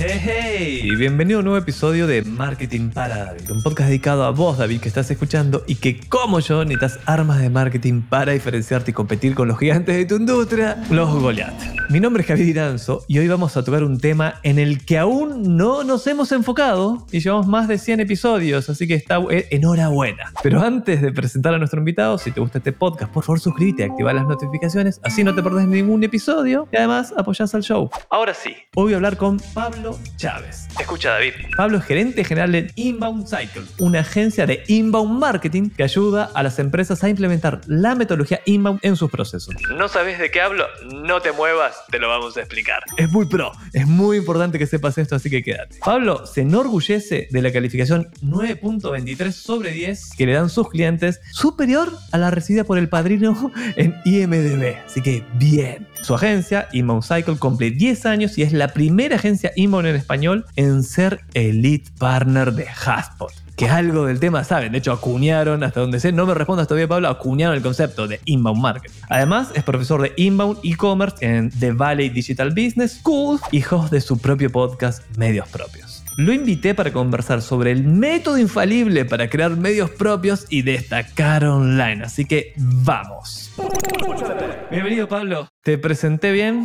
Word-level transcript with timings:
Hey, 0.00 0.20
hey, 0.22 0.80
y 0.84 0.94
bienvenido 0.94 1.38
a 1.38 1.40
un 1.40 1.46
nuevo 1.46 1.58
episodio 1.58 2.06
de 2.06 2.22
Marketing 2.22 2.90
para 2.90 3.24
David, 3.24 3.50
un 3.50 3.64
podcast 3.64 3.88
dedicado 3.88 4.22
a 4.22 4.30
vos, 4.30 4.56
David, 4.56 4.80
que 4.80 4.86
estás 4.86 5.10
escuchando 5.10 5.64
y 5.66 5.74
que, 5.74 5.98
como 5.98 6.38
yo, 6.38 6.64
necesitas 6.64 7.00
armas 7.04 7.40
de 7.40 7.50
marketing 7.50 8.02
para 8.02 8.30
diferenciarte 8.30 8.92
y 8.92 8.94
competir 8.94 9.34
con 9.34 9.48
los 9.48 9.58
gigantes 9.58 9.96
de 9.96 10.04
tu 10.04 10.14
industria, 10.14 10.80
los 10.90 11.12
Goliath. 11.12 11.90
Mi 11.90 11.98
nombre 11.98 12.20
es 12.20 12.28
Javier 12.28 12.46
Iranzo 12.46 13.04
y 13.08 13.18
hoy 13.18 13.26
vamos 13.26 13.56
a 13.56 13.64
tocar 13.64 13.82
un 13.82 13.98
tema 13.98 14.34
en 14.44 14.60
el 14.60 14.84
que 14.84 14.98
aún 14.98 15.56
no 15.56 15.82
nos 15.82 16.06
hemos 16.06 16.30
enfocado 16.30 17.04
y 17.10 17.18
llevamos 17.18 17.48
más 17.48 17.66
de 17.66 17.78
100 17.78 17.98
episodios, 17.98 18.70
así 18.70 18.86
que 18.86 18.94
está 18.94 19.18
eh, 19.30 19.48
enhorabuena. 19.50 20.32
Pero 20.44 20.62
antes 20.62 21.02
de 21.02 21.10
presentar 21.10 21.54
a 21.54 21.58
nuestro 21.58 21.80
invitado, 21.80 22.18
si 22.18 22.30
te 22.30 22.40
gusta 22.40 22.58
este 22.58 22.72
podcast, 22.72 23.12
por 23.12 23.24
favor 23.24 23.40
suscríbete 23.40 23.82
y 23.82 23.86
activa 23.86 24.12
las 24.12 24.28
notificaciones, 24.28 25.00
así 25.02 25.24
no 25.24 25.34
te 25.34 25.42
perdés 25.42 25.66
ningún 25.66 26.04
episodio 26.04 26.68
y 26.70 26.76
además 26.76 27.12
apoyás 27.16 27.52
al 27.56 27.64
show. 27.64 27.90
Ahora 28.10 28.32
sí, 28.32 28.54
hoy 28.76 28.84
voy 28.84 28.92
a 28.92 28.96
hablar 28.96 29.16
con 29.16 29.40
Pablo 29.54 29.87
Chávez. 30.16 30.68
Escucha, 30.78 31.10
David. 31.10 31.32
Pablo 31.56 31.78
es 31.78 31.84
gerente 31.84 32.24
general 32.24 32.52
de 32.52 32.70
Inbound 32.76 33.26
Cycle, 33.26 33.62
una 33.78 34.00
agencia 34.00 34.46
de 34.46 34.62
inbound 34.68 35.18
marketing 35.18 35.70
que 35.70 35.82
ayuda 35.82 36.30
a 36.34 36.42
las 36.42 36.58
empresas 36.58 37.02
a 37.04 37.08
implementar 37.08 37.60
la 37.66 37.94
metodología 37.94 38.40
inbound 38.46 38.80
en 38.82 38.96
sus 38.96 39.10
procesos. 39.10 39.54
¿No 39.76 39.88
sabes 39.88 40.18
de 40.18 40.30
qué 40.30 40.40
hablo? 40.40 40.66
No 41.04 41.20
te 41.20 41.32
muevas, 41.32 41.76
te 41.90 41.98
lo 41.98 42.08
vamos 42.08 42.36
a 42.36 42.40
explicar. 42.40 42.82
Es 42.96 43.10
muy 43.10 43.26
pro, 43.26 43.52
es 43.72 43.86
muy 43.86 44.18
importante 44.18 44.58
que 44.58 44.66
sepas 44.66 44.98
esto, 44.98 45.16
así 45.16 45.30
que 45.30 45.42
quédate. 45.42 45.78
Pablo 45.84 46.26
se 46.26 46.42
enorgullece 46.42 47.28
de 47.30 47.42
la 47.42 47.52
calificación 47.52 48.10
9.23 48.22 49.32
sobre 49.32 49.72
10 49.72 50.10
que 50.16 50.26
le 50.26 50.32
dan 50.32 50.50
sus 50.50 50.68
clientes, 50.68 51.20
superior 51.32 51.92
a 52.12 52.18
la 52.18 52.30
recibida 52.30 52.64
por 52.64 52.78
el 52.78 52.88
padrino 52.88 53.52
en 53.76 53.94
IMDB. 54.04 54.76
Así 54.86 55.02
que 55.02 55.24
bien. 55.34 55.86
Su 56.02 56.14
agencia, 56.14 56.68
Inbound 56.72 57.02
Cycle, 57.02 57.36
cumple 57.38 57.70
10 57.70 58.06
años 58.06 58.38
y 58.38 58.42
es 58.42 58.52
la 58.52 58.68
primera 58.68 59.16
agencia 59.16 59.52
inbound 59.56 59.77
en 59.86 59.96
español 59.96 60.44
en 60.56 60.82
ser 60.82 61.20
elite 61.34 61.90
partner 61.98 62.52
de 62.52 62.64
HubSpot. 62.64 63.32
Que 63.56 63.68
algo 63.68 64.06
del 64.06 64.20
tema 64.20 64.44
saben, 64.44 64.70
de 64.72 64.78
hecho 64.78 64.92
acuñaron, 64.92 65.64
hasta 65.64 65.80
donde 65.80 65.98
sé, 65.98 66.12
no 66.12 66.26
me 66.26 66.34
respondas 66.34 66.68
todavía 66.68 66.86
Pablo, 66.86 67.08
acuñaron 67.08 67.56
el 67.56 67.62
concepto 67.62 68.06
de 68.06 68.20
inbound 68.24 68.62
marketing. 68.62 68.94
Además, 69.08 69.50
es 69.54 69.64
profesor 69.64 70.00
de 70.02 70.12
inbound 70.16 70.58
e-commerce 70.62 71.16
en 71.20 71.50
The 71.50 71.72
Valley 71.72 72.08
Digital 72.08 72.50
Business 72.50 73.00
School 73.02 73.40
y 73.50 73.64
host 73.68 73.90
de 73.90 74.00
su 74.00 74.18
propio 74.18 74.50
podcast 74.50 75.02
Medios 75.16 75.48
Propios. 75.48 76.04
Lo 76.18 76.32
invité 76.32 76.74
para 76.74 76.92
conversar 76.92 77.42
sobre 77.42 77.70
el 77.70 77.84
método 77.84 78.38
infalible 78.38 79.04
para 79.04 79.30
crear 79.30 79.56
medios 79.56 79.90
propios 79.90 80.46
y 80.50 80.62
destacar 80.62 81.44
online. 81.44 82.02
Así 82.04 82.24
que 82.24 82.54
vamos. 82.56 83.52
Bienvenido 84.68 85.08
Pablo. 85.08 85.48
¿Te 85.62 85.78
presenté 85.78 86.32
bien? 86.32 86.62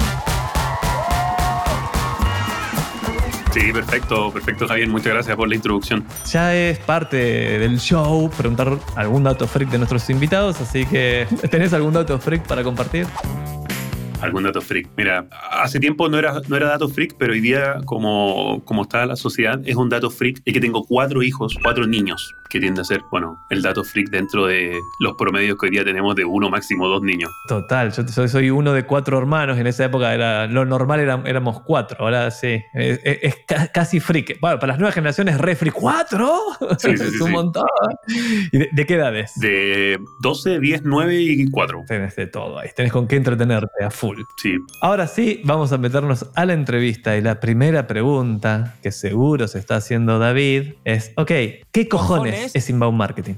Sí, 3.54 3.72
perfecto, 3.72 4.32
perfecto 4.32 4.68
Javier, 4.68 4.90
muchas 4.90 5.14
gracias 5.14 5.38
por 5.38 5.48
la 5.48 5.54
introducción. 5.54 6.04
Ya 6.26 6.56
es 6.56 6.80
parte 6.80 7.18
del 7.60 7.80
show 7.80 8.28
preguntar 8.36 8.80
algún 8.96 9.24
dato 9.24 9.48
freak 9.48 9.70
de 9.70 9.78
nuestros 9.78 10.10
invitados, 10.10 10.60
así 10.60 10.88
que 10.88 11.28
¿tenés 11.52 11.72
algún 11.72 11.94
dato 11.94 12.18
freak 12.18 12.48
para 12.48 12.64
compartir? 12.64 13.06
Algún 14.24 14.44
dato 14.44 14.62
freak. 14.62 14.90
Mira, 14.98 15.28
hace 15.52 15.80
tiempo 15.80 16.10
no 16.10 16.18
era, 16.18 16.42
no 16.48 16.56
era 16.56 16.68
dato 16.68 16.88
freak, 16.88 17.16
pero 17.18 17.34
hoy 17.34 17.42
día, 17.42 17.80
como, 17.86 18.62
como 18.66 18.84
está 18.84 19.06
la 19.06 19.16
sociedad, 19.16 19.60
es 19.66 19.76
un 19.76 19.90
dato 19.90 20.10
freak 20.10 20.42
y 20.46 20.54
que 20.54 20.60
tengo 20.60 20.84
cuatro 20.86 21.22
hijos, 21.24 21.56
cuatro 21.62 21.86
niños, 21.86 22.34
que 22.50 22.60
tiende 22.60 22.82
a 22.82 22.84
ser, 22.84 23.02
bueno, 23.12 23.38
el 23.50 23.62
dato 23.62 23.84
freak 23.84 24.10
dentro 24.10 24.46
de 24.46 24.80
los 25.00 25.16
promedios 25.18 25.58
que 25.58 25.68
hoy 25.68 25.72
día 25.72 25.84
tenemos 25.84 26.16
de 26.16 26.26
uno, 26.26 26.50
máximo 26.50 26.88
dos 26.88 27.02
niños. 27.02 27.30
Total, 27.48 27.92
yo 27.92 28.28
soy, 28.28 28.50
uno 28.50 28.74
de 28.74 28.86
cuatro 28.86 29.18
hermanos, 29.18 29.58
en 29.58 29.68
esa 29.68 29.86
época 29.86 30.14
era 30.14 30.48
lo 30.48 30.66
normal 30.66 31.00
era, 31.00 31.22
éramos 31.26 31.62
cuatro, 31.62 31.98
ahora 32.00 32.32
sí, 32.32 32.62
es, 32.74 33.36
casi 33.74 34.00
freak. 34.00 34.40
Bueno, 34.40 34.60
para 34.60 34.74
las 34.74 34.80
nuevas 34.80 34.96
generaciones, 34.96 35.38
re 35.38 35.56
freak, 35.56 35.74
¿cuatro? 35.74 36.40
Sí, 36.78 36.96
sí, 36.98 37.04
es 37.16 37.22
un 37.22 37.32
montón. 37.32 37.66
¿Y 38.52 38.58
de, 38.58 38.86
qué 38.86 38.96
edades? 38.96 39.34
De 39.36 40.00
12, 40.22 40.60
10, 40.60 40.82
9 40.84 41.16
y 41.22 41.50
4. 41.50 41.84
Tenés 41.88 42.16
de 42.16 42.28
todo 42.28 42.60
ahí, 42.60 42.70
tenés 42.76 42.92
con 42.92 43.08
qué 43.08 43.16
entretenerte 43.16 43.84
a 43.84 43.90
full. 43.90 44.13
Sí. 44.42 44.58
Ahora 44.82 45.08
sí, 45.08 45.42
vamos 45.44 45.72
a 45.72 45.78
meternos 45.78 46.28
a 46.36 46.46
la 46.46 46.54
entrevista 46.54 47.18
y 47.18 47.22
la 47.22 47.40
primera 47.40 47.88
pregunta 47.88 48.76
que 48.82 48.92
seguro 48.92 49.48
se 49.48 49.60
está 49.60 49.78
haciendo 49.78 50.20
David 50.20 50.74
es, 50.84 51.12
ok, 51.16 51.32
¿qué 51.72 51.88
cojones, 51.90 52.56
es 52.56 52.70
inbound 52.70 52.98
marketing? 52.98 53.36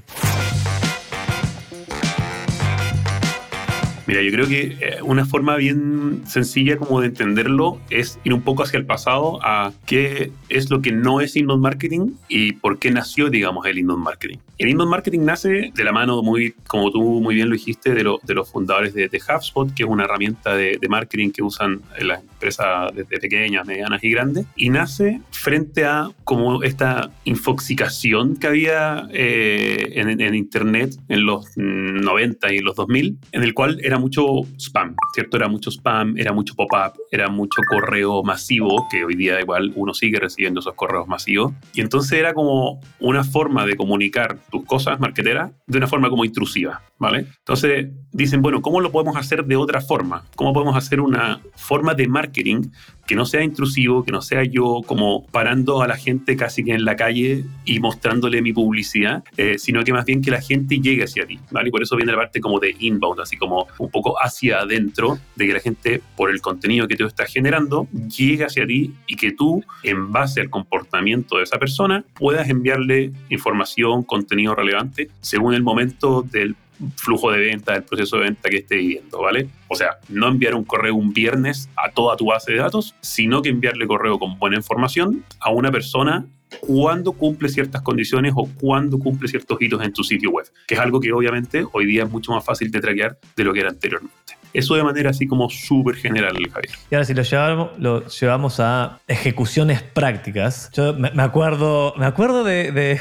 Mira, 4.06 4.22
yo 4.22 4.30
creo 4.30 4.46
que 4.46 4.76
eh, 4.80 5.02
una 5.02 5.24
forma 5.24 5.56
bien 5.56 6.22
sencilla 6.26 6.76
como 6.76 7.00
de 7.00 7.08
entenderlo 7.08 7.80
es 7.90 8.18
ir 8.24 8.34
un 8.34 8.42
poco 8.42 8.62
hacia 8.62 8.78
el 8.78 8.86
pasado 8.86 9.40
a 9.42 9.72
qué 9.84 10.30
es 10.48 10.70
lo 10.70 10.80
que 10.80 10.92
no 10.92 11.20
es 11.20 11.34
inbound 11.36 11.62
marketing 11.62 12.12
y 12.28 12.52
por 12.52 12.78
qué 12.78 12.90
nació, 12.90 13.30
digamos, 13.30 13.66
el 13.66 13.78
inbound 13.78 14.04
marketing. 14.04 14.38
El 14.58 14.68
inbound 14.68 14.90
marketing 14.90 15.20
nace 15.24 15.72
de 15.74 15.84
la 15.84 15.92
mano, 15.92 16.22
muy, 16.22 16.54
como 16.66 16.90
tú 16.90 17.02
muy 17.20 17.34
bien 17.34 17.48
lo 17.48 17.54
dijiste, 17.54 17.94
de, 17.94 18.04
de 18.22 18.34
los 18.34 18.50
fundadores 18.50 18.94
de, 18.94 19.08
de, 19.08 19.18
HubSpot, 19.18 19.74
que 19.74 19.82
es 19.82 19.88
una 19.88 20.04
herramienta 20.04 20.54
de, 20.56 20.78
marketing 20.88 21.30
que 21.30 21.42
usan 21.42 21.82
las 22.00 22.22
empresas 22.22 22.94
desde 22.94 23.18
pequeñas, 23.18 23.66
medianas 23.66 24.04
y 24.04 24.10
grandes, 24.10 24.46
y 24.54 24.70
nace 24.70 25.20
frente 25.30 25.84
a 25.84 26.10
como 26.22 26.62
esta 26.62 27.10
infoxicación 27.24 28.36
que 28.36 28.46
había 28.46 29.08
eh, 29.12 29.94
en, 29.96 30.20
en, 30.20 30.34
Internet 30.34 30.94
en 31.08 31.26
los 31.26 31.56
90 31.56 32.52
y 32.52 32.58
los 32.60 32.76
2000, 32.76 33.18
en 33.32 33.42
el 33.42 33.52
cual 33.52 33.80
era 33.82 33.95
mucho 33.98 34.42
spam, 34.58 34.94
¿cierto? 35.14 35.36
Era 35.36 35.48
mucho 35.48 35.70
spam, 35.70 36.16
era 36.16 36.32
mucho 36.32 36.54
pop-up, 36.54 37.00
era 37.10 37.28
mucho 37.28 37.60
correo 37.68 38.22
masivo, 38.22 38.86
que 38.90 39.04
hoy 39.04 39.14
día 39.14 39.40
igual 39.40 39.72
uno 39.74 39.94
sigue 39.94 40.18
recibiendo 40.18 40.60
esos 40.60 40.74
correos 40.74 41.06
masivos. 41.08 41.52
Y 41.74 41.80
entonces 41.80 42.18
era 42.18 42.34
como 42.34 42.80
una 43.00 43.24
forma 43.24 43.66
de 43.66 43.76
comunicar 43.76 44.38
tus 44.50 44.64
cosas 44.64 45.00
marketeras 45.00 45.52
de 45.66 45.78
una 45.78 45.86
forma 45.86 46.08
como 46.10 46.24
intrusiva, 46.24 46.82
¿vale? 46.98 47.26
Entonces 47.38 47.88
dicen, 48.12 48.42
bueno, 48.42 48.62
¿cómo 48.62 48.80
lo 48.80 48.90
podemos 48.90 49.16
hacer 49.16 49.44
de 49.44 49.56
otra 49.56 49.80
forma? 49.80 50.24
¿Cómo 50.34 50.52
podemos 50.52 50.76
hacer 50.76 51.00
una 51.00 51.40
forma 51.54 51.94
de 51.94 52.08
marketing 52.08 52.62
que 53.06 53.14
no 53.14 53.24
sea 53.24 53.42
intrusivo, 53.42 54.04
que 54.04 54.12
no 54.12 54.20
sea 54.20 54.42
yo 54.42 54.80
como 54.84 55.26
parando 55.26 55.82
a 55.82 55.86
la 55.86 55.96
gente 55.96 56.36
casi 56.36 56.64
que 56.64 56.74
en 56.74 56.84
la 56.84 56.96
calle 56.96 57.44
y 57.64 57.78
mostrándole 57.78 58.42
mi 58.42 58.52
publicidad, 58.52 59.22
eh, 59.36 59.58
sino 59.58 59.84
que 59.84 59.92
más 59.92 60.04
bien 60.04 60.22
que 60.22 60.30
la 60.30 60.40
gente 60.40 60.80
llegue 60.80 61.04
hacia 61.04 61.26
ti, 61.26 61.38
¿vale? 61.50 61.68
Y 61.68 61.70
por 61.70 61.82
eso 61.82 61.96
viene 61.96 62.12
la 62.12 62.18
parte 62.18 62.40
como 62.40 62.58
de 62.58 62.74
inbound, 62.78 63.20
así 63.20 63.36
como 63.36 63.68
un 63.78 63.90
poco 63.90 64.16
hacia 64.20 64.60
adentro, 64.60 65.18
de 65.36 65.46
que 65.46 65.52
la 65.52 65.60
gente, 65.60 66.02
por 66.16 66.30
el 66.30 66.40
contenido 66.40 66.88
que 66.88 66.96
tú 66.96 67.06
estás 67.06 67.32
generando, 67.32 67.86
llegue 68.08 68.44
hacia 68.44 68.66
ti 68.66 68.92
y 69.06 69.16
que 69.16 69.32
tú, 69.32 69.62
en 69.82 70.10
base 70.10 70.40
al 70.40 70.50
comportamiento 70.50 71.36
de 71.36 71.44
esa 71.44 71.58
persona, 71.58 72.04
puedas 72.14 72.48
enviarle 72.48 73.12
información, 73.28 74.02
contenido 74.02 74.54
relevante, 74.54 75.08
según 75.20 75.54
el 75.54 75.62
momento 75.62 76.22
del 76.22 76.56
flujo 76.96 77.30
de 77.30 77.38
venta, 77.38 77.72
del 77.72 77.82
proceso 77.82 78.16
de 78.16 78.22
venta 78.24 78.48
que 78.48 78.58
esté 78.58 78.76
viviendo, 78.76 79.20
¿vale? 79.20 79.48
O 79.68 79.74
sea, 79.74 79.98
no 80.08 80.28
enviar 80.28 80.54
un 80.54 80.64
correo 80.64 80.94
un 80.94 81.12
viernes 81.12 81.68
a 81.76 81.90
toda 81.90 82.16
tu 82.16 82.26
base 82.26 82.52
de 82.52 82.58
datos, 82.58 82.94
sino 83.00 83.42
que 83.42 83.48
enviarle 83.48 83.86
correo 83.86 84.18
con 84.18 84.38
buena 84.38 84.56
información 84.56 85.24
a 85.40 85.50
una 85.50 85.70
persona 85.70 86.26
cuando 86.60 87.12
cumple 87.12 87.48
ciertas 87.48 87.82
condiciones 87.82 88.32
o 88.36 88.48
cuando 88.60 88.98
cumple 88.98 89.28
ciertos 89.28 89.60
hitos 89.60 89.82
en 89.82 89.92
tu 89.92 90.04
sitio 90.04 90.30
web, 90.30 90.46
que 90.66 90.74
es 90.74 90.80
algo 90.80 91.00
que 91.00 91.12
obviamente 91.12 91.64
hoy 91.72 91.86
día 91.86 92.04
es 92.04 92.10
mucho 92.10 92.32
más 92.32 92.44
fácil 92.44 92.70
de 92.70 92.80
traquear 92.80 93.18
de 93.36 93.44
lo 93.44 93.52
que 93.52 93.60
era 93.60 93.70
anteriormente. 93.70 94.14
Eso 94.56 94.74
de 94.74 94.82
manera 94.82 95.10
así 95.10 95.26
como 95.26 95.48
súper 95.50 95.96
general, 95.96 96.34
Javier. 96.52 96.74
Y 96.90 96.94
ahora 96.94 97.04
si 97.04 97.14
lo 97.14 97.22
llevamos, 97.22 97.70
lo 97.78 98.06
llevamos 98.06 98.60
a 98.60 99.00
ejecuciones 99.06 99.82
prácticas. 99.82 100.70
Yo 100.72 100.94
me, 100.94 101.10
acuerdo, 101.22 101.94
me 101.96 102.06
acuerdo 102.06 102.44
de, 102.44 102.72
de 102.72 103.00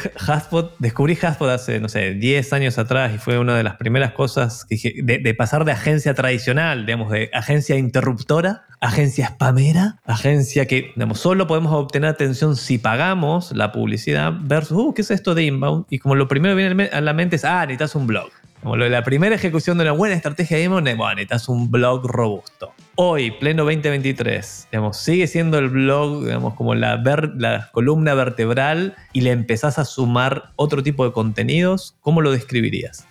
descubrí 0.80 1.18
Haspot 1.22 1.50
hace, 1.50 1.80
no 1.80 1.90
sé, 1.90 2.14
10 2.14 2.54
años 2.54 2.78
atrás 2.78 3.14
y 3.14 3.18
fue 3.18 3.40
una 3.40 3.56
de 3.56 3.64
las 3.64 3.76
primeras 3.76 4.12
cosas 4.12 4.66
que 4.66 4.76
dije, 4.76 4.94
de, 5.04 5.34
pasar 5.34 5.66
de 5.66 5.72
agencia 5.72 6.14
tradicional, 6.14 6.86
digamos, 6.86 7.12
de 7.12 7.30
agencia 7.34 7.78
interruptora, 7.78 8.66
agencia 8.80 9.28
spamera, 9.28 10.00
agencia 10.06 10.66
que, 10.66 10.92
digamos, 10.96 11.20
solo 11.20 11.48
podemos 11.48 11.74
obtener 11.74 12.10
atención 12.10 12.56
si 12.56 12.78
pagamos 12.78 13.52
la 13.52 13.72
publicidad 13.72 14.34
versus, 14.42 14.78
uh, 14.78 14.94
¿qué 14.94 15.02
es 15.02 15.12
esto 15.12 15.36
de 15.36 15.44
inbound? 15.44 15.86
Y 15.90 16.00
como 16.00 16.16
lo 16.16 16.28
primero 16.28 16.56
que 16.56 16.64
viene 16.64 16.90
a 16.92 17.02
la 17.02 17.14
mente 17.14 17.36
es, 17.36 17.46
ah, 17.46 17.62
necesitas 17.66 17.96
un 17.96 18.08
blog. 18.08 18.30
Como 18.66 18.78
lo 18.78 18.86
de 18.86 18.90
la 18.90 19.04
primera 19.04 19.36
ejecución 19.36 19.78
de 19.78 19.84
una 19.84 19.92
buena 19.92 20.16
estrategia 20.16 20.58
de 20.58 20.64
inbound, 20.64 20.88
bueno, 20.98 21.14
necesitas 21.14 21.50
un 21.50 21.70
blog 21.70 22.04
robusto. 22.08 22.74
Hoy, 22.96 23.30
pleno 23.30 23.64
2023, 23.64 24.70
digamos, 24.72 24.98
sigue 24.98 25.28
siendo 25.28 25.60
el 25.60 25.70
blog, 25.70 26.24
digamos, 26.24 26.56
como 26.56 26.74
la, 26.74 26.98
la 27.38 27.70
columna 27.72 28.16
vertebral 28.16 28.96
y 29.14 29.22
le 29.22 29.30
empezás 29.30 29.78
a 29.78 29.86
sumar 29.86 30.46
otro 30.56 30.82
tipo 30.82 31.06
de 31.06 31.12
contenidos. 31.12 31.96
¿Cómo 32.02 32.22
lo 32.22 32.32
describirías? 32.32 33.08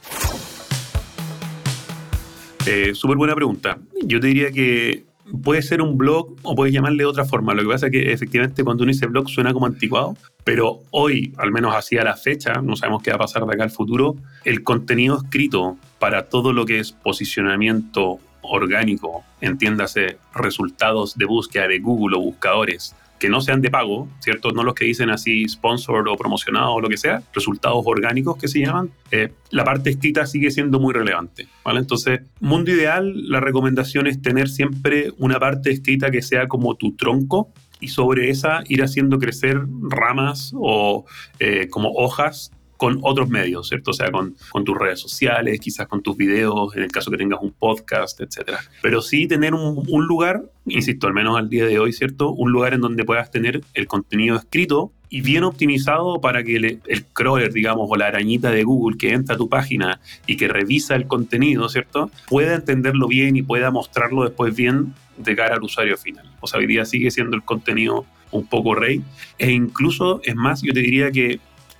Eh, 2.66 2.90
Súper 2.92 3.16
buena 3.16 3.36
pregunta. 3.36 3.78
Yo 4.02 4.18
te 4.18 4.26
diría 4.26 4.50
que 4.50 5.04
puede 5.42 5.62
ser 5.62 5.80
un 5.80 5.96
blog 5.96 6.34
o 6.42 6.54
puedes 6.54 6.72
llamarle 6.72 6.98
de 6.98 7.06
otra 7.06 7.24
forma. 7.24 7.54
Lo 7.54 7.62
que 7.62 7.68
pasa 7.68 7.86
es 7.86 7.92
que 7.92 8.12
efectivamente 8.12 8.64
cuando 8.64 8.82
uno 8.82 8.92
dice 8.92 9.06
blog 9.06 9.28
suena 9.28 9.52
como 9.52 9.66
anticuado, 9.66 10.16
pero 10.44 10.80
hoy, 10.90 11.32
al 11.38 11.52
menos 11.52 11.74
así 11.74 11.96
a 11.96 12.04
la 12.04 12.16
fecha, 12.16 12.54
no 12.62 12.76
sabemos 12.76 13.02
qué 13.02 13.10
va 13.10 13.16
a 13.16 13.20
pasar 13.20 13.44
de 13.46 13.54
acá 13.54 13.64
al 13.64 13.70
futuro, 13.70 14.16
el 14.44 14.62
contenido 14.62 15.16
escrito 15.16 15.76
para 15.98 16.28
todo 16.28 16.52
lo 16.52 16.66
que 16.66 16.78
es 16.78 16.92
posicionamiento 16.92 18.18
orgánico, 18.42 19.24
entiéndase 19.40 20.18
resultados 20.34 21.16
de 21.16 21.24
búsqueda 21.24 21.68
de 21.68 21.78
Google 21.78 22.16
o 22.18 22.20
buscadores, 22.20 22.94
que 23.24 23.30
no 23.30 23.40
sean 23.40 23.62
de 23.62 23.70
pago, 23.70 24.06
¿cierto? 24.18 24.50
No 24.50 24.62
los 24.62 24.74
que 24.74 24.84
dicen 24.84 25.08
así 25.08 25.48
sponsor 25.48 26.06
o 26.06 26.14
promocionado 26.14 26.74
o 26.74 26.80
lo 26.82 26.90
que 26.90 26.98
sea, 26.98 27.22
resultados 27.32 27.82
orgánicos 27.86 28.36
que 28.36 28.48
se 28.48 28.60
llaman, 28.60 28.90
eh, 29.10 29.32
la 29.48 29.64
parte 29.64 29.88
escrita 29.88 30.26
sigue 30.26 30.50
siendo 30.50 30.78
muy 30.78 30.92
relevante, 30.92 31.48
¿vale? 31.64 31.80
Entonces, 31.80 32.20
mundo 32.40 32.70
ideal, 32.70 33.30
la 33.30 33.40
recomendación 33.40 34.06
es 34.06 34.20
tener 34.20 34.50
siempre 34.50 35.10
una 35.16 35.40
parte 35.40 35.70
escrita 35.70 36.10
que 36.10 36.20
sea 36.20 36.48
como 36.48 36.74
tu 36.74 36.96
tronco 36.96 37.48
y 37.80 37.88
sobre 37.88 38.28
esa 38.28 38.62
ir 38.68 38.82
haciendo 38.82 39.18
crecer 39.18 39.58
ramas 39.88 40.52
o 40.54 41.06
eh, 41.38 41.68
como 41.70 41.92
hojas 41.92 42.52
con 42.76 42.98
otros 43.02 43.28
medios, 43.28 43.68
¿cierto? 43.68 43.92
O 43.92 43.94
sea, 43.94 44.10
con, 44.10 44.36
con, 44.50 44.64
tus 44.64 44.76
redes 44.76 45.00
sociales, 45.00 45.60
quizás 45.60 45.86
con 45.86 46.02
tus 46.02 46.16
videos, 46.16 46.74
en 46.76 46.82
el 46.82 46.90
caso 46.90 47.10
que 47.10 47.16
tengas 47.16 47.40
un 47.40 47.52
podcast, 47.52 48.20
etc. 48.20 48.58
Pero 48.82 49.00
sí 49.00 49.26
tener 49.26 49.54
un, 49.54 49.84
un, 49.88 50.06
lugar, 50.06 50.44
insisto, 50.66 51.06
al 51.06 51.14
menos 51.14 51.36
al 51.36 51.48
día 51.48 51.66
de 51.66 51.78
hoy, 51.78 51.92
¿cierto? 51.92 52.30
Un 52.30 52.50
lugar 52.52 52.74
en 52.74 52.80
donde 52.80 53.04
puedas 53.04 53.30
tener 53.30 53.60
el 53.74 53.86
contenido 53.86 54.36
escrito 54.36 54.92
y 55.08 55.20
bien 55.20 55.44
optimizado 55.44 56.20
para 56.20 56.42
que 56.42 56.56
el, 56.56 56.80
el 56.86 57.04
crawler, 57.12 57.52
digamos, 57.52 57.86
o 57.88 57.96
la 57.96 58.08
arañita 58.08 58.50
de 58.50 58.64
Google 58.64 58.98
que 58.98 59.12
entra 59.12 59.36
a 59.36 59.38
tu 59.38 59.48
página 59.48 60.00
y 60.26 60.36
que 60.36 60.48
revisa 60.48 60.96
el 60.96 61.06
contenido, 61.06 61.68
¿cierto? 61.68 62.10
Pueda 62.28 62.54
entenderlo 62.54 63.06
bien 63.06 63.36
y 63.36 63.42
pueda 63.42 63.70
mostrarlo 63.70 64.24
después 64.24 64.56
bien 64.56 64.94
de 65.16 65.36
cara 65.36 65.54
al 65.54 65.62
usuario 65.62 65.96
final. 65.96 66.28
O 66.40 66.48
sea, 66.48 66.58
hoy 66.58 66.66
día 66.66 66.84
sigue 66.84 67.12
siendo 67.12 67.36
el 67.36 67.44
contenido 67.44 68.06
un 68.32 68.46
poco 68.46 68.74
rey. 68.74 69.02
E 69.38 69.52
incluso, 69.52 70.20
es 70.24 70.34
más, 70.34 70.62
yo 70.62 70.72
te 70.72 70.80
diría 70.80 71.10
que 71.12 71.38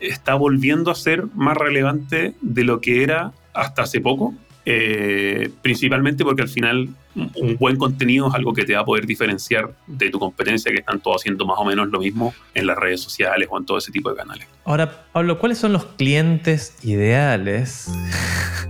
está 0.08 0.34
volviendo 0.34 0.90
a 0.90 0.94
ser 0.94 1.24
más 1.34 1.56
relevante 1.56 2.34
de 2.40 2.64
lo 2.64 2.80
que 2.80 3.02
era 3.02 3.32
hasta 3.52 3.82
hace 3.82 4.00
poco, 4.00 4.34
eh, 4.66 5.50
principalmente 5.62 6.24
porque 6.24 6.42
al 6.42 6.48
final 6.48 6.88
un 7.14 7.56
buen 7.58 7.76
contenido 7.76 8.28
es 8.28 8.34
algo 8.34 8.52
que 8.52 8.64
te 8.64 8.74
va 8.74 8.80
a 8.80 8.84
poder 8.84 9.06
diferenciar 9.06 9.70
de 9.86 10.10
tu 10.10 10.18
competencia, 10.18 10.72
que 10.72 10.78
están 10.78 11.00
todos 11.00 11.22
haciendo 11.22 11.44
más 11.46 11.58
o 11.58 11.64
menos 11.64 11.88
lo 11.88 12.00
mismo 12.00 12.34
en 12.54 12.66
las 12.66 12.76
redes 12.76 13.00
sociales 13.00 13.48
o 13.50 13.58
en 13.58 13.66
todo 13.66 13.78
ese 13.78 13.92
tipo 13.92 14.10
de 14.10 14.16
canales. 14.16 14.48
Ahora, 14.64 15.06
Pablo, 15.12 15.38
¿cuáles 15.38 15.58
son 15.58 15.72
los 15.72 15.84
clientes 15.84 16.76
ideales? 16.82 17.88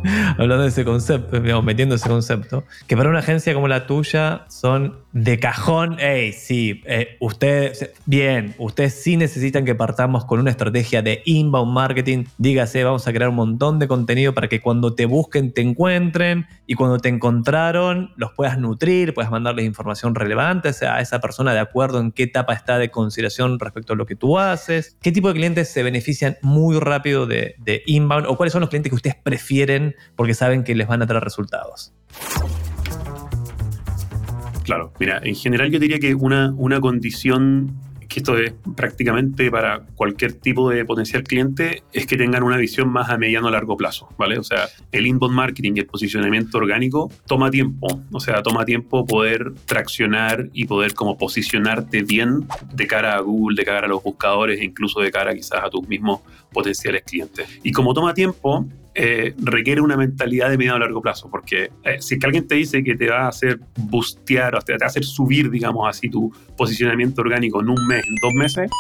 Hablando 0.39 0.63
de 0.63 0.69
ese 0.69 0.85
concepto, 0.85 1.41
digamos, 1.41 1.65
metiendo 1.65 1.95
ese 1.95 2.09
concepto, 2.09 2.65
que 2.87 2.97
para 2.97 3.09
una 3.09 3.21
agencia 3.21 3.55
como 3.55 3.69
la 3.69 3.87
tuya 3.87 4.45
son 4.49 4.99
de 5.13 5.39
cajón, 5.39 5.97
hey, 5.99 6.33
sí, 6.33 6.83
eh, 6.85 7.17
ustedes, 7.21 7.91
bien, 8.05 8.55
ustedes 8.59 8.95
sí 8.95 9.17
necesitan 9.17 9.65
que 9.65 9.75
partamos 9.75 10.27
con 10.27 10.41
una 10.41 10.51
estrategia 10.51 11.01
de 11.01 11.23
inbound 11.25 11.73
marketing, 11.73 12.25
dígase, 12.37 12.85
vamos 12.85 13.07
a 13.09 13.13
crear 13.13 13.31
un 13.31 13.37
montón 13.37 13.79
de 13.79 13.89
contenido 13.89 14.35
para 14.35 14.49
que 14.49 14.61
cuando 14.61 14.95
te 14.95 15.07
busquen 15.07 15.53
te 15.53 15.63
encuentren 15.63 16.47
y 16.67 16.75
cuando 16.75 16.99
te 16.99 17.09
encontraron 17.09 18.13
los 18.17 18.33
puedas 18.33 18.59
nutrir, 18.59 19.15
puedas 19.15 19.31
mandarles 19.31 19.65
información 19.65 20.15
relevante 20.15 20.71
a 20.87 21.01
esa 21.01 21.21
persona 21.21 21.55
de 21.55 21.61
acuerdo 21.61 22.01
en 22.01 22.13
qué 22.13 22.25
etapa 22.25 22.53
está 22.53 22.79
de 22.79 22.91
consideración 22.91 23.59
respecto 23.59 23.95
a 23.95 23.97
lo 23.97 24.05
que 24.05 24.17
tú 24.17 24.39
haces, 24.39 24.99
qué 25.01 25.13
tipo 25.13 25.29
de 25.29 25.35
clientes 25.35 25.69
se 25.71 25.83
benefician 25.83 26.37
muy 26.43 26.79
rápido 26.79 27.27
de, 27.27 27.55
de 27.59 27.83
inbound 27.87 28.27
o 28.27 28.37
cuáles 28.37 28.53
son 28.53 28.61
los 28.61 28.69
clientes 28.69 28.91
que 28.91 28.97
ustedes 28.97 29.17
prefieren 29.17 29.94
porque 30.17 30.35
saben 30.35 30.65
que 30.65 30.75
les 30.75 30.87
van 30.87 31.03
a 31.03 31.07
traer 31.07 31.25
resultados. 31.25 31.93
Claro, 34.65 34.93
mira, 34.99 35.21
en 35.23 35.35
general 35.35 35.71
yo 35.71 35.79
diría 35.79 35.99
que 35.99 36.15
una, 36.15 36.53
una 36.57 36.81
condición 36.81 37.79
que 38.15 38.21
esto 38.21 38.39
es 38.39 38.55
prácticamente 38.77 39.51
para 39.51 39.81
cualquier 39.97 40.35
tipo 40.35 40.71
de 40.71 40.85
potencial 40.85 41.25
cliente, 41.25 41.83
es 41.93 42.07
que 42.07 42.17
tengan 42.17 42.45
una 42.45 42.57
visión 42.57 42.89
más 42.89 43.11
a 43.11 43.19
mediano 43.19 43.49
o 43.49 43.51
largo 43.51 43.77
plazo, 43.77 44.09
¿vale? 44.17 44.39
O 44.39 44.45
sea, 44.45 44.69
el 44.93 45.07
inbound 45.09 45.35
marketing 45.35 45.73
y 45.75 45.81
el 45.81 45.87
posicionamiento 45.87 46.59
orgánico 46.59 47.11
toma 47.27 47.51
tiempo, 47.51 47.89
o 48.13 48.21
sea, 48.21 48.41
toma 48.43 48.65
tiempo 48.65 49.05
poder 49.05 49.53
traccionar 49.65 50.49
y 50.53 50.67
poder 50.67 50.95
como 50.95 51.19
posicionarte 51.19 52.05
bien 52.05 52.47
de 52.73 52.87
cara 52.87 53.17
a 53.17 53.21
Google, 53.21 53.57
de 53.57 53.65
cara 53.65 53.87
a 53.87 53.89
los 53.89 54.01
buscadores 54.01 54.61
e 54.61 54.65
incluso 54.65 55.01
de 55.01 55.11
cara 55.11 55.35
quizás 55.35 55.65
a 55.65 55.69
tus 55.69 55.87
mismos 55.89 56.21
potenciales 56.53 57.03
clientes. 57.03 57.49
Y 57.65 57.73
como 57.73 57.95
toma 57.95 58.15
tiempo, 58.15 58.65
eh, 58.95 59.35
requiere 59.39 59.81
una 59.81 59.97
mentalidad 59.97 60.51
de 60.51 60.59
mediano 60.59 60.77
a 60.77 60.81
largo 60.81 61.03
plazo, 61.03 61.29
porque 61.31 61.71
eh, 61.85 62.01
si 62.01 62.19
que 62.19 62.27
alguien 62.27 62.47
te 62.47 62.55
dice 62.55 62.85
que 62.85 62.95
te 62.95 63.09
va 63.09 63.23
a 63.25 63.29
hacer 63.29 63.59
bustear 63.77 64.55
o 64.55 64.61
te 64.61 64.73
va 64.73 64.79
a 64.83 64.87
hacer 64.87 65.05
subir, 65.05 65.51
digamos 65.51 65.89
así, 65.89 66.09
tu 66.09 66.33
posicionamiento 66.57 67.21
orgánico 67.21 67.61
en 67.61 67.71
un 67.71 67.87
mes, 67.87 68.07
en 68.07 68.15
dos 68.23 68.33
meses, 68.35 68.71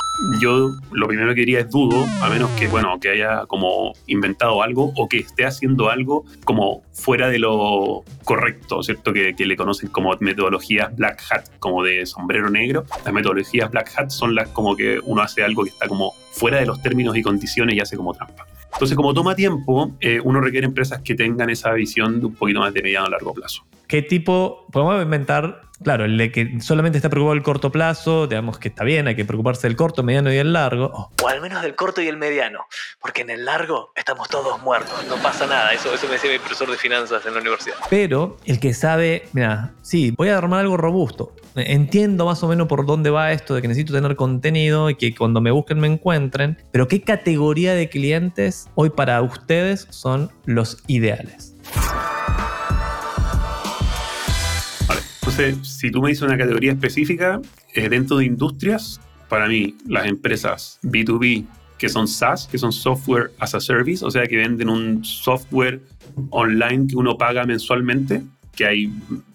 yo 0.40 0.70
lo 0.93 1.08
primero 1.08 1.34
que 1.34 1.40
diría 1.40 1.61
es 1.61 1.70
dudo, 1.70 2.05
a 2.22 2.31
menos 2.31 2.50
que, 2.52 2.69
bueno, 2.69 2.99
que 3.00 3.11
haya 3.11 3.46
como 3.46 3.93
inventado 4.06 4.62
algo 4.62 4.93
o 4.96 5.08
que 5.08 5.19
esté 5.19 5.44
haciendo 5.44 5.90
algo 5.90 6.25
como 6.44 6.82
fuera 6.93 7.28
de 7.28 7.40
lo 7.40 8.05
correcto, 8.25 8.82
¿cierto? 8.82 9.12
Que, 9.12 9.34
que 9.34 9.46
le 9.46 9.56
conocen 9.56 9.88
como 9.88 10.14
metodologías 10.20 10.94
black 10.94 11.22
hat, 11.31 11.49
como 11.58 11.82
de 11.82 12.06
sombrero 12.06 12.50
negro. 12.50 12.84
Las 13.05 13.12
metodologías 13.12 13.70
black 13.70 13.90
hat 13.96 14.10
son 14.10 14.34
las 14.34 14.49
como 14.50 14.76
que 14.76 15.00
uno 15.02 15.22
hace 15.22 15.43
algo 15.43 15.64
que 15.64 15.70
está 15.70 15.88
como 15.88 16.12
fuera 16.34 16.58
de 16.58 16.66
los 16.66 16.82
términos 16.82 17.16
y 17.16 17.22
condiciones 17.22 17.76
y 17.76 17.81
hace 17.81 17.96
como 17.96 18.12
trampa. 18.12 18.46
Entonces, 18.72 18.96
como 18.96 19.14
toma 19.14 19.36
tiempo, 19.36 19.92
eh, 20.00 20.20
uno 20.22 20.40
requiere 20.40 20.66
empresas 20.66 21.00
que 21.02 21.14
tengan 21.14 21.48
esa 21.48 21.72
visión 21.72 22.19
de 22.19 22.26
un 22.26 22.34
poquito 22.34 22.60
más 22.60 22.75
de 22.75 22.82
mediano 22.82 23.06
a 23.06 23.10
largo 23.10 23.32
plazo. 23.32 23.64
¿Qué 23.94 24.02
tipo, 24.02 24.67
podemos 24.73 25.00
inventar, 25.00 25.61
claro, 25.85 26.05
el 26.05 26.19
de 26.19 26.32
que 26.32 26.61
solamente 26.61 26.99
está 26.99 27.08
preocupado 27.08 27.35
del 27.35 27.44
corto 27.44 27.70
plazo, 27.70 28.26
digamos 28.26 28.58
que 28.58 28.67
está 28.67 28.82
bien, 28.82 29.06
hay 29.06 29.14
que 29.14 29.25
preocuparse 29.25 29.69
del 29.69 29.76
corto, 29.76 30.02
mediano 30.02 30.32
y 30.32 30.37
el 30.37 30.52
largo, 30.52 31.12
o 31.23 31.29
al 31.29 31.41
menos 31.41 31.62
del 31.62 31.76
corto 31.76 32.02
y 32.02 32.08
el 32.08 32.17
mediano, 32.17 32.67
porque 33.00 33.23
en 33.23 33.31
el 33.31 33.44
largo 33.44 33.93
estamos 33.94 34.29
todos 34.29 34.61
muertos, 34.62 35.06
no 35.08 35.14
pasa 35.23 35.46
nada, 35.46 35.73
eso, 35.73 35.94
eso 35.94 36.08
me 36.08 36.14
decía 36.14 36.32
mi 36.32 36.41
profesor 36.41 36.69
de 36.73 36.76
finanzas 36.76 37.25
en 37.25 37.35
la 37.35 37.41
universidad. 37.41 37.76
Pero 37.88 38.37
el 38.46 38.58
que 38.58 38.75
sabe, 38.75 39.29
mira, 39.32 39.75
sí, 39.82 40.12
voy 40.17 40.31
a 40.31 40.38
armar 40.38 40.58
algo 40.58 40.76
robusto, 40.76 41.32
entiendo 41.55 42.26
más 42.26 42.43
o 42.43 42.49
menos 42.49 42.67
por 42.67 42.87
dónde 42.87 43.11
va 43.11 43.31
esto 43.31 43.55
de 43.55 43.62
que 43.62 43.69
necesito 43.69 43.93
tener 43.93 44.17
contenido 44.17 44.91
y 44.91 44.96
que 44.96 45.14
cuando 45.14 45.41
me 45.41 45.52
busquen 45.52 45.79
me 45.79 45.87
encuentren, 45.87 46.58
pero 46.73 46.88
¿qué 46.88 47.00
categoría 47.00 47.75
de 47.75 47.88
clientes 47.88 48.69
hoy 48.75 48.91
para 48.91 49.23
ustedes 49.23 49.87
son 49.91 50.32
los 50.46 50.82
ideales? 50.88 51.55
Si 55.62 55.90
tú 55.90 56.00
me 56.00 56.10
dices 56.10 56.22
una 56.22 56.38
categoría 56.38 56.70
específica, 56.70 57.40
eh, 57.75 57.88
dentro 57.88 58.19
de 58.19 58.26
industrias, 58.26 59.00
para 59.28 59.48
mí 59.48 59.75
las 59.84 60.06
empresas 60.06 60.79
B2B 60.84 61.44
que 61.76 61.88
son 61.88 62.06
SaaS, 62.06 62.46
que 62.46 62.56
son 62.56 62.70
Software 62.70 63.32
as 63.41 63.53
a 63.56 63.60
Service, 63.60 64.05
o 64.05 64.10
sea, 64.12 64.29
que 64.29 64.36
venden 64.36 64.69
un 64.69 65.05
software 65.05 65.81
online 66.31 66.86
que 66.86 66.94
uno 66.94 67.19
paga 67.19 67.44
mensualmente, 67.44 68.22
que 68.55 68.64
hay 68.64 68.93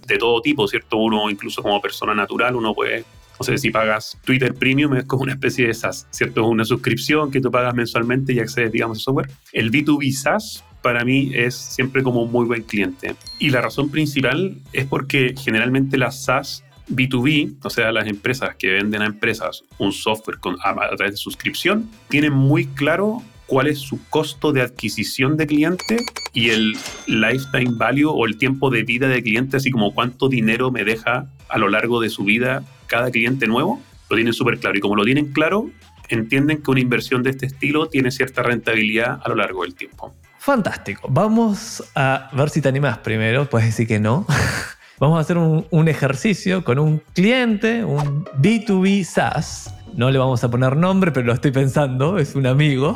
de 0.07 0.17
todo 0.17 0.41
tipo, 0.41 0.65
¿cierto? 0.69 0.95
Uno 0.95 1.29
incluso 1.29 1.61
como 1.61 1.81
persona 1.81 2.15
natural, 2.15 2.55
uno 2.55 2.73
puede, 2.73 3.03
no 3.37 3.43
sé, 3.43 3.57
si 3.57 3.69
pagas 3.69 4.17
Twitter 4.23 4.53
Premium 4.53 4.95
es 4.95 5.03
como 5.03 5.23
una 5.23 5.33
especie 5.33 5.67
de 5.67 5.73
SaaS, 5.73 6.07
¿cierto? 6.11 6.41
Es 6.41 6.47
una 6.47 6.63
suscripción 6.63 7.29
que 7.29 7.41
tú 7.41 7.51
pagas 7.51 7.75
mensualmente 7.75 8.31
y 8.31 8.39
accedes, 8.39 8.71
digamos, 8.71 8.99
al 8.99 9.01
software. 9.01 9.29
El 9.51 9.69
B2B 9.69 10.13
SaaS 10.13 10.63
para 10.81 11.03
mí 11.03 11.31
es 11.33 11.55
siempre 11.55 12.03
como 12.03 12.23
un 12.23 12.31
muy 12.31 12.45
buen 12.45 12.63
cliente. 12.63 13.15
Y 13.37 13.49
la 13.49 13.61
razón 13.61 13.89
principal 13.89 14.55
es 14.73 14.85
porque 14.85 15.35
generalmente 15.37 15.97
las 15.97 16.23
SaaS 16.23 16.63
B2B, 16.89 17.55
o 17.63 17.69
sea, 17.69 17.91
las 17.91 18.07
empresas 18.07 18.55
que 18.55 18.71
venden 18.71 19.01
a 19.01 19.05
empresas 19.05 19.63
un 19.77 19.91
software 19.91 20.39
con, 20.39 20.57
a, 20.63 20.71
a 20.71 20.95
través 20.95 21.13
de 21.13 21.17
suscripción, 21.17 21.89
tienen 22.07 22.33
muy 22.33 22.65
claro 22.65 23.21
cuál 23.45 23.67
es 23.67 23.79
su 23.79 23.99
costo 24.09 24.51
de 24.51 24.61
adquisición 24.61 25.35
de 25.35 25.47
cliente 25.47 26.05
y 26.33 26.49
el 26.49 26.77
lifetime 27.07 27.71
value 27.75 28.09
o 28.09 28.25
el 28.25 28.37
tiempo 28.37 28.69
de 28.69 28.83
vida 28.83 29.07
de 29.07 29.23
cliente, 29.23 29.57
así 29.57 29.71
como 29.71 29.93
cuánto 29.93 30.29
dinero 30.29 30.71
me 30.71 30.83
deja 30.83 31.27
a 31.49 31.57
lo 31.57 31.67
largo 31.67 31.99
de 31.99 32.09
su 32.09 32.23
vida 32.23 32.63
cada 32.87 33.09
cliente 33.11 33.47
nuevo, 33.47 33.81
lo 34.09 34.15
tienen 34.15 34.33
súper 34.33 34.59
claro. 34.59 34.77
Y 34.77 34.81
como 34.81 34.95
lo 34.95 35.03
tienen 35.03 35.31
claro, 35.31 35.69
entienden 36.09 36.61
que 36.61 36.71
una 36.71 36.79
inversión 36.79 37.23
de 37.23 37.31
este 37.31 37.47
estilo 37.47 37.87
tiene 37.87 38.11
cierta 38.11 38.43
rentabilidad 38.43 39.19
a 39.23 39.29
lo 39.29 39.35
largo 39.35 39.63
del 39.63 39.75
tiempo. 39.75 40.13
Fantástico. 40.39 41.07
Vamos 41.09 41.83
a 41.95 42.29
ver 42.33 42.49
si 42.49 42.61
te 42.61 42.69
animas 42.69 42.97
primero. 42.99 43.49
Puedes 43.49 43.67
decir 43.67 43.87
que 43.87 43.99
no. 43.99 44.25
Vamos 44.99 45.17
a 45.17 45.21
hacer 45.21 45.37
un, 45.37 45.87
ejercicio 45.87 46.65
con 46.65 46.77
un 46.77 47.01
cliente, 47.13 47.85
un 47.85 48.25
B2B 48.25 49.05
SaaS 49.05 49.73
no 49.95 50.11
le 50.11 50.17
vamos 50.17 50.43
a 50.43 50.49
poner 50.49 50.77
nombre, 50.77 51.11
pero 51.11 51.25
lo 51.25 51.33
estoy 51.33 51.51
pensando, 51.51 52.17
es 52.17 52.35
un 52.35 52.45
amigo. 52.45 52.95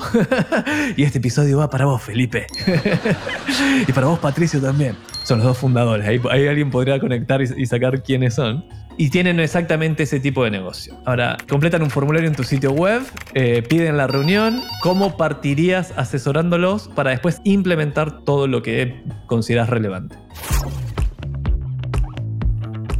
y 0.98 1.04
este 1.04 1.18
episodio 1.18 1.58
va 1.58 1.70
para 1.70 1.86
vos, 1.86 2.02
Felipe. 2.02 2.48
y 3.88 3.92
para 3.92 4.08
vos, 4.08 4.20
Patricio, 4.20 4.62
también. 4.62 4.96
Son 5.24 5.40
los 5.40 5.48
dos 5.48 5.58
fundadores. 5.58 6.08
Ahí, 6.08 6.22
ahí 6.32 6.48
alguien 6.48 6.70
podría 6.70 7.00
conectar 7.00 7.42
y, 7.42 7.50
y, 7.58 7.66
sacar 7.66 8.04
quiénes 8.04 8.36
son. 8.36 8.66
Y 8.98 9.10
tienen 9.10 9.40
exactamente 9.40 10.04
ese 10.04 10.20
tipo 10.20 10.44
de 10.44 10.52
negocio. 10.52 11.00
Ahora, 11.06 11.38
completan 11.50 11.82
un 11.82 11.90
formulario 11.90 12.28
en 12.28 12.36
tu 12.36 12.44
sitio 12.44 12.72
web, 12.72 13.02
eh, 13.34 13.64
piden 13.68 13.98
la 13.98 14.08
reunión, 14.08 14.62
cómo 14.82 15.18
partirías 15.18 15.94
asesorándolos 15.98 16.90
para 16.90 17.12
después 17.12 17.42
implementar 17.44 18.24
todo 18.24 18.48
lo 18.48 18.62
que 18.62 19.04
consideras 19.28 19.70
relevante. 19.70 20.16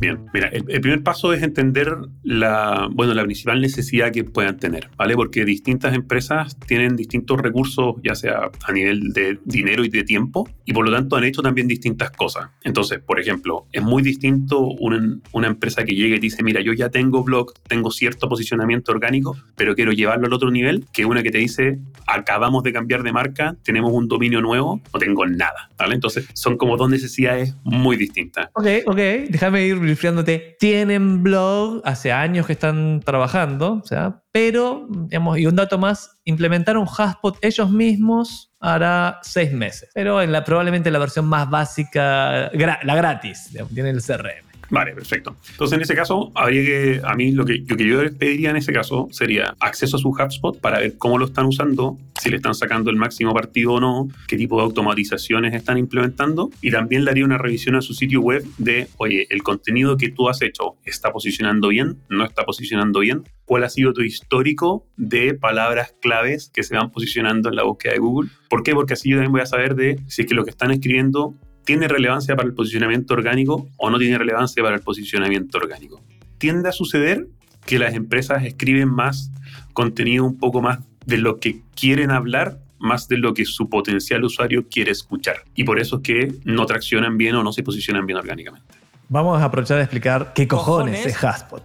Bien, 0.04 0.20
mira, 0.34 0.50
el, 0.50 0.66
el, 0.68 0.82
primer 0.82 1.02
paso 1.02 1.32
es 1.32 1.42
entender 1.44 1.96
la, 2.24 2.90
bueno, 2.92 3.14
la 3.14 3.24
principal 3.24 3.62
necesidad 3.62 4.12
que 4.12 4.26
puedan 4.26 4.58
tener, 4.58 4.90
¿vale? 4.98 5.16
Porque 5.16 5.46
distintas 5.46 5.96
empresas 5.96 6.58
tienen 6.68 6.98
distintos 6.98 7.40
recursos, 7.40 7.96
ya 8.04 8.14
sea 8.14 8.52
a 8.66 8.72
nivel 8.74 9.14
de 9.14 9.40
dinero 9.46 9.86
y 9.86 9.88
de 9.88 10.04
tiempo, 10.04 10.50
y 10.66 10.74
por 10.74 10.84
lo 10.84 10.92
tanto 10.92 11.16
han 11.16 11.24
hecho 11.24 11.42
también 11.42 11.70
distintas 11.70 12.12
cosas. 12.12 12.50
Entonces, 12.66 13.00
por 13.00 13.18
ejemplo, 13.18 13.66
es 13.72 13.82
muy 13.82 14.04
distinto 14.04 14.60
una, 14.60 15.22
una 15.32 15.48
empresa 15.48 15.86
que 15.86 15.96
llegue 15.96 16.18
y 16.18 16.20
dice, 16.20 16.44
mira, 16.44 16.60
yo 16.60 16.74
ya 16.74 16.90
tengo 16.90 17.24
blog, 17.24 17.54
tengo 17.70 17.90
cierto 17.90 18.28
posicionamiento 18.28 18.92
orgánico, 18.92 19.38
pero 19.56 19.74
quiero 19.74 19.94
llevarlo 19.94 20.28
al 20.28 20.34
otro 20.34 20.52
nivel, 20.52 20.86
que 20.92 21.06
una 21.06 21.24
que 21.24 21.32
te 21.32 21.38
dice, 21.38 21.80
acabamos 22.08 22.64
de 22.64 22.74
cambiar 22.74 23.04
de 23.04 23.14
marca, 23.14 23.56
tenemos 23.64 23.94
un 23.94 24.10
dominio 24.10 24.42
nuevo, 24.42 24.82
no 24.94 25.00
tengo 25.00 25.26
nada, 25.26 25.70
¿vale? 25.78 25.96
Entonces, 25.96 26.28
son 26.34 26.58
como 26.58 26.76
dos 26.76 26.90
necesidades 26.90 27.56
muy 27.64 27.96
distintas. 27.96 28.50
Ok, 28.52 28.68
ok, 28.86 28.98
déjame 29.30 29.66
ir 29.66 29.93
rifriándote. 29.94 30.58
Tienen 30.60 31.24
blog, 31.24 31.82
hace 31.86 32.12
años 32.12 32.46
que 32.48 32.54
están 32.54 33.00
trabajando, 33.02 33.82
o 33.84 33.86
sea, 33.86 34.22
pero, 34.32 34.88
digamos, 34.90 35.38
y 35.38 35.46
un 35.46 35.56
dato 35.56 35.78
más, 35.78 36.20
implementaron 36.26 36.88
Haspot 36.88 37.38
ellos 37.42 37.70
mismos 37.70 38.52
hará 38.60 39.20
seis 39.22 39.52
meses, 39.52 39.90
pero 39.94 40.22
en 40.22 40.32
la, 40.32 40.44
probablemente 40.44 40.90
la 40.90 41.00
versión 41.00 41.26
más 41.26 41.50
básica, 41.50 42.50
la 42.54 42.96
gratis, 42.96 43.52
tiene 43.74 43.92
el 43.92 44.02
CRM. 44.02 44.53
Vale, 44.74 44.94
perfecto. 44.94 45.36
Entonces, 45.52 45.76
en 45.76 45.84
ese 45.84 45.94
caso, 45.94 46.32
habría 46.34 46.64
que, 46.66 47.02
a 47.04 47.14
mí 47.14 47.32
lo 47.32 47.46
que, 47.46 47.64
lo 47.68 47.78
que 47.78 47.88
yo 47.88 48.00
pediría 48.18 48.50
en 48.50 48.56
ese 48.56 48.74
caso 48.74 49.08
sería 49.12 49.56
acceso 49.60 49.98
a 49.98 50.00
su 50.00 50.10
HubSpot 50.10 50.60
para 50.60 50.80
ver 50.80 50.98
cómo 50.98 51.20
lo 51.20 51.26
están 51.26 51.46
usando, 51.46 52.00
si 52.20 52.32
le 52.32 52.38
están 52.38 52.56
sacando 52.56 52.90
el 52.90 52.96
máximo 52.96 53.36
partido 53.36 53.74
o 53.74 53.80
no, 53.80 54.08
qué 54.28 54.36
tipo 54.36 54.58
de 54.58 54.64
automatizaciones 54.64 55.54
están 55.54 55.78
implementando 55.78 56.50
y 56.60 56.72
también 56.72 57.06
le 57.06 57.12
haría 57.12 57.24
una 57.24 57.38
revisión 57.38 57.76
a 57.76 57.82
su 57.82 57.94
sitio 57.94 58.22
web 58.22 58.44
de, 58.58 58.88
oye, 58.98 59.28
el 59.30 59.44
contenido 59.44 59.96
que 59.96 60.10
tú 60.10 60.28
has 60.28 60.42
hecho 60.42 60.78
está 60.86 61.12
posicionando 61.12 61.68
bien, 61.68 62.00
no 62.10 62.26
está 62.26 62.44
posicionando 62.44 63.02
bien, 63.02 63.26
cuál 63.46 63.66
ha 63.66 63.70
sido 63.70 63.94
tu 63.94 64.02
histórico 64.02 64.88
de 64.98 65.36
palabras 65.36 65.94
claves 66.02 66.50
que 66.52 66.64
se 66.64 66.76
van 66.76 66.90
posicionando 66.90 67.50
en 67.50 67.58
la 67.58 67.64
búsqueda 67.64 67.94
de 67.94 68.00
Google. 68.00 68.32
¿Por 68.50 68.64
qué? 68.64 68.74
Porque 68.74 68.94
así 68.94 69.12
yo 69.12 69.18
también 69.18 69.34
voy 69.34 69.42
a 69.42 69.46
saber 69.46 69.76
de 69.76 70.00
si 70.08 70.24
es 70.24 70.28
que 70.28 70.34
lo 70.34 70.44
que 70.44 70.50
están 70.50 70.72
escribiendo 70.72 71.36
¿Tiene 71.66 71.88
relevancia 71.88 72.36
para 72.36 72.48
el 72.48 72.54
posicionamiento 72.54 73.14
orgánico 73.14 73.70
o 73.78 73.90
no 73.90 73.98
tiene 73.98 74.18
relevancia 74.18 74.62
para 74.62 74.76
el 74.76 74.82
posicionamiento 74.82 75.58
orgánico? 75.58 76.02
Tiende 76.38 76.70
a 76.70 76.72
suceder 76.72 77.28
que 77.66 77.80
las 77.80 77.94
empresas 77.94 78.44
escriben 78.44 78.90
más 78.90 79.32
contenido 79.74 80.26
un 80.26 80.38
poco 80.38 80.62
más 80.62 80.80
de 81.06 81.18
lo 81.18 81.40
que 81.40 81.62
quieren 81.76 82.12
hablar 82.12 82.60
más 82.84 83.08
de 83.08 83.18
lo 83.18 83.34
que 83.34 83.46
su 83.46 83.70
potencial 83.70 84.26
usuario 84.26 84.68
quiere 84.70 84.92
escuchar. 84.92 85.38
Y 85.56 85.64
por 85.64 85.80
eso 85.80 85.98
es 85.98 86.02
que 86.02 86.36
no 86.44 86.66
traccionan 86.66 87.18
bien 87.18 87.34
o 87.36 87.42
no 87.42 87.54
se 87.54 87.64
posicionan 87.64 88.06
bien 88.06 88.20
orgánicamente. 88.20 88.68
Vamos 89.08 89.42
a 89.42 89.46
aprovechar 89.46 89.78
de 89.78 89.84
explicar 89.84 90.34
qué 90.36 90.50
cojones, 90.50 90.98
cojones? 90.98 91.16
es 91.16 91.24
Haspot. 91.24 91.64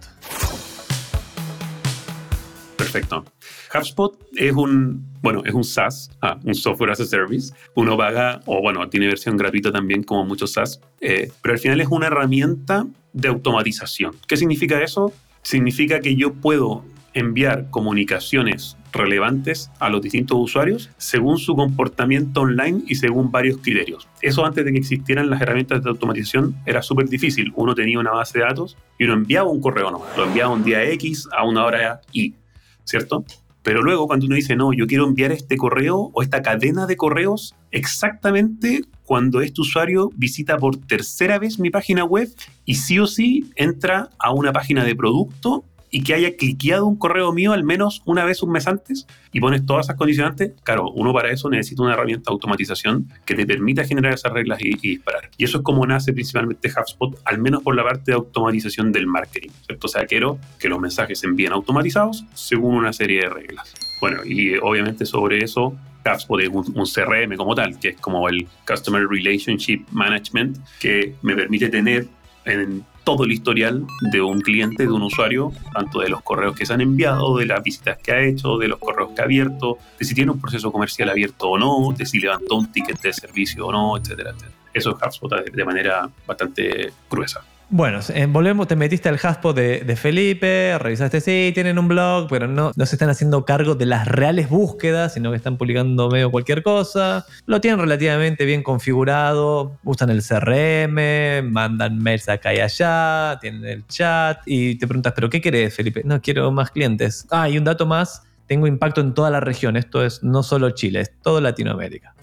Perfecto. 2.77 3.25
HubSpot 3.73 4.17
es 4.35 4.53
un, 4.53 5.05
bueno, 5.21 5.43
es 5.45 5.53
un 5.53 5.63
SaaS, 5.63 6.11
ah, 6.21 6.39
un 6.43 6.55
software 6.55 6.91
as 6.91 6.99
a 6.99 7.05
service. 7.05 7.53
Uno 7.75 7.97
paga, 7.97 8.41
o 8.45 8.61
bueno, 8.61 8.87
tiene 8.89 9.07
versión 9.07 9.37
gratuita 9.37 9.71
también 9.71 10.03
como 10.03 10.25
muchos 10.25 10.53
SaaS, 10.53 10.81
eh, 11.01 11.31
pero 11.41 11.53
al 11.53 11.59
final 11.59 11.79
es 11.81 11.87
una 11.87 12.07
herramienta 12.07 12.87
de 13.13 13.27
automatización. 13.27 14.15
¿Qué 14.27 14.37
significa 14.37 14.81
eso? 14.81 15.13
Significa 15.41 15.99
que 15.99 16.15
yo 16.15 16.33
puedo 16.33 16.83
enviar 17.13 17.69
comunicaciones 17.69 18.77
relevantes 18.91 19.69
a 19.79 19.89
los 19.89 20.01
distintos 20.01 20.37
usuarios 20.39 20.89
según 20.97 21.37
su 21.37 21.55
comportamiento 21.55 22.41
online 22.41 22.83
y 22.87 22.95
según 22.95 23.31
varios 23.31 23.57
criterios. 23.57 24.07
Eso 24.21 24.45
antes 24.45 24.65
de 24.65 24.71
que 24.71 24.79
existieran 24.79 25.29
las 25.29 25.41
herramientas 25.41 25.83
de 25.83 25.89
automatización 25.89 26.55
era 26.65 26.81
súper 26.81 27.07
difícil. 27.07 27.51
Uno 27.55 27.75
tenía 27.75 27.99
una 27.99 28.11
base 28.11 28.39
de 28.39 28.45
datos 28.45 28.77
y 28.97 29.05
uno 29.05 29.13
enviaba 29.13 29.49
un 29.49 29.61
correo, 29.61 29.91
no, 29.91 30.01
lo 30.17 30.25
enviaba 30.25 30.53
un 30.53 30.63
día 30.63 30.83
X 30.91 31.27
a 31.35 31.45
una 31.45 31.65
hora 31.65 32.01
Y, 32.11 32.35
¿cierto? 32.83 33.25
Pero 33.63 33.81
luego 33.83 34.07
cuando 34.07 34.25
uno 34.25 34.35
dice, 34.35 34.55
no, 34.55 34.73
yo 34.73 34.87
quiero 34.87 35.05
enviar 35.05 35.31
este 35.31 35.57
correo 35.57 36.11
o 36.13 36.21
esta 36.21 36.41
cadena 36.41 36.87
de 36.87 36.95
correos 36.95 37.55
exactamente 37.71 38.83
cuando 39.03 39.41
este 39.41 39.61
usuario 39.61 40.11
visita 40.15 40.57
por 40.57 40.77
tercera 40.77 41.39
vez 41.39 41.59
mi 41.59 41.69
página 41.69 42.03
web 42.03 42.29
y 42.65 42.75
sí 42.75 42.99
o 42.99 43.07
sí 43.07 43.51
entra 43.55 44.09
a 44.19 44.31
una 44.31 44.53
página 44.53 44.83
de 44.83 44.95
producto 44.95 45.65
y 45.91 46.03
que 46.03 46.13
haya 46.13 46.35
cliqueado 46.35 46.85
un 46.85 46.97
correo 46.97 47.31
mío 47.33 47.53
al 47.53 47.63
menos 47.63 48.01
una 48.05 48.25
vez 48.25 48.43
un 48.43 48.51
mes 48.51 48.67
antes 48.67 49.07
y 49.31 49.39
pones 49.39 49.65
todas 49.65 49.87
esas 49.87 49.95
condicionantes, 49.95 50.53
claro, 50.63 50.89
uno 50.91 51.13
para 51.13 51.31
eso 51.31 51.49
necesita 51.49 51.83
una 51.83 51.93
herramienta 51.93 52.29
de 52.29 52.33
automatización 52.33 53.07
que 53.25 53.35
te 53.35 53.45
permita 53.45 53.85
generar 53.85 54.13
esas 54.13 54.31
reglas 54.31 54.59
y, 54.61 54.69
y, 54.69 54.95
disparar. 54.95 55.29
Y 55.37 55.43
eso 55.43 55.59
es 55.59 55.63
como 55.63 55.85
nace 55.85 56.13
principalmente 56.13 56.69
HubSpot, 56.69 57.19
al 57.25 57.39
menos 57.39 57.63
por 57.63 57.75
la 57.75 57.83
parte 57.83 58.11
de 58.11 58.13
automatización 58.13 58.91
del 58.91 59.07
marketing, 59.07 59.49
¿cierto? 59.65 59.87
O 59.87 59.89
sea, 59.89 60.05
quiero 60.05 60.39
que 60.59 60.69
los 60.69 60.79
mensajes 60.79 61.19
se 61.19 61.27
envíen 61.27 61.51
automatizados 61.51 62.25
según 62.33 62.75
una 62.75 62.93
serie 62.93 63.21
de 63.21 63.29
reglas. 63.29 63.73
Bueno, 64.01 64.23
y 64.23 64.55
obviamente 64.57 65.05
sobre 65.05 65.43
eso 65.43 65.75
HubSpot 66.05 66.39
es 66.41 66.49
un, 66.49 66.65
un, 66.75 66.85
CRM 66.85 67.35
como 67.35 67.53
tal, 67.55 67.77
que 67.79 67.89
es 67.89 67.97
como 67.97 68.27
el 68.29 68.47
Customer 68.65 69.05
Relationship 69.07 69.85
Management, 69.91 70.57
que 70.79 71.15
me 71.21 71.35
permite 71.35 71.69
tener 71.69 72.07
en 72.49 72.85
todo 73.03 73.23
el 73.23 73.31
historial 73.31 73.85
de 74.11 74.21
un 74.21 74.41
cliente, 74.41 74.83
de 74.83 74.91
un 74.91 75.01
usuario, 75.01 75.51
tanto 75.73 75.99
de 75.99 76.09
los 76.09 76.21
correos 76.21 76.55
que 76.55 76.65
se 76.65 76.73
han 76.73 76.81
enviado, 76.81 77.37
de 77.37 77.45
las 77.45 77.63
visitas 77.63 77.97
que 77.97 78.11
ha 78.11 78.21
hecho, 78.21 78.57
de 78.57 78.67
los 78.67 78.79
correos 78.79 79.09
que 79.15 79.21
ha 79.21 79.25
abierto, 79.25 79.77
de 79.97 80.05
si 80.05 80.13
tiene 80.13 80.31
un 80.31 80.39
proceso 80.39 80.71
comercial 80.71 81.09
abierto 81.09 81.49
o 81.49 81.57
no, 81.57 81.93
de 81.97 82.05
si 82.05 82.19
levantó 82.19 82.55
un 82.55 82.71
ticket 82.71 83.01
de 83.01 83.13
servicio 83.13 83.67
o 83.67 83.71
no, 83.71 83.97
etcétera, 83.97 84.31
etcétera. 84.31 84.51
Eso 84.73 84.91
es 84.91 84.95
HubSpot 84.95 85.43
de 85.51 85.65
manera 85.65 86.09
bastante 86.27 86.93
gruesa. 87.09 87.43
Bueno, 87.71 87.99
eh, 88.15 88.25
volvemos, 88.27 88.67
te 88.67 88.75
metiste 88.75 89.09
al 89.09 89.19
haspo 89.21 89.53
de, 89.53 89.81
de, 89.81 89.95
Felipe, 89.95 90.75
revisaste, 90.79 91.21
sí, 91.21 91.51
tienen 91.53 91.77
un 91.77 91.87
blog, 91.87 92.27
pero 92.27 92.47
no, 92.47 92.71
no 92.75 92.85
se 92.87 92.95
están 92.95 93.09
haciendo 93.09 93.45
cargo 93.45 93.75
de 93.75 93.85
las 93.85 94.07
reales 94.07 94.49
búsquedas, 94.49 95.13
sino 95.13 95.29
que 95.29 95.37
están 95.37 95.55
publicando 95.55 96.09
medio 96.09 96.31
cualquier 96.31 96.63
cosa. 96.63 97.27
Lo 97.45 97.61
tienen 97.61 97.79
relativamente 97.79 98.45
bien 98.45 98.63
configurado, 98.63 99.77
usan 99.83 100.09
el 100.09 100.23
CRM, 100.23 101.51
mandan 101.51 101.99
mails 101.99 102.27
acá 102.27 102.55
y 102.55 102.59
allá, 102.59 103.37
tienen 103.39 103.63
el 103.63 103.85
chat 103.85 104.39
y 104.47 104.73
te 104.79 104.87
preguntas, 104.87 105.13
¿pero 105.13 105.29
qué 105.29 105.39
querés, 105.39 105.75
Felipe? 105.75 106.01
No, 106.03 106.19
quiero 106.21 106.51
más 106.51 106.71
clientes. 106.71 107.27
Ah, 107.29 107.49
y 107.49 107.59
un 107.59 107.65
dato 107.65 107.85
más, 107.85 108.23
tengo 108.47 108.65
impacto 108.65 108.99
en 108.99 109.13
toda 109.13 109.29
la 109.29 109.41
región. 109.41 109.77
Esto 109.77 110.03
es 110.03 110.23
no 110.23 110.41
solo 110.41 110.71
Chile, 110.71 111.01
es 111.01 111.11
toda 111.21 111.39
Latinoamérica 111.39 112.15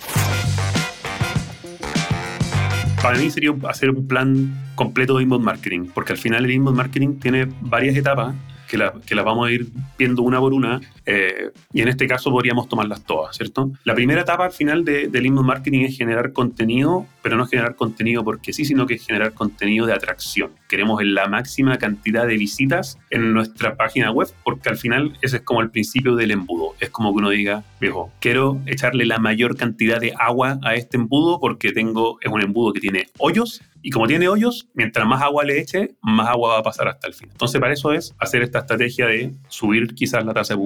para 3.03 3.19
mí 3.19 3.31
sería 3.31 3.55
hacer 3.69 3.91
un 3.91 4.07
plan 4.07 4.55
completo 4.75 5.17
de 5.17 5.23
inbound 5.25 5.45
marketing, 5.45 5.89
porque 5.95 6.13
al 6.13 6.19
final 6.19 6.45
el 6.45 6.51
inbound 6.51 6.77
marketing 6.77 7.19
tiene 7.19 7.49
varias 7.61 7.97
etapas 7.97 8.35
que 8.69 8.79
las 8.79 8.93
que 9.07 9.15
la 9.15 9.23
vamos 9.23 9.49
a 9.49 9.53
ir 9.53 9.69
viendo 9.99 10.23
una 10.23 10.41
por 10.41 10.53
una, 10.53 10.81
eh, 11.07 11.53
y 11.73 11.83
en 11.83 11.89
este 11.89 12.07
caso 12.09 12.31
podríamos 12.31 12.69
tomarlas 12.69 13.05
todas, 13.05 13.37
¿cierto? 13.37 13.71
La 13.85 13.95
primera 13.95 14.23
etapa 14.23 14.45
al 14.45 14.53
final 14.53 14.85
de, 14.85 15.09
del 15.09 15.27
inbound 15.27 15.47
marketing 15.47 15.85
es 15.85 15.97
generar 15.97 16.33
contenido, 16.33 17.07
pero 17.23 17.37
no 17.37 17.47
generar 17.47 17.77
contenido 17.77 18.25
porque 18.25 18.53
sí, 18.53 18.65
sino 18.65 18.87
que 18.87 18.99
generar 18.99 19.33
contenido 19.33 19.87
de 19.87 19.93
atracción. 19.93 20.51
Queremos 20.69 21.03
la 21.05 21.29
máxima 21.29 21.79
cantidad 21.79 22.27
de 22.27 22.37
visitas 22.37 22.99
en 23.11 23.33
nuestra 23.33 23.77
página 23.77 24.11
web, 24.11 24.29
porque 24.43 24.69
al 24.69 24.77
final 24.77 25.17
ese 25.23 25.37
es 25.37 25.43
como 25.43 25.61
el 25.61 25.71
principio 25.71 26.17
del 26.17 26.33
embudo. 26.33 26.75
Es 26.81 26.91
como 26.91 27.13
que 27.13 27.19
uno 27.19 27.31
diga, 27.31 27.63
viejo, 27.81 28.13
quiero 28.21 28.61
echarle 28.67 29.07
la 29.07 29.19
mayor 29.19 29.57
cantidad 29.57 30.01
de 30.01 30.13
agua 30.19 30.59
a 30.63 30.75
este 30.75 30.97
embudo 30.97 31.39
porque 31.41 31.73
tengo, 31.73 32.19
es 32.21 32.33
un 32.33 32.43
embudo 32.43 32.73
que 32.73 32.81
tiene 32.81 33.07
hoyos 33.19 33.63
y 33.87 33.91
como 33.91 34.09
tiene 34.09 34.29
hoyos, 34.29 34.67
mientras 34.75 35.07
más 35.07 35.23
agua 35.23 35.45
le 35.45 35.61
eche, 35.61 35.95
más 36.03 36.29
agua 36.29 36.55
va 36.55 36.59
a 36.59 36.63
pasar 36.65 36.89
hasta 36.89 37.07
el 37.07 37.15
fin. 37.15 37.29
Entonces, 37.31 37.61
para 37.61 37.73
eso 37.73 37.93
es 37.93 38.17
hacer 38.19 38.43
esta 38.43 38.59
estrategia 38.59 39.07
de 39.07 39.33
subir 39.49 39.95
quizás 39.95 40.25
la 40.25 40.35
tasa 40.35 40.55
de 40.55 40.61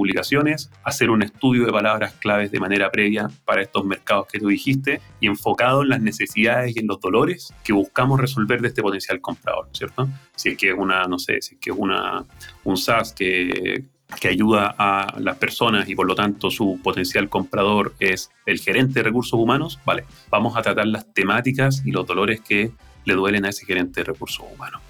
hacer 0.85 1.11
un 1.11 1.23
estudio 1.23 1.67
de 1.67 1.73
palabras 1.73 2.15
claves 2.15 2.51
de 2.51 2.61
manera 2.61 2.91
previa 2.91 3.29
para 3.45 3.63
estos 3.63 3.85
mercados 3.85 4.27
que 4.29 4.39
tú 4.39 4.49
dijiste 4.49 5.01
y 5.21 5.27
enfocado 5.27 5.83
en 5.83 5.89
las 5.89 6.01
necesidades 6.01 6.77
y 6.77 6.81
en 6.81 6.87
los 6.87 7.01
dolores 7.01 7.53
que 7.65 7.73
buscamos 7.73 8.21
resolver 8.21 8.61
de 8.61 8.69
este 8.69 8.83
potencial 8.83 9.21
comprador, 9.21 9.69
¿cierto? 9.73 10.09
Si 10.37 10.51
es 10.51 10.57
que 10.57 10.71
es 10.71 10.75
una, 10.77 11.05
no 11.05 11.19
sé, 11.19 11.41
si 11.41 11.55
es 11.55 11.61
que 11.61 11.71
es 11.71 11.77
una, 11.79 12.25
un 12.65 12.77
SaaS 12.77 13.13
que 13.13 13.85
que 14.19 14.29
ayuda 14.29 14.75
a 14.77 15.15
las 15.21 15.37
personas 15.37 15.89
y 15.89 15.95
por 15.95 16.07
lo 16.07 16.15
tanto 16.15 16.51
su 16.51 16.81
potencial 16.83 17.29
comprador 17.29 17.95
es 18.01 18.31
el 18.47 18.59
gerente 18.59 18.95
de 18.95 19.03
recursos 19.05 19.39
humanos, 19.39 19.79
vale, 19.85 20.05
vamos 20.31 20.57
a 20.57 20.63
tratar 20.63 20.87
las 20.87 21.13
temáticas 21.13 21.83
y 21.85 21.93
los 21.93 22.07
dolores 22.07 22.41
que 22.41 22.73
le 23.05 23.15
duelen 23.15 23.45
a 23.45 23.51
ese 23.51 23.65
gerente 23.65 24.01
de 24.01 24.05
recursos 24.05 24.45
humanos. 24.53 24.83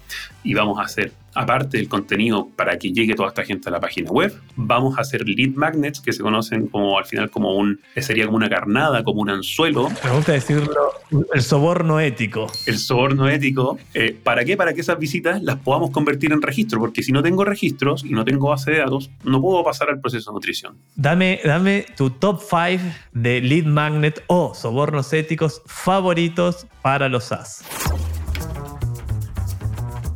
Y 0.43 0.53
vamos 0.53 0.79
a 0.79 0.83
hacer, 0.83 1.11
aparte 1.35 1.77
del 1.77 1.87
contenido 1.87 2.47
para 2.55 2.77
que 2.79 2.91
llegue 2.91 3.13
toda 3.13 3.29
esta 3.29 3.43
gente 3.43 3.69
a 3.69 3.71
la 3.71 3.79
página 3.79 4.09
web, 4.09 4.33
vamos 4.55 4.97
a 4.97 5.01
hacer 5.01 5.27
lead 5.27 5.51
magnets 5.55 6.01
que 6.01 6.13
se 6.13 6.21
conocen 6.21 6.67
como 6.67 6.97
al 6.97 7.05
final 7.05 7.29
como 7.29 7.55
un, 7.55 7.79
sería 7.97 8.25
como 8.25 8.37
una 8.37 8.49
carnada, 8.49 9.03
como 9.03 9.21
un 9.21 9.29
anzuelo. 9.29 9.89
Me 10.03 10.11
gusta 10.11 10.31
decirlo, 10.31 10.93
el 11.33 11.41
soborno 11.41 11.99
ético. 11.99 12.51
El 12.65 12.77
soborno 12.77 13.29
ético. 13.29 13.77
Eh, 13.93 14.17
¿Para 14.23 14.43
qué? 14.45 14.57
Para 14.57 14.73
que 14.73 14.81
esas 14.81 14.97
visitas 14.97 15.41
las 15.43 15.57
podamos 15.57 15.91
convertir 15.91 16.31
en 16.31 16.41
registro, 16.41 16.79
porque 16.79 17.03
si 17.03 17.11
no 17.11 17.21
tengo 17.21 17.45
registros 17.45 18.03
y 18.03 18.11
no 18.11 18.25
tengo 18.25 18.49
base 18.49 18.71
de 18.71 18.79
datos, 18.79 19.09
no 19.23 19.41
puedo 19.41 19.63
pasar 19.63 19.89
al 19.89 19.99
proceso 19.99 20.31
de 20.31 20.35
nutrición. 20.35 20.75
Dame, 20.95 21.39
dame 21.43 21.85
tu 21.95 22.09
top 22.09 22.41
5 22.41 22.83
de 23.13 23.41
lead 23.41 23.65
magnet 23.65 24.23
o 24.27 24.53
sobornos 24.53 25.13
éticos 25.13 25.61
favoritos 25.65 26.67
para 26.81 27.09
los 27.09 27.25
SaaS. 27.25 27.63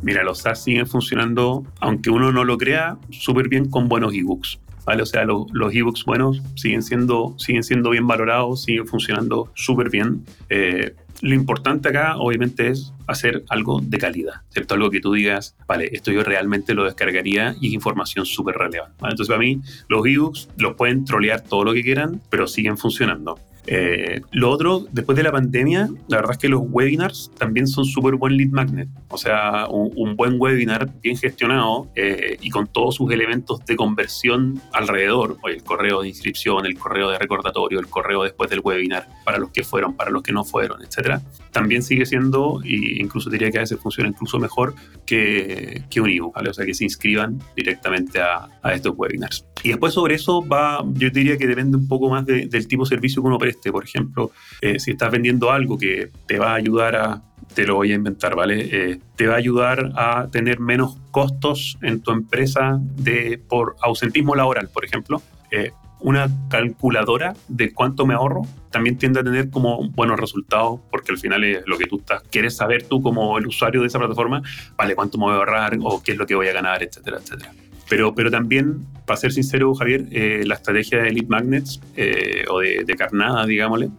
Mira, 0.06 0.22
los 0.22 0.38
SaaS 0.38 0.62
siguen 0.62 0.86
funcionando, 0.86 1.64
aunque 1.80 2.10
uno 2.10 2.30
no 2.30 2.44
lo 2.44 2.56
crea, 2.56 2.96
súper 3.10 3.48
bien 3.48 3.68
con 3.68 3.88
buenos 3.88 4.14
ebooks. 4.14 4.60
¿vale? 4.84 5.02
O 5.02 5.06
sea, 5.06 5.24
los 5.24 5.74
ebooks 5.74 6.04
buenos 6.04 6.40
siguen 6.54 6.84
siendo, 6.84 7.34
siguen 7.38 7.64
siendo 7.64 7.90
bien 7.90 8.06
valorados, 8.06 8.62
siguen 8.62 8.86
funcionando 8.86 9.50
súper 9.56 9.90
bien. 9.90 10.24
Eh, 10.48 10.94
lo 11.22 11.34
importante 11.34 11.88
acá, 11.88 12.18
obviamente, 12.18 12.68
es 12.68 12.92
hacer 13.08 13.42
algo 13.48 13.80
de 13.82 13.98
calidad, 13.98 14.42
¿cierto? 14.50 14.74
Algo 14.74 14.90
que 14.90 15.00
tú 15.00 15.12
digas, 15.12 15.56
vale, 15.66 15.90
esto 15.92 16.12
yo 16.12 16.22
realmente 16.22 16.72
lo 16.72 16.84
descargaría 16.84 17.56
y 17.60 17.66
es 17.66 17.72
información 17.72 18.26
súper 18.26 18.54
relevante. 18.54 18.94
Entonces, 19.02 19.26
para 19.26 19.40
mí, 19.40 19.60
los 19.88 20.06
ebooks 20.06 20.50
los 20.56 20.76
pueden 20.76 21.04
trolear 21.04 21.40
todo 21.40 21.64
lo 21.64 21.72
que 21.72 21.82
quieran, 21.82 22.22
pero 22.30 22.46
siguen 22.46 22.78
funcionando. 22.78 23.40
Eh, 23.66 24.20
lo 24.30 24.50
otro, 24.50 24.86
después 24.92 25.16
de 25.16 25.22
la 25.22 25.32
pandemia, 25.32 25.88
la 26.08 26.18
verdad 26.18 26.32
es 26.32 26.38
que 26.38 26.48
los 26.48 26.62
webinars 26.64 27.30
también 27.36 27.66
son 27.66 27.84
súper 27.84 28.14
buen 28.14 28.36
lead 28.36 28.50
magnet. 28.50 28.88
O 29.08 29.18
sea, 29.18 29.66
un, 29.68 30.16
buen 30.16 30.40
webinar 30.40 30.88
bien 31.02 31.16
gestionado 31.16 31.88
eh, 31.94 32.38
y 32.40 32.50
con 32.50 32.68
todos 32.68 32.94
sus 32.94 33.10
elementos 33.12 33.64
de 33.66 33.76
conversión 33.76 34.60
alrededor, 34.72 35.36
el 35.44 35.62
correo 35.62 36.02
de 36.02 36.08
inscripción, 36.08 36.64
el 36.64 36.78
correo 36.78 37.10
de 37.10 37.18
recordatorio, 37.18 37.80
el 37.80 37.88
correo 37.88 38.22
después 38.22 38.48
del 38.48 38.60
webinar, 38.60 39.08
para 39.24 39.38
los 39.38 39.50
que 39.50 39.62
fueron, 39.62 39.94
para 39.94 40.10
los 40.10 40.22
que 40.22 40.32
no 40.32 40.44
fueron, 40.44 40.82
etcétera, 40.82 41.20
también 41.50 41.82
sigue 41.82 42.06
siendo, 42.06 42.60
e 42.64 43.00
incluso 43.00 43.28
diría 43.30 43.50
que 43.50 43.58
a 43.58 43.62
veces 43.62 43.78
funciona 43.78 44.08
incluso 44.08 44.38
mejor 44.38 44.74
que, 45.04 45.82
que 45.90 46.00
un 46.00 46.08
ebook, 46.08 46.34
¿vale? 46.34 46.50
O 46.50 46.54
sea, 46.54 46.64
que 46.64 46.74
se 46.74 46.84
inscriban 46.84 47.38
directamente 47.54 48.20
a, 48.20 48.48
a, 48.62 48.74
estos 48.74 48.94
webinars. 48.96 49.44
Y 49.62 49.70
después 49.70 49.94
sobre 49.94 50.14
eso 50.14 50.46
va, 50.46 50.84
yo 50.92 51.10
diría 51.10 51.36
que 51.36 51.46
depende 51.46 51.76
un 51.76 51.88
poco 51.88 52.08
más 52.08 52.24
del 52.24 52.68
tipo 52.68 52.84
de 52.84 52.88
servicio 52.88 53.22
que 53.22 53.28
uno 53.28 53.38
presta 53.38 53.55
por 53.72 53.84
ejemplo, 53.84 54.30
eh, 54.60 54.78
si 54.78 54.92
estás 54.92 55.10
vendiendo 55.10 55.50
algo 55.50 55.78
que 55.78 56.10
te 56.26 56.38
va 56.38 56.52
a 56.52 56.54
ayudar 56.54 56.96
a, 56.96 57.22
te 57.54 57.66
lo 57.66 57.76
voy 57.76 57.92
a 57.92 57.94
inventar, 57.94 58.34
¿vale? 58.34 58.68
Eh, 58.70 59.00
te 59.16 59.26
va 59.26 59.34
a 59.34 59.38
ayudar 59.38 59.92
a 59.96 60.28
tener 60.30 60.60
menos 60.60 60.98
costos 61.10 61.78
en 61.82 62.00
tu 62.00 62.10
empresa 62.10 62.78
de, 62.80 63.40
por 63.48 63.76
ausentismo 63.80 64.34
laboral, 64.34 64.68
por 64.68 64.84
ejemplo. 64.84 65.22
Eh, 65.50 65.72
una 66.00 66.28
calculadora 66.50 67.34
de 67.48 67.72
cuánto 67.72 68.06
me 68.06 68.12
ahorro 68.12 68.42
también 68.70 68.98
tiende 68.98 69.20
a 69.20 69.24
tener 69.24 69.48
como 69.48 69.88
buenos 69.88 70.20
resultados 70.20 70.80
porque 70.90 71.12
al 71.12 71.18
final 71.18 71.42
es 71.42 71.66
lo 71.66 71.78
que 71.78 71.86
tú 71.86 71.96
estás, 71.98 72.22
quieres 72.30 72.54
saber 72.54 72.82
tú 72.82 73.00
como 73.00 73.38
el 73.38 73.46
usuario 73.46 73.80
de 73.80 73.86
esa 73.86 73.98
plataforma, 73.98 74.42
vale, 74.76 74.94
cuánto 74.94 75.16
me 75.16 75.24
voy 75.24 75.32
a 75.32 75.36
ahorrar 75.36 75.78
o 75.82 76.02
qué 76.02 76.12
es 76.12 76.18
lo 76.18 76.26
que 76.26 76.34
voy 76.34 76.48
a 76.48 76.52
ganar, 76.52 76.82
etcétera, 76.82 77.16
etcétera. 77.18 77.50
Pero, 77.88 78.14
pero 78.14 78.30
también, 78.30 78.86
para 79.06 79.16
ser 79.16 79.32
sincero, 79.32 79.74
Javier, 79.74 80.06
eh, 80.10 80.42
la 80.44 80.54
estrategia 80.54 81.02
de 81.02 81.08
Elite 81.08 81.28
Magnets 81.28 81.80
eh, 81.96 82.44
o 82.48 82.60
de, 82.60 82.94
carnada, 82.96 83.46
digámosle, 83.46 83.90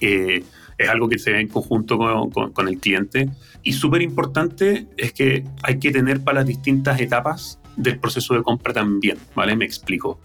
eh, 0.00 0.42
es 0.78 0.88
algo 0.88 1.08
que 1.08 1.18
se 1.18 1.30
ve 1.30 1.40
en 1.40 1.48
conjunto 1.48 1.98
con, 1.98 2.52
con, 2.52 2.68
el 2.68 2.78
cliente. 2.78 3.28
Y 3.62 3.72
súper 3.72 4.02
importante 4.02 4.86
es 4.96 5.12
que 5.12 5.44
hay 5.62 5.78
que 5.78 5.92
tener 5.92 6.22
para 6.22 6.40
las 6.40 6.46
distintas 6.46 7.00
etapas 7.00 7.60
del 7.76 7.98
proceso 7.98 8.34
de 8.34 8.42
compra 8.42 8.72
también, 8.72 9.18
¿vale? 9.34 9.56
Me 9.56 9.64
explico. 9.64 10.20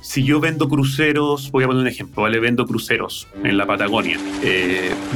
si 0.00 0.24
yo 0.24 0.40
vendo 0.40 0.68
cruceros, 0.68 1.50
voy 1.50 1.64
a 1.64 1.66
poner 1.66 1.82
un 1.82 1.88
ejemplo, 1.88 2.22
¿vale? 2.22 2.40
Vendo 2.40 2.66
cruceros 2.66 3.28
en 3.42 3.56
la 3.56 3.66
Patagonia. 3.66 4.18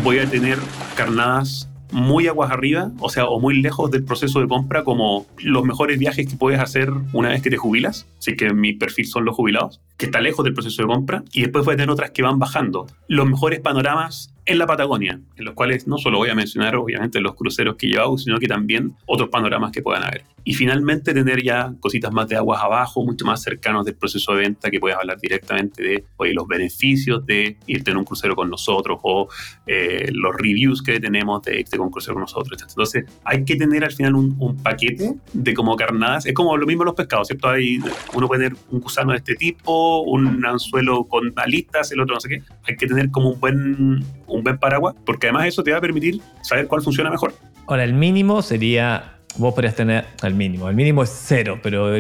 voy 0.02 0.18
a 0.18 0.28
tener 0.28 0.58
carnadas 0.96 1.68
muy 1.94 2.26
aguas 2.26 2.50
arriba, 2.50 2.90
o 2.98 3.08
sea, 3.08 3.26
o 3.26 3.40
muy 3.40 3.62
lejos 3.62 3.90
del 3.90 4.04
proceso 4.04 4.40
de 4.40 4.48
compra, 4.48 4.82
como 4.82 5.26
los 5.38 5.64
mejores 5.64 5.98
viajes 5.98 6.26
que 6.26 6.36
puedes 6.36 6.60
hacer 6.60 6.92
una 7.12 7.28
vez 7.28 7.40
que 7.40 7.50
te 7.50 7.56
jubilas, 7.56 8.06
así 8.18 8.36
que 8.36 8.52
mi 8.52 8.72
perfil 8.72 9.06
son 9.06 9.24
los 9.24 9.36
jubilados, 9.36 9.80
que 9.96 10.06
está 10.06 10.20
lejos 10.20 10.44
del 10.44 10.54
proceso 10.54 10.82
de 10.82 10.88
compra, 10.88 11.22
y 11.32 11.42
después 11.42 11.66
a 11.66 11.70
tener 11.70 11.90
otras 11.90 12.10
que 12.10 12.22
van 12.22 12.38
bajando. 12.38 12.86
Los 13.06 13.26
mejores 13.26 13.60
panoramas 13.60 14.33
en 14.46 14.58
la 14.58 14.66
Patagonia, 14.66 15.20
en 15.36 15.44
los 15.44 15.54
cuales 15.54 15.86
no 15.86 15.98
solo 15.98 16.18
voy 16.18 16.28
a 16.28 16.34
mencionar 16.34 16.76
obviamente 16.76 17.20
los 17.20 17.34
cruceros 17.34 17.76
que 17.76 17.86
he 17.86 17.90
llevado, 17.90 18.18
sino 18.18 18.38
que 18.38 18.46
también 18.46 18.94
otros 19.06 19.30
panoramas 19.30 19.72
que 19.72 19.82
puedan 19.82 20.04
haber. 20.04 20.24
Y 20.46 20.52
finalmente 20.52 21.14
tener 21.14 21.42
ya 21.42 21.72
cositas 21.80 22.12
más 22.12 22.28
de 22.28 22.36
aguas 22.36 22.62
abajo, 22.62 23.02
mucho 23.02 23.24
más 23.24 23.42
cercanos 23.42 23.86
del 23.86 23.94
proceso 23.94 24.34
de 24.34 24.40
venta, 24.40 24.70
que 24.70 24.78
puedas 24.78 24.98
hablar 24.98 25.18
directamente 25.18 25.82
de 25.82 26.04
oye, 26.18 26.34
los 26.34 26.46
beneficios 26.46 27.25
de 27.25 27.56
irte 27.66 27.90
en 27.90 27.97
un 27.97 28.04
crucero 28.04 28.36
con 28.36 28.50
nosotros 28.50 28.99
o 29.02 29.28
eh, 29.66 30.10
los 30.12 30.34
reviews 30.36 30.82
que 30.82 31.00
tenemos 31.00 31.42
de 31.42 31.60
irte 31.60 31.78
con 31.78 31.86
un 31.86 31.92
crucero 31.92 32.14
con 32.14 32.23
nosotros. 32.23 32.60
Entonces 32.60 33.06
hay 33.25 33.45
que 33.47 33.56
tener 33.56 33.84
al 33.84 33.92
final 33.92 34.14
un, 34.14 34.34
paquete 34.62 35.14
de 35.32 35.54
como 35.54 35.76
carnadas. 35.76 36.26
Es 36.26 36.34
como 36.34 36.56
lo 36.58 36.66
mismo 36.66 36.84
los 36.84 36.95
pescados, 36.95 37.28
¿cierto? 37.28 37.49
Hay, 37.49 37.78
uno 38.12 38.28
puede 38.28 38.45
tener 38.45 38.58
un 38.71 38.80
gusano 38.80 39.12
de 39.12 39.19
este 39.19 39.34
tipo, 39.36 40.02
un 40.02 40.45
anzuelo 40.45 41.04
con 41.04 41.32
alitas, 41.36 41.90
el 41.92 42.00
otro 42.00 42.14
no 42.14 42.21
sé 42.21 42.28
qué. 42.28 42.42
Hay 42.69 42.76
que 42.76 42.86
tener 42.86 43.10
como 43.10 43.30
un 43.30 43.40
buen 43.40 44.04
un 44.26 44.43
buen 44.43 44.58
paraguas, 44.58 44.95
porque 45.04 45.28
además 45.28 45.49
eso 45.49 45.63
te 45.63 45.73
va 45.73 45.78
a 45.78 45.80
permitir 45.80 46.21
saber 46.43 46.67
cuál 46.67 46.82
funciona 46.82 47.10
mejor. 47.10 47.34
Ahora, 47.67 47.84
el 47.84 47.95
mínimo 47.95 48.43
sería 48.43 49.15
vos 49.37 49.54
podrías 49.54 49.75
tener 49.75 50.04
el 50.23 50.34
mínimo. 50.34 50.69
El 50.69 50.76
mínimo 50.76 51.02
es 51.02 51.10
cero, 51.10 51.58
pero 51.63 51.91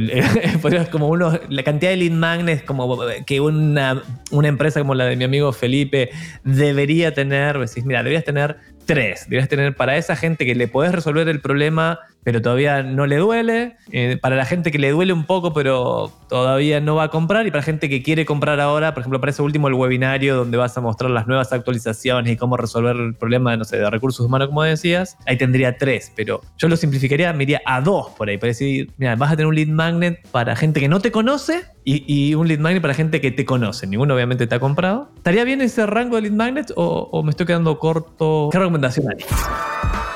como 0.90 1.08
uno, 1.08 1.38
la 1.48 1.62
cantidad 1.62 1.90
de 1.90 1.96
lead 1.96 2.12
magnets 2.12 2.62
como 2.62 2.98
que 3.26 3.40
una, 3.40 4.02
una, 4.30 4.48
empresa 4.48 4.80
como 4.80 4.94
la 4.94 5.06
de 5.06 5.16
mi 5.16 5.24
amigo 5.24 5.52
Felipe 5.52 6.10
debería 6.44 7.12
tener, 7.12 7.58
decís, 7.58 7.84
mira, 7.84 8.00
deberías 8.00 8.24
tener 8.24 8.56
tres. 8.86 9.24
Deberías 9.24 9.48
tener 9.48 9.74
para 9.74 9.96
esa 9.96 10.16
gente 10.16 10.44
que 10.44 10.54
le 10.54 10.68
podés 10.68 10.92
resolver 10.92 11.28
el 11.28 11.40
problema 11.40 11.98
pero 12.24 12.40
todavía 12.42 12.82
no 12.82 13.06
le 13.06 13.16
duele. 13.16 13.76
Eh, 13.92 14.18
para 14.20 14.34
la 14.34 14.46
gente 14.46 14.72
que 14.72 14.78
le 14.78 14.90
duele 14.90 15.12
un 15.12 15.24
poco, 15.24 15.52
pero 15.52 16.10
todavía 16.28 16.80
no 16.80 16.96
va 16.96 17.04
a 17.04 17.08
comprar. 17.08 17.46
Y 17.46 17.50
para 17.50 17.60
la 17.60 17.64
gente 17.64 17.88
que 17.88 18.02
quiere 18.02 18.24
comprar 18.24 18.58
ahora, 18.60 18.94
por 18.94 19.02
ejemplo, 19.02 19.20
para 19.20 19.30
ese 19.30 19.42
último, 19.42 19.68
el 19.68 19.74
webinario 19.74 20.34
donde 20.34 20.56
vas 20.56 20.76
a 20.76 20.80
mostrar 20.80 21.10
las 21.10 21.26
nuevas 21.26 21.52
actualizaciones 21.52 22.32
y 22.32 22.36
cómo 22.36 22.56
resolver 22.56 22.96
el 22.96 23.14
problema 23.14 23.56
no 23.56 23.64
sé, 23.64 23.76
de 23.76 23.88
recursos 23.88 24.26
humanos, 24.26 24.48
como 24.48 24.62
decías, 24.62 25.16
ahí 25.26 25.36
tendría 25.36 25.76
tres. 25.76 26.12
Pero 26.16 26.40
yo 26.58 26.68
lo 26.68 26.76
simplificaría, 26.76 27.32
me 27.34 27.44
iría 27.44 27.60
a 27.66 27.80
dos 27.82 28.08
por 28.16 28.28
ahí. 28.28 28.38
Para 28.38 28.48
decir, 28.48 28.90
mira, 28.96 29.14
vas 29.16 29.32
a 29.32 29.36
tener 29.36 29.46
un 29.46 29.54
lead 29.54 29.68
magnet 29.68 30.26
para 30.28 30.56
gente 30.56 30.80
que 30.80 30.88
no 30.88 31.00
te 31.00 31.12
conoce 31.12 31.62
y, 31.84 32.34
un 32.34 32.48
lead 32.48 32.58
magnet 32.58 32.80
para 32.80 32.94
gente 32.94 33.20
que 33.20 33.30
te 33.30 33.44
conoce. 33.44 33.86
Ninguno 33.86 34.14
obviamente 34.14 34.46
te 34.46 34.54
ha 34.54 34.60
comprado. 34.60 35.10
¿Estaría 35.16 35.44
bien 35.44 35.60
ese 35.60 35.84
rango 35.84 36.16
de 36.16 36.22
lead 36.22 36.32
magnets 36.32 36.72
o, 36.74 37.08
o 37.12 37.22
me 37.22 37.30
estoy 37.30 37.44
quedando 37.44 37.78
corto? 37.78 38.48
¿Qué 38.50 38.58
recomendación 38.58 39.06
harías? 39.10 40.13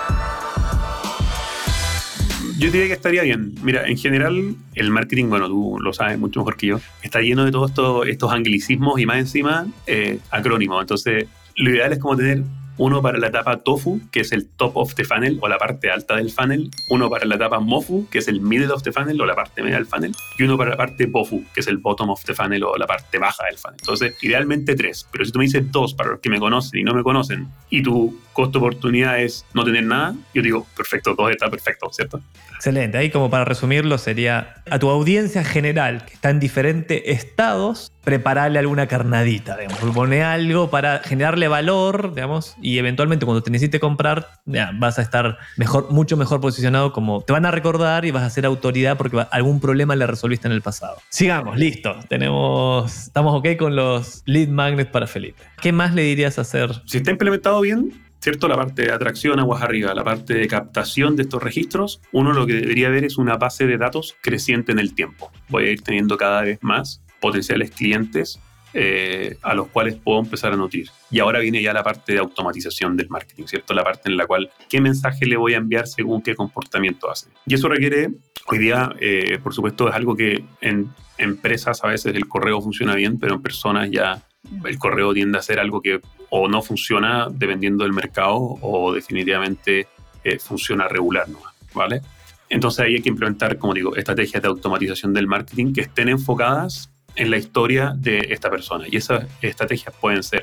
Yo 2.58 2.72
diría 2.72 2.88
que 2.88 2.94
estaría 2.94 3.22
bien. 3.22 3.54
Mira, 3.62 3.86
en 3.86 3.96
general, 3.96 4.56
el 4.74 4.90
marketing, 4.90 5.26
bueno, 5.28 5.46
tú 5.46 5.78
lo 5.80 5.92
sabes 5.92 6.18
mucho 6.18 6.40
mejor 6.40 6.56
que 6.56 6.66
yo, 6.66 6.80
está 7.04 7.20
lleno 7.20 7.44
de 7.44 7.52
todos 7.52 7.70
estos, 8.08 8.32
anglicismos 8.32 8.98
y 8.98 9.06
más 9.06 9.18
encima 9.18 9.68
eh, 9.86 10.18
acrónimos. 10.30 10.80
Entonces, 10.80 11.28
lo 11.54 11.70
ideal 11.70 11.92
es 11.92 12.00
como 12.00 12.16
tener 12.16 12.42
uno 12.78 13.00
para 13.00 13.18
la 13.18 13.28
etapa 13.28 13.58
tofu, 13.58 14.00
que 14.10 14.20
es 14.20 14.32
el 14.32 14.48
top 14.48 14.76
of 14.76 14.94
the 14.94 15.04
funnel 15.04 15.38
o 15.40 15.48
la 15.48 15.58
parte 15.58 15.90
alta 15.90 16.16
del 16.16 16.30
funnel, 16.30 16.70
uno 16.90 17.08
para 17.08 17.26
la 17.26 17.36
etapa 17.36 17.60
mofu, 17.60 18.08
que 18.08 18.18
es 18.18 18.28
el 18.28 18.40
middle 18.40 18.72
of 18.72 18.82
the 18.82 18.92
funnel 18.92 19.20
o 19.20 19.26
la 19.26 19.34
parte 19.34 19.62
media 19.62 19.76
del 19.76 19.86
funnel, 19.86 20.12
y 20.38 20.42
uno 20.42 20.56
para 20.56 20.70
la 20.70 20.76
parte 20.76 21.06
bofu, 21.06 21.44
que 21.54 21.60
es 21.60 21.66
el 21.66 21.78
bottom 21.78 22.10
of 22.10 22.24
the 22.24 22.34
funnel 22.34 22.64
o 22.64 22.76
la 22.76 22.86
parte 22.86 23.18
baja 23.18 23.44
del 23.46 23.58
funnel. 23.58 23.78
Entonces, 23.80 24.14
idealmente 24.22 24.74
tres, 24.74 25.06
pero 25.12 25.24
si 25.24 25.30
tú 25.30 25.38
me 25.38 25.44
dices 25.44 25.70
dos 25.70 25.94
para 25.94 26.10
los 26.10 26.20
que 26.20 26.30
me 26.30 26.38
conocen 26.40 26.80
y 26.80 26.84
no 26.84 26.94
me 26.94 27.02
conocen, 27.02 27.48
y 27.70 27.82
tu 27.82 28.18
costo 28.38 28.60
oportunidad 28.60 29.18
es 29.18 29.44
no 29.52 29.64
tener 29.64 29.82
nada, 29.82 30.14
yo 30.32 30.42
digo, 30.42 30.64
perfecto, 30.76 31.12
dos 31.16 31.28
está 31.28 31.50
perfecto, 31.50 31.90
¿cierto? 31.90 32.20
Excelente. 32.54 32.96
Ahí 32.96 33.10
como 33.10 33.30
para 33.30 33.44
resumirlo 33.44 33.98
sería 33.98 34.62
a 34.70 34.78
tu 34.78 34.88
audiencia 34.90 35.42
general 35.42 36.04
que 36.06 36.14
está 36.14 36.30
en 36.30 36.38
diferentes 36.38 37.02
estados, 37.06 37.90
prepararle 38.04 38.60
alguna 38.60 38.86
carnadita, 38.86 39.56
digamos, 39.56 39.80
pone 39.92 40.22
algo 40.22 40.70
para 40.70 41.00
generarle 41.00 41.48
valor, 41.48 42.14
digamos, 42.14 42.54
y 42.62 42.78
eventualmente 42.78 43.26
cuando 43.26 43.42
te 43.42 43.50
necesite 43.50 43.80
comprar, 43.80 44.28
vas 44.44 45.00
a 45.00 45.02
estar 45.02 45.38
mejor, 45.56 45.90
mucho 45.90 46.16
mejor 46.16 46.40
posicionado 46.40 46.92
como 46.92 47.22
te 47.22 47.32
van 47.32 47.44
a 47.44 47.50
recordar 47.50 48.04
y 48.04 48.12
vas 48.12 48.22
a 48.22 48.30
ser 48.30 48.46
autoridad 48.46 48.96
porque 48.96 49.26
algún 49.32 49.58
problema 49.58 49.96
le 49.96 50.06
resolviste 50.06 50.46
en 50.46 50.52
el 50.52 50.62
pasado. 50.62 50.98
Sigamos, 51.08 51.58
listo. 51.58 51.96
Tenemos, 52.08 53.06
estamos 53.06 53.34
ok 53.34 53.56
con 53.58 53.74
los 53.74 54.22
lead 54.26 54.48
magnets 54.48 54.92
para 54.92 55.08
Felipe. 55.08 55.42
¿Qué 55.60 55.72
más 55.72 55.92
le 55.92 56.02
dirías 56.02 56.38
hacer? 56.38 56.70
Si 56.86 56.98
está 56.98 57.10
implementado 57.10 57.60
bien, 57.60 57.92
¿cierto? 58.20 58.48
La 58.48 58.56
parte 58.56 58.82
de 58.82 58.92
atracción 58.92 59.38
aguas 59.38 59.62
arriba, 59.62 59.94
la 59.94 60.04
parte 60.04 60.34
de 60.34 60.46
captación 60.48 61.16
de 61.16 61.22
estos 61.22 61.42
registros, 61.42 62.00
uno 62.12 62.32
lo 62.32 62.46
que 62.46 62.54
debería 62.54 62.88
ver 62.88 63.04
es 63.04 63.18
una 63.18 63.36
base 63.36 63.66
de 63.66 63.78
datos 63.78 64.16
creciente 64.20 64.72
en 64.72 64.78
el 64.78 64.94
tiempo. 64.94 65.30
Voy 65.48 65.64
a 65.64 65.70
ir 65.70 65.82
teniendo 65.82 66.16
cada 66.16 66.42
vez 66.42 66.58
más 66.62 67.02
potenciales 67.20 67.70
clientes 67.70 68.40
eh, 68.74 69.38
a 69.42 69.54
los 69.54 69.68
cuales 69.68 69.96
puedo 69.96 70.20
empezar 70.20 70.52
a 70.52 70.56
nutrir. 70.56 70.90
Y 71.10 71.20
ahora 71.20 71.38
viene 71.38 71.62
ya 71.62 71.72
la 71.72 71.82
parte 71.82 72.12
de 72.12 72.18
automatización 72.18 72.96
del 72.98 73.08
marketing, 73.08 73.44
¿cierto? 73.46 73.72
La 73.72 73.82
parte 73.82 74.10
en 74.10 74.16
la 74.16 74.26
cual 74.26 74.50
qué 74.68 74.80
mensaje 74.80 75.24
le 75.24 75.36
voy 75.36 75.54
a 75.54 75.56
enviar 75.56 75.86
según 75.86 76.22
qué 76.22 76.34
comportamiento 76.34 77.10
hace. 77.10 77.28
Y 77.46 77.54
eso 77.54 77.68
requiere, 77.68 78.10
hoy 78.46 78.58
día, 78.58 78.90
eh, 79.00 79.38
por 79.42 79.54
supuesto, 79.54 79.88
es 79.88 79.94
algo 79.94 80.14
que 80.14 80.44
en 80.60 80.90
empresas 81.16 81.82
a 81.82 81.88
veces 81.88 82.14
el 82.14 82.28
correo 82.28 82.60
funciona 82.60 82.94
bien, 82.94 83.18
pero 83.18 83.36
en 83.36 83.42
personas 83.42 83.90
ya 83.90 84.22
el 84.64 84.78
correo 84.78 85.12
tiende 85.12 85.38
a 85.38 85.42
ser 85.42 85.58
algo 85.58 85.80
que 85.80 86.00
o 86.30 86.48
no 86.48 86.62
funciona 86.62 87.28
dependiendo 87.30 87.84
del 87.84 87.92
mercado 87.92 88.36
o 88.60 88.92
definitivamente 88.92 89.88
eh, 90.24 90.38
funciona 90.38 90.88
regular, 90.88 91.26
¿vale? 91.74 92.02
Entonces 92.50 92.80
ahí 92.80 92.94
hay 92.96 93.02
que 93.02 93.08
implementar, 93.08 93.58
como 93.58 93.74
digo, 93.74 93.96
estrategias 93.96 94.42
de 94.42 94.48
automatización 94.48 95.12
del 95.12 95.26
marketing 95.26 95.72
que 95.72 95.82
estén 95.82 96.08
enfocadas 96.08 96.90
en 97.16 97.30
la 97.30 97.36
historia 97.36 97.92
de 97.96 98.28
esta 98.30 98.50
persona. 98.50 98.86
Y 98.90 98.96
esas 98.96 99.26
estrategias 99.42 99.94
pueden 100.00 100.22
ser 100.22 100.42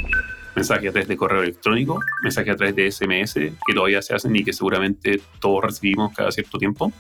mensajes 0.56 0.90
a 0.90 0.92
través 0.92 1.08
de 1.08 1.18
correo 1.18 1.42
electrónico, 1.42 2.00
mensajes 2.24 2.54
a 2.54 2.56
través 2.56 2.76
de 2.76 2.92
SMS, 2.92 3.34
que 3.34 3.74
todavía 3.74 4.02
se 4.02 4.14
hacen 4.14 4.36
y 4.36 4.44
que 4.44 4.54
seguramente 4.54 5.22
todos 5.40 5.64
recibimos 5.64 6.14
cada 6.14 6.32
cierto 6.32 6.58
tiempo. 6.58 6.92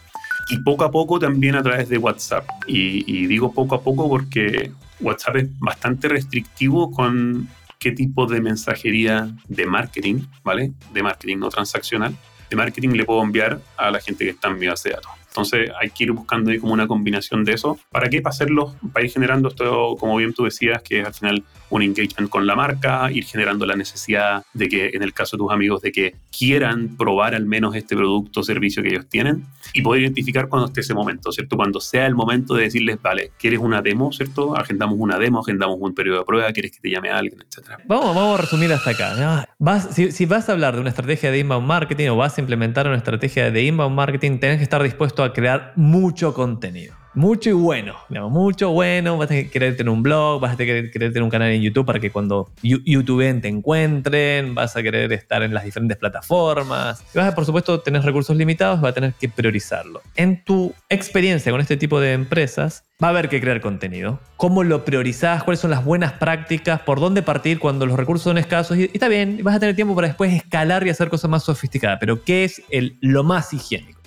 Y 0.49 0.57
poco 0.59 0.83
a 0.83 0.91
poco 0.91 1.19
también 1.19 1.55
a 1.55 1.63
través 1.63 1.89
de 1.89 1.97
WhatsApp. 1.97 2.45
Y 2.67 3.27
digo 3.27 3.51
poco 3.51 3.75
a 3.75 3.81
poco 3.81 4.09
porque 4.09 4.71
WhatsApp 4.99 5.35
es 5.37 5.59
bastante 5.59 6.07
restrictivo 6.07 6.91
con 6.91 7.47
qué 7.79 7.91
tipo 7.91 8.25
de 8.25 8.41
mensajería 8.41 9.29
de 9.47 9.65
marketing, 9.65 10.21
¿vale? 10.43 10.73
De 10.93 11.03
marketing 11.03 11.37
no 11.37 11.49
transaccional, 11.49 12.15
de 12.49 12.55
marketing 12.55 12.89
le 12.89 13.05
puedo 13.05 13.21
enviar 13.21 13.61
a 13.77 13.91
la 13.91 13.99
gente 13.99 14.25
que 14.25 14.31
está 14.31 14.49
en 14.49 14.59
mi 14.59 14.67
base 14.67 14.89
de 14.89 14.95
datos. 14.95 15.11
Entonces 15.27 15.69
hay 15.79 15.89
que 15.89 16.05
ir 16.05 16.11
buscando 16.13 16.49
ahí 16.49 16.59
como 16.59 16.71
una 16.71 16.87
combinación 16.87 17.43
de 17.43 17.53
eso. 17.53 17.77
¿Para 17.91 18.09
qué? 18.09 18.21
Para 18.21 18.33
hacerlo, 18.33 18.75
para 18.93 19.05
ir 19.05 19.11
generando 19.11 19.49
esto, 19.49 19.97
como 19.99 20.15
bien 20.15 20.33
tú 20.33 20.45
decías, 20.45 20.81
que 20.81 21.01
es 21.01 21.05
al 21.05 21.13
final 21.13 21.43
un 21.69 21.81
engagement 21.81 22.29
con 22.29 22.45
la 22.45 22.55
marca, 22.55 23.11
ir 23.11 23.25
generando 23.25 23.65
la 23.65 23.75
necesidad 23.75 24.43
de 24.53 24.67
que, 24.67 24.89
en 24.93 25.03
el 25.03 25.13
caso 25.13 25.35
de 25.37 25.43
tus 25.43 25.51
amigos, 25.51 25.81
de 25.81 25.91
que 25.91 26.15
quieran 26.37 26.95
probar 26.97 27.35
al 27.35 27.45
menos 27.45 27.75
este 27.75 27.95
producto 27.95 28.41
o 28.41 28.43
servicio 28.43 28.83
que 28.83 28.89
ellos 28.89 29.07
tienen 29.07 29.45
y 29.73 29.81
poder 29.81 30.03
identificar 30.03 30.47
cuando 30.47 30.67
esté 30.67 30.81
ese 30.81 30.93
momento, 30.93 31.31
¿cierto? 31.31 31.55
Cuando 31.55 31.79
sea 31.79 32.05
el 32.05 32.15
momento 32.15 32.55
de 32.55 32.63
decirles, 32.63 33.01
vale, 33.01 33.31
¿quieres 33.39 33.59
una 33.59 33.81
demo, 33.81 34.11
¿cierto? 34.11 34.55
Agendamos 34.55 34.97
una 34.99 35.17
demo, 35.17 35.39
agendamos 35.39 35.77
un 35.79 35.93
periodo 35.93 36.19
de 36.19 36.25
prueba, 36.25 36.51
¿quieres 36.51 36.71
que 36.71 36.79
te 36.79 36.89
llame 36.89 37.09
a 37.09 37.17
alguien, 37.17 37.43
etcétera? 37.47 37.79
Vamos, 37.85 38.15
vamos 38.15 38.39
a 38.39 38.41
resumir 38.41 38.71
hasta 38.71 38.91
acá. 38.91 39.47
Si, 39.91 40.11
si 40.11 40.25
vas 40.25 40.49
a 40.49 40.53
hablar 40.53 40.75
de 40.75 40.81
una 40.81 40.89
estrategia 40.89 41.31
de 41.31 41.39
inbound 41.39 41.67
marketing 41.67 42.09
o 42.09 42.15
vas 42.17 42.37
a 42.37 42.41
implementar 42.41 42.87
una 42.87 42.97
estrategia 42.97 43.51
de 43.51 43.63
inbound 43.63 43.95
marketing, 43.95 44.39
tenés 44.39 44.57
que 44.57 44.63
estar 44.63 44.81
dispuesto 44.83 45.23
a 45.23 45.33
crear 45.33 45.73
mucho 45.75 46.33
contenido. 46.33 47.04
Mucho 47.15 47.49
y 47.49 47.53
bueno, 47.53 47.95
digamos, 48.09 48.31
mucho 48.31 48.71
bueno. 48.71 49.17
Vas 49.17 49.31
a 49.31 49.43
querer 49.45 49.77
tener 49.77 49.89
un 49.89 50.03
blog, 50.03 50.41
vas 50.41 50.53
a 50.53 50.57
querer, 50.57 50.91
querer 50.91 51.13
tener 51.13 51.23
un 51.23 51.29
canal 51.29 51.49
en 51.49 51.61
YouTube 51.61 51.85
para 51.85 51.99
que 51.99 52.11
cuando 52.11 52.51
YouTube 52.61 53.41
te 53.41 53.47
encuentren, 53.47 54.53
vas 54.53 54.75
a 54.75 54.83
querer 54.83 55.11
estar 55.13 55.41
en 55.41 55.53
las 55.53 55.63
diferentes 55.63 55.97
plataformas. 55.97 57.03
Y 57.13 57.17
vas 57.17 57.31
a, 57.31 57.35
por 57.35 57.45
supuesto, 57.45 57.79
tener 57.79 58.01
recursos 58.03 58.35
limitados, 58.35 58.81
vas 58.81 58.91
a 58.91 58.93
tener 58.93 59.13
que 59.13 59.29
priorizarlo. 59.29 60.01
En 60.15 60.43
tu 60.43 60.73
experiencia 60.89 61.51
con 61.51 61.61
este 61.61 61.77
tipo 61.77 62.01
de 62.01 62.13
empresas, 62.13 62.83
va 63.01 63.07
a 63.07 63.11
haber 63.11 63.29
que 63.29 63.39
crear 63.39 63.61
contenido. 63.61 64.19
¿Cómo 64.35 64.63
lo 64.63 64.83
priorizás? 64.83 65.43
¿Cuáles 65.43 65.61
son 65.61 65.71
las 65.71 65.85
buenas 65.85 66.13
prácticas? 66.13 66.81
¿Por 66.81 66.99
dónde 66.99 67.21
partir 67.21 67.59
cuando 67.59 67.85
los 67.85 67.97
recursos 67.97 68.23
son 68.23 68.37
escasos? 68.37 68.77
Y, 68.77 68.81
y 68.81 68.91
está 68.93 69.07
bien, 69.07 69.39
vas 69.41 69.55
a 69.55 69.59
tener 69.59 69.75
tiempo 69.75 69.95
para 69.95 70.07
después 70.07 70.33
escalar 70.33 70.85
y 70.85 70.89
hacer 70.89 71.09
cosas 71.09 71.29
más 71.29 71.43
sofisticadas. 71.43 71.97
Pero 71.99 72.23
¿qué 72.23 72.43
es 72.43 72.61
el, 72.69 72.97
lo 72.99 73.23
más 73.23 73.53
higiénico? 73.53 74.01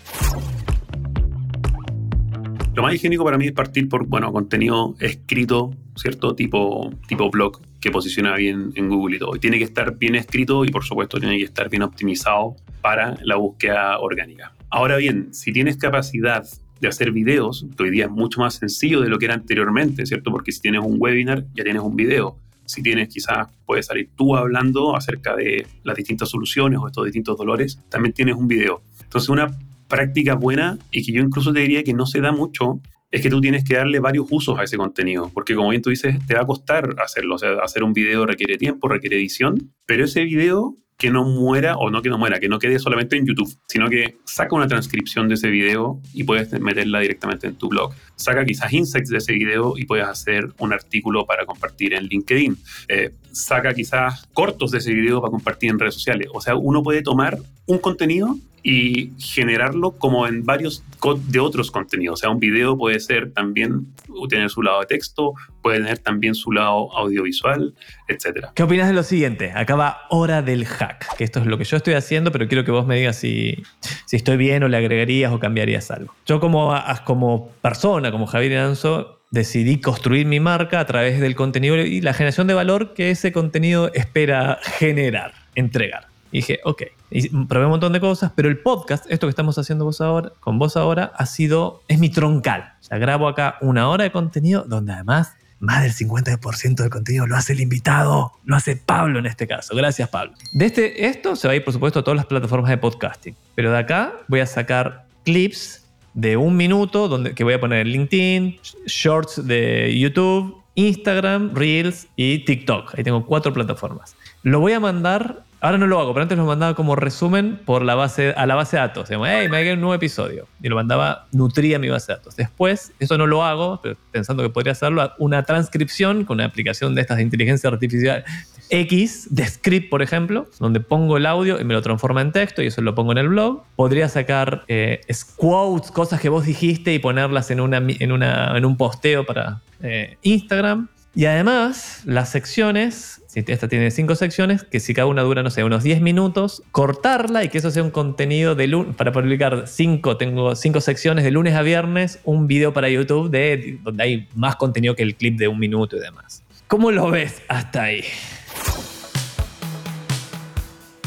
Lo 2.78 2.84
más 2.84 2.94
higiénico 2.94 3.24
para 3.24 3.36
mí 3.36 3.46
es 3.46 3.52
partir 3.52 3.88
por, 3.88 4.06
bueno, 4.06 4.32
contenido 4.32 4.94
escrito, 5.00 5.74
¿cierto? 5.96 6.36
Tipo, 6.36 6.92
tipo 7.08 7.28
blog 7.28 7.60
que 7.80 7.90
posiciona 7.90 8.36
bien 8.36 8.70
en 8.76 8.88
Google 8.88 9.16
y 9.16 9.18
todo. 9.18 9.32
Tiene 9.32 9.58
que 9.58 9.64
estar 9.64 9.98
bien 9.98 10.14
escrito 10.14 10.64
y 10.64 10.68
por 10.68 10.84
supuesto 10.84 11.18
tiene 11.18 11.38
que 11.38 11.42
estar 11.42 11.68
bien 11.68 11.82
optimizado 11.82 12.54
para 12.80 13.18
la 13.24 13.34
búsqueda 13.34 13.98
orgánica. 13.98 14.52
Ahora 14.70 14.96
bien, 14.96 15.34
si 15.34 15.52
tienes 15.52 15.76
capacidad 15.76 16.46
de 16.80 16.86
hacer 16.86 17.10
videos, 17.10 17.66
que 17.76 17.82
hoy 17.82 17.90
día 17.90 18.04
es 18.04 18.12
mucho 18.12 18.38
más 18.38 18.54
sencillo 18.54 19.00
de 19.00 19.08
lo 19.08 19.18
que 19.18 19.24
era 19.24 19.34
anteriormente, 19.34 20.06
¿cierto? 20.06 20.30
Porque 20.30 20.52
si 20.52 20.60
tienes 20.60 20.80
un 20.84 20.98
webinar, 21.00 21.46
ya 21.54 21.64
tienes 21.64 21.82
un 21.82 21.96
video. 21.96 22.38
Si 22.64 22.80
tienes, 22.80 23.08
quizás 23.08 23.48
puedes 23.66 23.86
salir 23.86 24.10
tú 24.14 24.36
hablando 24.36 24.94
acerca 24.94 25.34
de 25.34 25.66
las 25.82 25.96
distintas 25.96 26.28
soluciones 26.28 26.78
o 26.78 26.86
estos 26.86 27.06
distintos 27.06 27.36
dolores, 27.36 27.80
también 27.88 28.12
tienes 28.12 28.36
un 28.36 28.46
video. 28.46 28.82
Entonces, 29.02 29.30
una 29.30 29.48
práctica 29.88 30.34
buena 30.34 30.78
y 30.90 31.04
que 31.04 31.12
yo 31.12 31.22
incluso 31.22 31.52
te 31.52 31.60
diría 31.60 31.82
que 31.82 31.94
no 31.94 32.06
se 32.06 32.20
da 32.20 32.32
mucho 32.32 32.80
es 33.10 33.22
que 33.22 33.30
tú 33.30 33.40
tienes 33.40 33.64
que 33.64 33.74
darle 33.74 34.00
varios 34.00 34.26
usos 34.30 34.58
a 34.58 34.64
ese 34.64 34.76
contenido, 34.76 35.30
porque 35.32 35.54
como 35.54 35.70
bien 35.70 35.80
tú 35.80 35.90
dices, 35.90 36.16
te 36.26 36.34
va 36.34 36.42
a 36.42 36.46
costar 36.46 36.94
hacerlo, 37.02 37.36
o 37.36 37.38
sea, 37.38 37.54
hacer 37.62 37.82
un 37.82 37.94
video 37.94 38.26
requiere 38.26 38.58
tiempo, 38.58 38.86
requiere 38.86 39.16
edición, 39.16 39.72
pero 39.86 40.04
ese 40.04 40.24
video 40.24 40.76
que 40.98 41.10
no 41.10 41.24
muera, 41.24 41.76
o 41.76 41.90
no 41.90 42.02
que 42.02 42.10
no 42.10 42.18
muera, 42.18 42.40
que 42.40 42.48
no 42.48 42.58
quede 42.58 42.80
solamente 42.80 43.16
en 43.16 43.24
YouTube, 43.24 43.48
sino 43.68 43.88
que 43.88 44.16
saca 44.24 44.56
una 44.56 44.66
transcripción 44.66 45.28
de 45.28 45.34
ese 45.34 45.48
video 45.48 46.02
y 46.12 46.24
puedes 46.24 46.52
meterla 46.60 46.98
directamente 46.98 47.46
en 47.46 47.54
tu 47.54 47.68
blog. 47.68 47.94
Saca 48.16 48.44
quizás 48.44 48.72
insights 48.72 49.08
de 49.08 49.18
ese 49.18 49.32
video 49.32 49.74
y 49.78 49.84
puedes 49.84 50.06
hacer 50.06 50.52
un 50.58 50.72
artículo 50.72 51.24
para 51.24 51.46
compartir 51.46 51.94
en 51.94 52.06
LinkedIn. 52.06 52.56
Eh, 52.88 53.14
saca 53.30 53.72
quizás 53.74 54.26
cortos 54.34 54.72
de 54.72 54.78
ese 54.78 54.92
video 54.92 55.20
para 55.20 55.30
compartir 55.30 55.70
en 55.70 55.78
redes 55.78 55.94
sociales. 55.94 56.28
O 56.34 56.40
sea, 56.40 56.56
uno 56.56 56.82
puede 56.82 57.02
tomar 57.02 57.38
un 57.66 57.78
contenido 57.78 58.36
y 58.62 59.12
generarlo 59.18 59.92
como 59.92 60.26
en 60.26 60.44
varios 60.44 60.82
de 61.26 61.40
otros 61.40 61.70
contenidos. 61.70 62.14
O 62.14 62.20
sea, 62.20 62.30
un 62.30 62.40
video 62.40 62.76
puede 62.76 62.98
ser 63.00 63.32
también 63.32 63.86
tener 64.28 64.50
su 64.50 64.62
lado 64.62 64.80
de 64.80 64.86
texto, 64.86 65.34
puede 65.62 65.78
tener 65.78 65.98
también 65.98 66.34
su 66.34 66.52
lado 66.52 66.94
audiovisual, 66.96 67.74
etc. 68.08 68.46
¿Qué 68.54 68.62
opinas 68.62 68.88
de 68.88 68.94
lo 68.94 69.02
siguiente? 69.02 69.52
Acaba 69.54 70.02
hora 70.10 70.42
del 70.42 70.66
hack, 70.66 71.16
que 71.16 71.24
esto 71.24 71.40
es 71.40 71.46
lo 71.46 71.58
que 71.58 71.64
yo 71.64 71.76
estoy 71.76 71.94
haciendo, 71.94 72.32
pero 72.32 72.48
quiero 72.48 72.64
que 72.64 72.70
vos 72.70 72.86
me 72.86 72.96
digas 72.96 73.16
si, 73.16 73.62
si 74.06 74.16
estoy 74.16 74.36
bien 74.36 74.62
o 74.62 74.68
le 74.68 74.76
agregarías 74.76 75.32
o 75.32 75.38
cambiarías 75.38 75.90
algo. 75.90 76.14
Yo 76.26 76.40
como, 76.40 76.74
como 77.04 77.50
persona, 77.62 78.10
como 78.10 78.26
Javier 78.26 78.58
Anzo, 78.58 79.18
decidí 79.30 79.80
construir 79.80 80.26
mi 80.26 80.40
marca 80.40 80.80
a 80.80 80.86
través 80.86 81.20
del 81.20 81.34
contenido 81.34 81.76
y 81.76 82.00
la 82.00 82.14
generación 82.14 82.46
de 82.46 82.54
valor 82.54 82.94
que 82.94 83.10
ese 83.10 83.32
contenido 83.32 83.92
espera 83.92 84.58
generar, 84.62 85.32
entregar. 85.54 86.07
Y 86.30 86.38
dije, 86.38 86.60
ok, 86.64 86.82
y 87.10 87.28
probé 87.46 87.64
un 87.64 87.72
montón 87.72 87.92
de 87.92 88.00
cosas, 88.00 88.32
pero 88.34 88.48
el 88.48 88.58
podcast, 88.58 89.06
esto 89.08 89.26
que 89.26 89.30
estamos 89.30 89.56
haciendo 89.58 89.84
vos 89.84 90.00
ahora, 90.00 90.32
con 90.40 90.58
vos 90.58 90.76
ahora, 90.76 91.12
ha 91.16 91.26
sido, 91.26 91.82
es 91.88 91.98
mi 91.98 92.10
troncal. 92.10 92.74
O 92.80 92.84
sea, 92.84 92.98
grabo 92.98 93.28
acá 93.28 93.56
una 93.60 93.88
hora 93.88 94.04
de 94.04 94.12
contenido 94.12 94.64
donde 94.66 94.92
además 94.92 95.34
más 95.60 95.82
del 95.82 95.92
50% 95.92 96.76
del 96.76 96.90
contenido 96.90 97.26
lo 97.26 97.36
hace 97.36 97.52
el 97.52 97.60
invitado, 97.60 98.32
lo 98.44 98.56
hace 98.56 98.76
Pablo 98.76 99.18
en 99.18 99.26
este 99.26 99.46
caso. 99.46 99.74
Gracias, 99.74 100.08
Pablo. 100.08 100.34
De 100.52 100.66
este, 100.66 101.06
esto 101.06 101.34
se 101.36 101.48
va 101.48 101.52
a 101.52 101.56
ir, 101.56 101.64
por 101.64 101.72
supuesto, 101.72 102.00
a 102.00 102.04
todas 102.04 102.16
las 102.16 102.26
plataformas 102.26 102.70
de 102.70 102.78
podcasting. 102.78 103.34
Pero 103.54 103.72
de 103.72 103.78
acá 103.78 104.12
voy 104.28 104.40
a 104.40 104.46
sacar 104.46 105.06
clips 105.24 105.84
de 106.14 106.36
un 106.36 106.56
minuto 106.56 107.08
donde, 107.08 107.34
que 107.34 107.44
voy 107.44 107.54
a 107.54 107.60
poner 107.60 107.86
en 107.86 107.92
LinkedIn, 107.92 108.60
shorts 108.86 109.46
de 109.46 109.96
YouTube, 109.98 110.62
Instagram, 110.74 111.54
Reels 111.54 112.06
y 112.16 112.44
TikTok. 112.44 112.94
Ahí 112.96 113.04
tengo 113.04 113.26
cuatro 113.26 113.52
plataformas. 113.52 114.16
Lo 114.42 114.60
voy 114.60 114.72
a 114.72 114.80
mandar 114.80 115.42
Ahora 115.60 115.76
no 115.76 115.86
lo 115.88 115.98
hago, 115.98 116.12
pero 116.12 116.22
antes 116.22 116.38
lo 116.38 116.44
mandaba 116.44 116.74
como 116.74 116.94
resumen 116.94 117.60
a 117.66 117.80
la 117.80 117.94
base 117.96 118.22
de 118.32 118.76
datos. 118.76 119.08
Digamos, 119.08 119.28
hey, 119.30 119.48
me 119.48 119.56
agregué 119.56 119.74
un 119.74 119.80
nuevo 119.80 119.94
episodio. 119.94 120.46
Y 120.62 120.68
lo 120.68 120.76
mandaba, 120.76 121.26
nutría 121.32 121.78
mi 121.80 121.88
base 121.88 122.12
de 122.12 122.18
datos. 122.18 122.36
Después, 122.36 122.92
eso 123.00 123.18
no 123.18 123.26
lo 123.26 123.44
hago, 123.44 123.80
pero 123.82 123.96
pensando 124.12 124.42
que 124.44 124.50
podría 124.50 124.72
hacerlo, 124.72 125.12
una 125.18 125.42
transcripción 125.42 126.24
con 126.24 126.36
una 126.36 126.44
aplicación 126.44 126.94
de 126.94 127.00
estas 127.00 127.16
de 127.16 127.24
inteligencia 127.24 127.68
artificial 127.70 128.24
X, 128.70 129.28
de 129.30 129.46
script, 129.46 129.90
por 129.90 130.02
ejemplo, 130.02 130.46
donde 130.60 130.80
pongo 130.80 131.16
el 131.16 131.26
audio 131.26 131.60
y 131.60 131.64
me 131.64 131.74
lo 131.74 131.82
transforma 131.82 132.20
en 132.20 132.32
texto 132.32 132.62
y 132.62 132.66
eso 132.66 132.80
lo 132.82 132.94
pongo 132.94 133.12
en 133.12 133.18
el 133.18 133.28
blog. 133.28 133.64
Podría 133.76 134.08
sacar 134.08 134.64
eh, 134.68 135.00
quotes, 135.36 135.90
cosas 135.90 136.20
que 136.20 136.28
vos 136.28 136.44
dijiste 136.44 136.94
y 136.94 136.98
ponerlas 136.98 137.50
en, 137.50 137.60
un 137.60 138.76
posteo 138.76 139.24
para 139.24 139.60
eh, 139.82 140.18
Instagram. 140.22 140.88
Y 141.14 141.24
además, 141.24 142.02
las 142.04 142.28
secciones, 142.28 143.22
esta 143.46 143.68
tiene 143.68 143.90
cinco 143.90 144.14
secciones, 144.14 144.64
que 144.64 144.80
si 144.80 144.94
cada 144.94 145.06
una 145.06 145.22
dura, 145.22 145.42
no 145.42 145.50
sé, 145.50 145.64
unos 145.64 145.82
10 145.82 146.00
minutos, 146.00 146.62
cortarla 146.72 147.44
y 147.44 147.48
que 147.48 147.58
eso 147.58 147.70
sea 147.70 147.82
un 147.82 147.90
contenido 147.90 148.54
de 148.54 148.66
lunes, 148.66 148.96
para 148.96 149.12
publicar 149.12 149.64
cinco, 149.66 150.16
tengo 150.16 150.54
cinco 150.56 150.80
secciones 150.80 151.24
de 151.24 151.30
lunes 151.30 151.54
a 151.54 151.62
viernes, 151.62 152.20
un 152.24 152.46
video 152.46 152.72
para 152.72 152.88
YouTube 152.88 153.30
de, 153.30 153.78
donde 153.82 154.02
hay 154.02 154.28
más 154.34 154.56
contenido 154.56 154.94
que 154.94 155.02
el 155.02 155.14
clip 155.14 155.38
de 155.38 155.48
un 155.48 155.58
minuto 155.58 155.96
y 155.96 156.00
demás. 156.00 156.42
¿Cómo 156.66 156.90
lo 156.90 157.10
ves 157.10 157.42
hasta 157.48 157.84
ahí? 157.84 158.04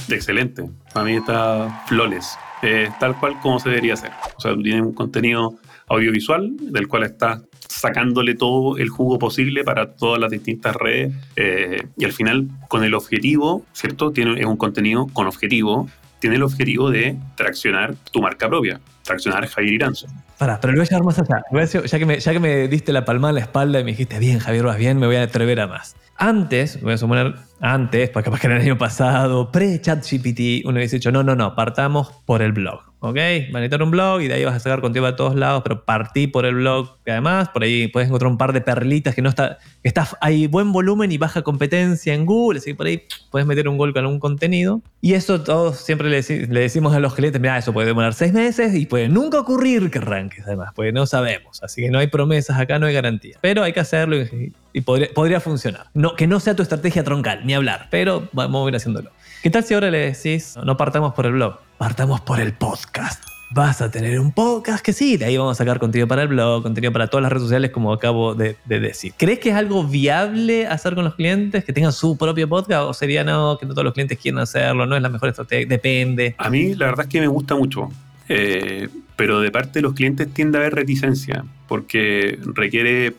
Excelente. 0.10 0.70
Para 0.94 1.06
mí 1.06 1.16
está 1.16 1.84
flores. 1.88 2.38
Eh, 2.64 2.90
tal 3.00 3.20
cual 3.20 3.40
como 3.42 3.60
se 3.60 3.70
debería 3.70 3.94
hacer. 3.94 4.12
O 4.38 4.40
sea, 4.40 4.56
tiene 4.56 4.82
un 4.82 4.94
contenido 4.94 5.56
audiovisual 5.92 6.52
del 6.60 6.88
cual 6.88 7.04
está 7.04 7.42
sacándole 7.68 8.36
todo 8.36 8.78
el 8.78 8.90
jugo 8.90 9.18
posible 9.18 9.64
para 9.64 9.94
todas 9.94 10.20
las 10.20 10.30
distintas 10.30 10.76
redes 10.76 11.14
eh, 11.36 11.84
y 11.98 12.06
al 12.06 12.12
final 12.12 12.48
con 12.68 12.84
el 12.84 12.94
objetivo, 12.94 13.66
¿cierto? 13.74 14.12
Tiene, 14.12 14.40
es 14.40 14.46
un 14.46 14.58
contenido 14.58 15.08
con 15.14 15.28
objetivo, 15.28 15.90
tiene 16.20 16.36
el 16.36 16.44
objetivo 16.44 16.92
de 16.92 17.18
traccionar 17.36 17.96
tu 18.12 18.22
marca 18.22 18.48
propia, 18.48 18.80
traccionar 19.04 19.48
Javier 19.48 19.74
Iranzo. 19.74 20.08
Para, 20.38 20.60
pero 20.60 20.74
lo 20.74 20.80
voy 20.80 20.86
a 20.86 20.90
llevar 20.90 21.04
más 21.04 21.20
allá. 21.20 21.44
ya, 21.86 22.00
que 22.00 22.06
me, 22.06 22.20
ya 22.20 22.32
que 22.34 22.40
me 22.40 22.68
diste 22.68 22.92
la 22.94 23.06
palma 23.06 23.30
en 23.30 23.36
la 23.36 23.42
espalda 23.42 23.80
y 23.80 23.84
me 23.84 23.92
dijiste, 23.92 24.20
bien, 24.20 24.40
Javier, 24.40 24.66
vas 24.66 24.78
bien, 24.78 25.00
me 25.00 25.08
voy 25.08 25.16
a 25.16 25.24
atrever 25.24 25.60
a 25.60 25.68
más. 25.68 25.96
Antes, 26.18 26.82
voy 26.82 26.94
a 26.94 26.98
suponer, 26.98 27.36
antes, 27.62 28.10
para 28.10 28.24
capaz 28.24 28.40
que 28.40 28.48
era 28.48 28.58
el 28.58 28.62
año 28.62 28.78
pasado, 28.78 29.52
pre-ChatGPT, 29.52 30.66
uno 30.66 30.78
hubiese 30.78 30.98
dicho, 30.98 31.12
no, 31.12 31.24
no, 31.24 31.36
no, 31.36 31.56
partamos 31.56 32.12
por 32.26 32.42
el 32.42 32.52
blog. 32.52 32.91
¿Ok? 33.02 33.16
Necesitar 33.16 33.84
un 33.84 33.92
blog 33.92 34.22
y 34.22 34.28
de 34.28 34.36
ahí 34.36 34.46
vas 34.46 34.56
a 34.56 34.60
sacar 34.60 34.80
contenido 34.80 35.08
a 35.08 35.16
todos 35.16 35.36
lados, 35.36 35.64
pero 35.64 35.84
partí 35.84 36.28
por 36.28 36.46
el 36.46 36.56
blog, 36.56 36.98
que 37.04 37.12
además 37.12 37.50
por 37.50 37.64
ahí 37.64 37.88
puedes 37.88 38.08
encontrar 38.08 38.32
un 38.32 38.38
par 38.38 38.54
de 38.54 38.62
perlitas 38.62 39.16
que 39.16 39.22
no 39.22 39.30
está, 39.30 39.58
está, 39.84 40.08
hay 40.22 40.48
buen 40.48 40.72
volumen 40.72 41.12
y 41.12 41.18
baja 41.18 41.42
competencia 41.42 42.14
en 42.14 42.26
Google, 42.26 42.60
así 42.60 42.72
que 42.72 42.76
por 42.76 42.86
ahí 42.86 43.04
puedes 43.32 43.48
meter 43.48 43.68
un 43.68 43.78
gol 43.78 43.92
con 43.92 44.04
algún 44.04 44.20
contenido. 44.20 44.82
Y 45.02 45.14
eso 45.14 45.42
todos 45.42 45.78
siempre 45.78 46.10
le, 46.10 46.22
le 46.22 46.60
decimos 46.60 46.94
a 46.94 47.00
los 47.00 47.16
clientes, 47.16 47.42
mira, 47.42 47.58
eso 47.58 47.74
puede 47.74 47.88
demorar 47.88 48.14
seis 48.14 48.34
meses 48.34 48.76
y 48.76 48.86
puede 48.86 49.10
nunca 49.10 49.40
ocurrir 49.40 49.90
que 49.90 49.98
arranques, 49.98 50.46
además, 50.46 50.72
porque 50.76 50.92
no 50.92 51.08
sabemos, 51.08 51.62
así 51.64 51.82
que 51.82 51.90
no 51.90 51.98
hay 51.98 52.08
promesas 52.08 52.60
acá, 52.60 52.78
no 52.78 52.86
hay 52.86 52.94
garantía. 52.94 53.38
Pero 53.42 53.64
hay 53.64 53.74
que 53.74 53.80
hacerlo 53.80 54.22
y, 54.22 54.54
y 54.74 54.82
podría, 54.82 55.10
podría 55.14 55.40
funcionar. 55.40 55.88
No, 55.96 56.16
que 56.16 56.28
no 56.28 56.40
sea 56.40 56.56
tu 56.56 56.62
estrategia 56.62 57.04
troncal, 57.04 57.42
ni 57.46 57.56
hablar, 57.56 57.88
pero 57.90 58.30
vamos 58.32 58.68
a 58.68 58.70
ir 58.70 58.76
haciéndolo. 58.76 59.10
¿Qué 59.42 59.50
tal 59.50 59.64
si 59.64 59.74
ahora 59.74 59.90
le 59.90 59.98
decís, 60.12 60.54
no 60.64 60.78
partamos 60.78 61.16
por 61.16 61.26
el 61.26 61.32
blog, 61.32 61.56
partamos 61.80 62.22
por 62.22 62.40
el 62.40 62.54
podcast? 62.54 63.24
Vas 63.50 63.82
a 63.82 63.90
tener 63.90 64.20
un 64.20 64.32
podcast 64.32 64.86
que 64.86 64.94
sí, 64.94 65.18
de 65.18 65.26
ahí 65.26 65.36
vamos 65.36 65.58
a 65.58 65.64
sacar 65.64 65.80
contenido 65.80 66.08
para 66.08 66.22
el 66.22 66.28
blog, 66.28 66.62
contenido 66.62 66.94
para 66.94 67.08
todas 67.08 67.24
las 67.24 67.32
redes 67.32 67.46
sociales, 67.46 67.72
como 67.72 67.92
acabo 67.92 68.36
de, 68.36 68.56
de 68.66 68.80
decir. 68.80 69.14
¿Crees 69.18 69.40
que 69.40 69.50
es 69.50 69.56
algo 69.56 69.84
viable 69.84 70.68
hacer 70.68 70.94
con 70.94 71.06
los 71.06 71.16
clientes, 71.16 71.66
que 71.66 71.74
tengan 71.74 71.92
su 71.92 72.20
propio 72.20 72.48
podcast? 72.48 72.84
¿O 72.84 72.94
sería 72.94 73.24
no, 73.24 73.58
que 73.58 73.66
no 73.66 73.74
todos 73.74 73.84
los 73.84 73.96
clientes 73.96 74.20
quieren 74.20 74.38
hacerlo? 74.38 74.86
¿No 74.86 74.96
es 74.96 75.02
la 75.02 75.10
mejor 75.10 75.30
estrategia? 75.30 75.66
Depende. 75.66 76.36
A 76.38 76.48
mí 76.52 76.76
la 76.76 76.86
verdad 76.86 77.08
es 77.08 77.12
que 77.12 77.20
me 77.20 77.28
gusta 77.28 77.56
mucho, 77.56 77.90
eh, 78.30 78.90
pero 79.16 79.40
de 79.40 79.50
parte 79.50 79.80
de 79.80 79.82
los 79.82 79.96
clientes 79.96 80.32
tiende 80.32 80.60
a 80.60 80.62
haber 80.62 80.76
reticencia, 80.76 81.44
porque 81.68 82.38
requiere 82.54 83.16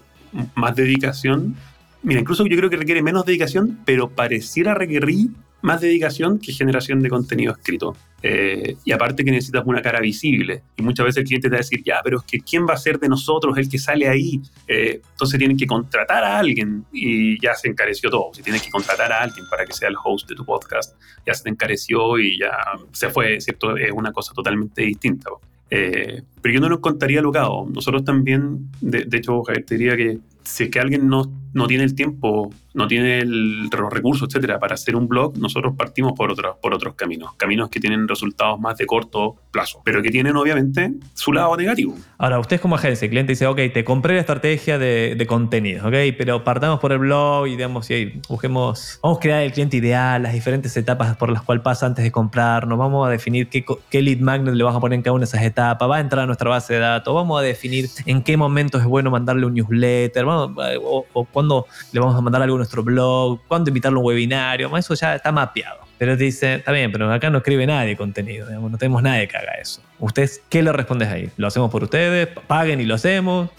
más 0.54 0.76
dedicación. 0.76 1.56
Mira, 2.04 2.20
incluso 2.20 2.46
yo 2.46 2.56
creo 2.56 2.70
que 2.70 2.76
requiere 2.76 3.02
menos 3.02 3.26
dedicación, 3.26 3.80
pero 3.84 4.08
pareciera 4.08 4.72
requerir 4.72 5.30
más 5.62 5.80
dedicación 5.80 6.38
que 6.38 6.52
generación 6.52 7.00
de 7.00 7.08
contenido 7.08 7.52
escrito. 7.52 7.96
Eh, 8.24 8.76
y 8.84 8.92
aparte 8.92 9.24
que 9.24 9.30
necesitas 9.32 9.64
una 9.66 9.82
cara 9.82 10.00
visible. 10.00 10.62
Y 10.76 10.82
muchas 10.82 11.06
veces 11.06 11.18
el 11.18 11.24
cliente 11.24 11.48
te 11.48 11.52
va 11.52 11.58
a 11.58 11.62
decir, 11.62 11.82
ya, 11.84 12.00
pero 12.04 12.18
es 12.18 12.24
que 12.24 12.38
¿quién 12.40 12.66
va 12.66 12.74
a 12.74 12.76
ser 12.76 12.98
de 13.00 13.08
nosotros 13.08 13.56
el 13.58 13.68
que 13.68 13.78
sale 13.78 14.08
ahí? 14.08 14.40
Eh, 14.68 15.00
entonces 15.12 15.38
tienen 15.38 15.56
que 15.56 15.66
contratar 15.66 16.22
a 16.22 16.38
alguien 16.38 16.84
y 16.92 17.40
ya 17.40 17.54
se 17.54 17.68
encareció 17.68 18.10
todo. 18.10 18.30
Si 18.32 18.42
tienes 18.42 18.62
que 18.62 18.70
contratar 18.70 19.12
a 19.12 19.22
alguien 19.22 19.46
para 19.50 19.64
que 19.64 19.72
sea 19.72 19.88
el 19.88 19.96
host 20.02 20.28
de 20.28 20.36
tu 20.36 20.44
podcast, 20.44 20.94
ya 21.26 21.34
se 21.34 21.44
te 21.44 21.50
encareció 21.50 22.18
y 22.18 22.38
ya 22.38 22.52
se 22.92 23.08
fue, 23.08 23.40
¿cierto? 23.40 23.76
Es 23.76 23.90
una 23.92 24.12
cosa 24.12 24.32
totalmente 24.34 24.82
distinta. 24.82 25.30
Eh, 25.74 26.22
pero 26.42 26.54
yo 26.54 26.60
no 26.60 26.68
nos 26.68 26.80
contaría 26.80 27.22
locado. 27.22 27.66
Nosotros 27.72 28.04
también, 28.04 28.70
de, 28.80 29.06
hecho, 29.16 29.42
te 29.66 29.76
diría 29.76 29.96
que 29.96 30.18
si 30.44 30.64
es 30.64 30.70
que 30.70 30.80
alguien 30.80 31.08
no, 31.08 31.30
no 31.52 31.66
tiene 31.66 31.84
el 31.84 31.94
tiempo, 31.94 32.50
no 32.74 32.88
tiene 32.88 33.24
los 33.24 33.92
recursos, 33.92 34.28
etcétera, 34.28 34.58
para 34.58 34.74
hacer 34.74 34.96
un 34.96 35.08
blog, 35.08 35.36
nosotros 35.38 35.74
partimos 35.76 36.12
por 36.12 36.30
otros, 36.30 36.56
por 36.60 36.74
otros 36.74 36.94
caminos. 36.94 37.34
Caminos 37.36 37.68
que 37.68 37.80
tienen 37.80 38.08
resultados 38.08 38.58
más 38.58 38.76
de 38.78 38.86
corto 38.86 39.36
plazo, 39.50 39.82
pero 39.84 40.02
que 40.02 40.10
tienen 40.10 40.36
obviamente 40.36 40.92
su 41.14 41.32
lado 41.32 41.56
negativo. 41.56 41.94
Ahora, 42.18 42.38
ustedes 42.38 42.62
como 42.62 42.76
agencia, 42.76 43.04
el 43.04 43.10
cliente 43.10 43.32
dice, 43.32 43.46
ok, 43.46 43.60
te 43.72 43.84
compré 43.84 44.14
la 44.14 44.20
estrategia 44.20 44.78
de, 44.78 45.14
de 45.16 45.26
contenidos, 45.26 45.84
ok, 45.84 45.94
pero 46.16 46.44
partamos 46.44 46.80
por 46.80 46.92
el 46.92 46.98
blog 46.98 47.46
y 47.48 47.50
digamos, 47.52 47.90
y 47.90 48.20
busquemos, 48.28 48.98
vamos 49.02 49.18
a 49.18 49.20
crear 49.20 49.42
el 49.42 49.52
cliente 49.52 49.76
ideal, 49.76 50.22
las 50.22 50.32
diferentes 50.32 50.74
etapas 50.76 51.16
por 51.16 51.30
las 51.30 51.42
cuales 51.42 51.62
pasa 51.62 51.86
antes 51.86 52.04
de 52.04 52.10
comprarnos, 52.10 52.78
vamos 52.78 53.06
a 53.06 53.10
definir 53.10 53.48
qué, 53.48 53.64
qué 53.90 54.02
lead 54.02 54.20
magnet 54.20 54.54
le 54.54 54.64
vamos 54.64 54.78
a 54.78 54.80
poner 54.80 54.96
en 54.96 55.02
cada 55.02 55.12
una 55.12 55.20
de 55.20 55.26
esas 55.26 55.42
etapas, 55.42 55.90
va 55.90 55.96
a 55.96 56.00
entrar 56.00 56.22
a 56.22 56.26
nuestra 56.26 56.48
base 56.48 56.74
de 56.74 56.80
datos, 56.80 57.14
vamos 57.14 57.38
a 57.38 57.42
definir 57.42 57.88
en 58.06 58.22
qué 58.22 58.36
momento 58.36 58.78
es 58.78 58.84
bueno 58.84 59.10
mandarle 59.10 59.46
un 59.46 59.54
newsletter, 59.54 60.24
vamos, 60.32 60.56
o, 60.82 61.06
o 61.12 61.24
cuándo 61.24 61.66
le 61.92 62.00
vamos 62.00 62.16
a 62.16 62.20
mandar 62.20 62.42
algo 62.42 62.56
a 62.56 62.58
nuestro 62.58 62.82
blog, 62.82 63.40
cuándo 63.48 63.70
invitarlo 63.70 63.98
a 63.98 64.02
un 64.02 64.06
webinario, 64.08 64.76
eso 64.76 64.94
ya 64.94 65.14
está 65.14 65.32
mapeado. 65.32 65.80
Pero 65.98 66.16
te 66.16 66.24
dice, 66.24 66.54
está 66.54 66.72
bien, 66.72 66.90
pero 66.90 67.12
acá 67.12 67.30
no 67.30 67.38
escribe 67.38 67.66
nadie 67.66 67.96
contenido, 67.96 68.48
digamos, 68.48 68.70
no 68.70 68.78
tenemos 68.78 69.02
nadie 69.02 69.28
que 69.28 69.36
haga 69.36 69.52
eso. 69.52 69.80
¿Ustedes 70.00 70.42
qué 70.48 70.62
le 70.62 70.72
respondes 70.72 71.08
ahí? 71.08 71.30
¿Lo 71.36 71.46
hacemos 71.46 71.70
por 71.70 71.84
ustedes? 71.84 72.28
¿Paguen 72.48 72.80
y 72.80 72.86
lo 72.86 72.96
hacemos? 72.96 73.50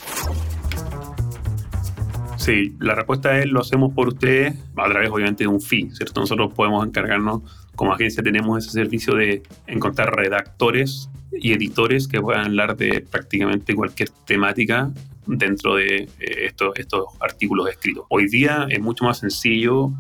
Sí, 2.44 2.76
la 2.82 2.96
respuesta 2.96 3.40
es 3.40 3.46
lo 3.46 3.62
hacemos 3.62 3.94
por 3.94 4.10
ustedes 4.10 4.54
a 4.76 4.90
través 4.90 5.10
obviamente 5.10 5.46
de 5.46 5.48
un 5.48 5.62
fee, 5.62 5.90
¿cierto? 5.94 6.20
Nosotros 6.20 6.52
podemos 6.54 6.86
encargarnos, 6.86 7.42
como 7.76 7.94
agencia 7.94 8.22
tenemos 8.22 8.62
ese 8.62 8.74
servicio 8.74 9.16
de 9.16 9.44
encontrar 9.66 10.14
redactores 10.14 11.10
y 11.32 11.54
editores 11.54 12.10
que 12.10 12.20
puedan 12.20 12.48
hablar 12.48 12.76
de 12.76 13.06
prácticamente 13.10 13.74
cualquier 13.74 14.10
temática 14.26 14.92
dentro 15.26 15.76
de 15.76 16.04
eh, 16.04 16.08
estos, 16.20 16.74
estos 16.78 17.06
artículos 17.20 17.70
escritos. 17.70 18.06
Hoy 18.10 18.28
día 18.28 18.68
es 18.70 18.80
mucho 18.80 19.06
más 19.06 19.20
sencillo. 19.20 19.92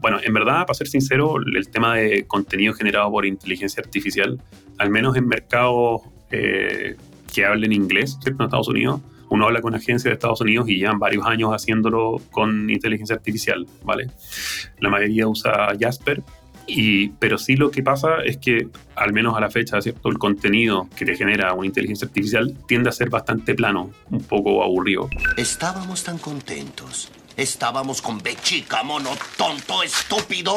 Bueno, 0.00 0.18
en 0.22 0.32
verdad, 0.32 0.66
para 0.66 0.74
ser 0.74 0.88
sincero, 0.88 1.36
el 1.36 1.68
tema 1.70 1.96
de 1.96 2.26
contenido 2.26 2.74
generado 2.74 3.10
por 3.10 3.24
inteligencia 3.26 3.82
artificial, 3.82 4.40
al 4.78 4.90
menos 4.90 5.16
en 5.16 5.26
mercados 5.26 6.02
eh, 6.30 6.96
que 7.32 7.44
hablen 7.44 7.72
inglés, 7.72 8.18
¿cierto? 8.22 8.42
En 8.42 8.46
Estados 8.46 8.68
Unidos, 8.68 9.00
uno 9.30 9.46
habla 9.46 9.60
con 9.60 9.74
agencias 9.74 10.04
de 10.04 10.12
Estados 10.12 10.40
Unidos 10.40 10.68
y 10.68 10.76
llevan 10.76 10.98
varios 10.98 11.24
años 11.24 11.52
haciéndolo 11.52 12.20
con 12.32 12.68
inteligencia 12.68 13.14
artificial, 13.14 13.66
¿vale? 13.84 14.08
La 14.80 14.90
mayoría 14.90 15.28
usa 15.28 15.72
Jasper, 15.78 16.22
y, 16.70 17.08
pero 17.18 17.38
sí 17.38 17.56
lo 17.56 17.70
que 17.70 17.82
pasa 17.82 18.22
es 18.24 18.36
que, 18.38 18.68
al 18.96 19.12
menos 19.12 19.36
a 19.36 19.40
la 19.40 19.50
fecha, 19.50 19.80
¿cierto? 19.80 20.08
el 20.08 20.18
contenido 20.18 20.88
que 20.96 21.04
te 21.04 21.16
genera 21.16 21.52
una 21.54 21.66
inteligencia 21.66 22.06
artificial 22.06 22.54
tiende 22.66 22.88
a 22.88 22.92
ser 22.92 23.10
bastante 23.10 23.54
plano, 23.54 23.90
un 24.10 24.22
poco 24.22 24.62
aburrido. 24.62 25.08
Estábamos 25.36 26.04
tan 26.04 26.18
contentos. 26.18 27.10
Estábamos 27.36 28.02
con 28.02 28.18
B 28.18 28.36
chica, 28.42 28.82
mono, 28.82 29.10
tonto, 29.36 29.82
estúpido. 29.82 30.56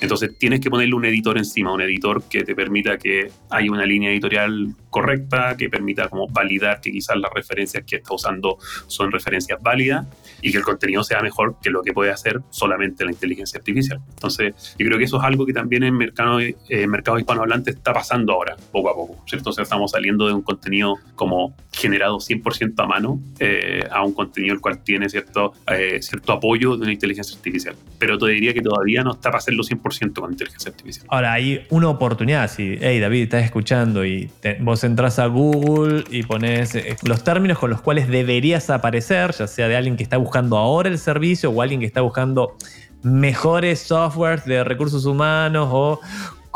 Entonces 0.00 0.36
tienes 0.38 0.60
que 0.60 0.70
ponerle 0.70 0.94
un 0.94 1.04
editor 1.04 1.38
encima, 1.38 1.72
un 1.72 1.80
editor 1.80 2.22
que 2.24 2.44
te 2.44 2.54
permita 2.54 2.98
que 2.98 3.30
haya 3.50 3.70
una 3.70 3.86
línea 3.86 4.10
editorial 4.10 4.74
correcta, 5.00 5.54
que 5.58 5.68
permita 5.68 6.08
como 6.08 6.26
validar 6.28 6.80
que 6.80 6.90
quizás 6.90 7.16
las 7.18 7.30
referencias 7.34 7.84
que 7.84 7.96
está 7.96 8.14
usando 8.14 8.56
son 8.86 9.12
referencias 9.12 9.60
válidas 9.62 10.06
y 10.40 10.50
que 10.50 10.56
el 10.56 10.64
contenido 10.64 11.04
sea 11.04 11.20
mejor 11.20 11.56
que 11.62 11.68
lo 11.68 11.82
que 11.82 11.92
puede 11.92 12.10
hacer 12.10 12.40
solamente 12.48 13.04
la 13.04 13.10
inteligencia 13.10 13.58
artificial. 13.58 14.00
Entonces 14.08 14.74
yo 14.78 14.86
creo 14.86 14.96
que 14.96 15.04
eso 15.04 15.18
es 15.18 15.24
algo 15.24 15.44
que 15.44 15.52
también 15.52 15.82
en 15.82 15.94
mercado, 15.98 16.40
eh, 16.40 16.86
mercado 16.86 17.18
hispanohablante 17.18 17.72
está 17.72 17.92
pasando 17.92 18.32
ahora, 18.32 18.56
poco 18.72 18.88
a 18.88 18.94
poco. 18.94 19.14
¿cierto? 19.26 19.36
Entonces 19.50 19.62
estamos 19.64 19.90
saliendo 19.90 20.26
de 20.26 20.32
un 20.32 20.42
contenido 20.42 20.94
como 21.14 21.54
generado 21.72 22.16
100% 22.18 22.72
a 22.82 22.86
mano 22.86 23.20
eh, 23.38 23.84
a 23.90 24.02
un 24.02 24.14
contenido 24.14 24.54
el 24.54 24.60
cual 24.62 24.82
tiene 24.82 25.10
cierto, 25.10 25.52
eh, 25.70 25.98
cierto 26.00 26.32
apoyo 26.32 26.74
de 26.78 26.84
una 26.84 26.92
inteligencia 26.92 27.36
artificial. 27.36 27.74
Pero 27.98 28.16
te 28.16 28.28
diría 28.28 28.54
que 28.54 28.62
todavía 28.62 29.02
no 29.04 29.12
está 29.12 29.28
para 29.28 29.38
hacerlo 29.38 29.62
100% 29.62 30.14
con 30.20 30.32
inteligencia 30.32 30.70
artificial. 30.70 31.06
Ahora, 31.10 31.34
hay 31.34 31.66
una 31.68 31.90
oportunidad. 31.90 32.50
Si, 32.50 32.78
hey 32.80 32.98
David, 32.98 33.24
estás 33.24 33.44
escuchando 33.44 34.04
y 34.06 34.30
te- 34.40 34.56
vos 34.60 34.80
entras 34.86 35.18
a 35.18 35.26
Google 35.26 36.04
y 36.10 36.22
pones 36.22 36.74
eh, 36.74 36.96
los 37.02 37.24
términos 37.24 37.58
con 37.58 37.70
los 37.70 37.80
cuales 37.80 38.08
deberías 38.08 38.70
aparecer, 38.70 39.32
ya 39.32 39.46
sea 39.46 39.68
de 39.68 39.76
alguien 39.76 39.96
que 39.96 40.02
está 40.02 40.16
buscando 40.16 40.56
ahora 40.56 40.88
el 40.88 40.98
servicio 40.98 41.50
o 41.50 41.62
alguien 41.62 41.80
que 41.80 41.86
está 41.86 42.00
buscando 42.00 42.56
mejores 43.02 43.80
softwares 43.80 44.44
de 44.46 44.64
recursos 44.64 45.04
humanos 45.04 45.68
o 45.70 46.00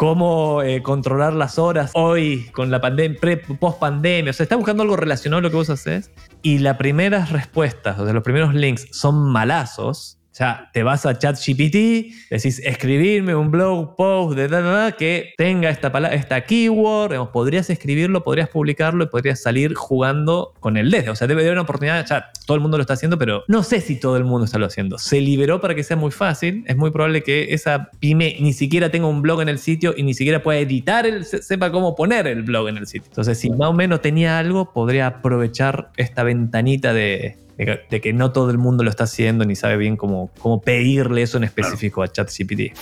cómo 0.01 0.63
eh, 0.63 0.83
controlar 0.83 1.35
las 1.35 1.59
horas 1.59 1.91
hoy 1.95 2.49
con 2.53 2.71
la 2.71 2.81
pandemia, 2.81 3.19
post 3.59 3.79
pandemia. 3.79 4.31
O 4.31 4.33
sea, 4.33 4.45
está 4.45 4.57
buscando 4.57 4.83
algo 4.83 4.97
relacionado 4.97 5.41
a 5.41 5.43
lo 5.43 5.51
que 5.51 5.57
vos 5.57 5.69
haces. 5.69 6.11
Y 6.41 6.61
las 6.61 6.79
primeras 6.79 7.31
respuestas, 7.31 7.99
o 7.99 8.05
sea, 8.05 8.15
los 8.15 8.23
primeros 8.23 8.55
links 8.55 8.89
son 8.93 9.31
malazos. 9.31 10.20
Sea, 10.41 10.71
te 10.73 10.83
vas 10.83 11.05
a 11.05 11.19
ChatGPT, 11.19 12.15
decís 12.31 12.63
escribirme 12.65 13.35
un 13.35 13.51
blog 13.51 13.95
post 13.95 14.39
de 14.39 14.95
que 14.97 15.35
tenga 15.37 15.69
esta 15.69 15.93
palabra, 15.93 16.17
esta 16.17 16.47
keyword, 16.47 17.31
podrías 17.31 17.69
escribirlo, 17.69 18.25
podrías 18.25 18.49
publicarlo 18.49 19.05
y 19.05 19.09
podrías 19.09 19.43
salir 19.43 19.75
jugando 19.75 20.55
con 20.61 20.79
el 20.79 20.91
desde. 20.91 21.11
O 21.11 21.15
sea, 21.15 21.27
debe 21.27 21.43
haber 21.43 21.53
una 21.53 21.61
oportunidad, 21.61 22.07
ya 22.07 22.31
todo 22.47 22.55
el 22.55 22.63
mundo 22.63 22.79
lo 22.79 22.81
está 22.81 22.95
haciendo, 22.95 23.19
pero 23.19 23.45
no 23.49 23.63
sé 23.63 23.83
si 23.83 24.01
todo 24.01 24.17
el 24.17 24.25
mundo 24.25 24.47
está 24.47 24.59
lo 24.59 24.65
haciendo. 24.65 24.97
Se 24.97 25.21
liberó 25.21 25.61
para 25.61 25.75
que 25.75 25.85
sea 25.85 25.99
muy 25.99 26.11
fácil. 26.11 26.65
Es 26.67 26.75
muy 26.75 26.91
probable 26.91 27.23
que 27.23 27.53
esa 27.53 27.91
pyme 28.01 28.39
ni 28.41 28.55
siquiera 28.55 28.91
tenga 28.91 29.09
un 29.09 29.21
blog 29.21 29.43
en 29.43 29.51
el 29.51 29.59
sitio 29.59 29.93
y 29.95 30.05
ni 30.05 30.15
siquiera 30.15 30.43
pueda 30.43 30.59
editar, 30.59 31.05
el, 31.05 31.27
se- 31.27 31.43
sepa 31.43 31.71
cómo 31.71 31.95
poner 31.95 32.27
el 32.27 32.45
blog 32.45 32.71
en 32.71 32.79
el 32.79 32.87
sitio. 32.87 33.09
Entonces, 33.11 33.39
si 33.39 33.51
más 33.51 33.69
o 33.69 33.73
menos 33.75 34.01
tenía 34.01 34.39
algo, 34.39 34.73
podría 34.73 35.07
aprovechar 35.07 35.91
esta 35.99 36.23
ventanita 36.23 36.95
de, 36.95 37.37
de 37.61 37.67
que- 37.67 37.81
de 37.91 38.01
que 38.01 38.13
no 38.13 38.33
todo 38.33 38.51
el 38.51 38.59
mundo 38.59 38.85
lo 38.85 38.91
está 38.91 39.05
haciendo 39.05 39.45
ni 39.45 39.55
sabe 39.57 39.77
bien 39.77 39.97
cómo, 39.97 40.31
cómo 40.39 40.61
pedirle 40.61 41.23
eso 41.23 41.37
en 41.39 41.45
específico 41.45 42.03
a 42.03 42.09
ChatGPT. 42.09 42.73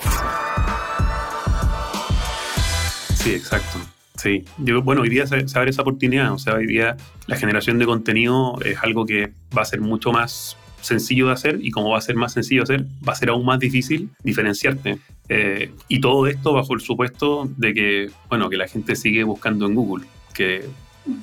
Sí, 3.17 3.31
exacto. 3.35 3.79
Sí, 4.17 4.45
yo, 4.59 4.83
bueno, 4.83 5.03
hoy 5.03 5.09
día 5.11 5.27
se, 5.27 5.47
se 5.49 5.59
abre 5.59 5.71
esa 5.71 5.83
oportunidad, 5.83 6.33
o 6.33 6.38
sea, 6.38 6.55
hoy 6.55 6.67
día 6.67 6.97
la 7.27 7.37
generación 7.37 7.79
de 7.79 7.87
contenido 7.87 8.59
es 8.64 8.77
algo 8.83 9.07
que 9.07 9.33
va 9.57 9.62
a 9.62 9.64
ser 9.64 9.81
mucho 9.81 10.11
más 10.12 10.57
sencillo 10.81 11.27
de 11.27 11.33
hacer 11.33 11.59
y 11.61 11.71
como 11.71 11.91
va 11.91 11.99
a 11.99 12.01
ser 12.01 12.17
más 12.17 12.33
sencillo 12.33 12.64
de 12.64 12.75
hacer, 12.75 12.87
va 13.07 13.12
a 13.12 13.17
ser 13.17 13.29
aún 13.31 13.45
más 13.45 13.59
difícil 13.61 14.11
diferenciarte. 14.25 14.99
Eh, 15.29 15.73
y 15.88 16.01
todo 16.01 16.27
esto 16.27 16.53
bajo 16.53 16.75
el 16.75 16.81
supuesto 16.81 17.49
de 17.57 17.75
que, 17.75 18.11
bueno, 18.29 18.49
que 18.49 18.57
la 18.57 18.67
gente 18.67 18.97
sigue 18.97 19.23
buscando 19.25 19.67
en 19.67 19.75
Google, 19.75 20.07
que 20.35 20.64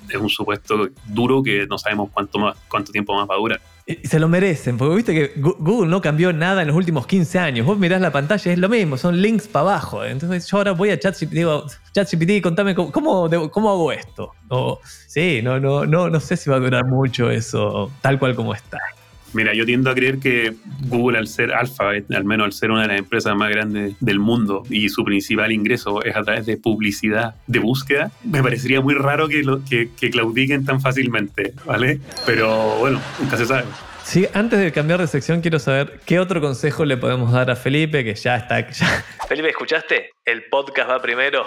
es 0.09 0.15
un 0.15 0.29
supuesto 0.29 0.89
duro 1.07 1.43
que 1.43 1.67
no 1.67 1.77
sabemos 1.77 2.09
cuánto, 2.11 2.39
más, 2.39 2.57
cuánto 2.69 2.91
tiempo 2.91 3.13
más 3.15 3.27
va 3.29 3.35
a 3.35 3.37
durar. 3.37 3.61
Se 4.03 4.19
lo 4.19 4.27
merecen, 4.27 4.77
porque 4.77 4.95
viste 4.95 5.13
que 5.13 5.39
Google 5.39 5.87
no 5.87 6.01
cambió 6.01 6.33
nada 6.33 6.63
en 6.63 6.67
los 6.67 6.75
últimos 6.75 7.05
15 7.05 7.37
años. 7.37 7.67
Vos 7.67 7.77
mirás 7.77 8.01
la 8.01 8.11
pantalla 8.11 8.49
y 8.49 8.53
es 8.53 8.59
lo 8.59 8.67
mismo, 8.67 8.97
son 8.97 9.21
links 9.21 9.47
para 9.47 9.69
abajo. 9.69 10.03
Entonces 10.03 10.47
yo 10.47 10.57
ahora 10.57 10.71
voy 10.71 10.89
a 10.89 10.99
ChatGPT 10.99 11.33
digo, 11.33 11.65
ChatGPT, 11.93 12.41
contame 12.41 12.73
cómo, 12.73 13.29
cómo 13.51 13.69
hago 13.69 13.91
esto. 13.91 14.31
O, 14.49 14.79
sí, 15.07 15.41
no, 15.43 15.59
no, 15.59 15.85
no, 15.85 16.09
no 16.09 16.19
sé 16.19 16.35
si 16.35 16.49
va 16.49 16.55
a 16.55 16.59
durar 16.59 16.85
mucho 16.85 17.29
eso, 17.29 17.91
tal 18.01 18.17
cual 18.17 18.35
como 18.35 18.55
está. 18.55 18.79
Mira, 19.35 19.53
yo 19.53 19.65
tiendo 19.65 19.89
a 19.89 19.93
creer 19.93 20.19
que 20.19 20.53
Google, 20.87 21.17
al 21.17 21.27
ser 21.27 21.51
Alphabet, 21.51 22.09
al 22.13 22.23
menos 22.23 22.45
al 22.45 22.53
ser 22.53 22.71
una 22.71 22.83
de 22.83 22.87
las 22.87 22.99
empresas 22.99 23.35
más 23.35 23.49
grandes 23.49 23.95
del 23.99 24.17
mundo 24.17 24.63
y 24.69 24.87
su 24.87 25.03
principal 25.03 25.51
ingreso 25.51 26.01
es 26.03 26.15
a 26.15 26.23
través 26.23 26.45
de 26.45 26.55
publicidad 26.55 27.35
de 27.45 27.59
búsqueda, 27.59 28.11
me 28.23 28.41
parecería 28.41 28.79
muy 28.79 28.93
raro 28.93 29.27
que, 29.27 29.43
lo, 29.43 29.63
que, 29.65 29.89
que 29.99 30.09
claudiquen 30.09 30.63
tan 30.63 30.79
fácilmente, 30.79 31.53
¿vale? 31.65 31.99
Pero 32.25 32.77
bueno, 32.79 33.01
nunca 33.19 33.35
se 33.35 33.45
sabe. 33.45 33.65
Sí, 34.07 34.27
antes 34.35 34.59
de 34.59 34.71
cambiar 34.71 34.99
de 35.01 35.07
sección, 35.07 35.41
quiero 35.41 35.57
saber 35.57 35.99
qué 36.05 36.19
otro 36.19 36.39
consejo 36.39 36.85
le 36.85 36.95
podemos 36.95 37.31
dar 37.31 37.49
a 37.49 37.55
Felipe, 37.55 38.03
que 38.03 38.13
ya 38.13 38.35
está. 38.35 38.59
ya- 38.69 39.03
Felipe, 39.27 39.49
¿escuchaste? 39.49 40.11
El 40.23 40.43
podcast 40.51 40.91
va 40.91 41.01
primero. 41.01 41.43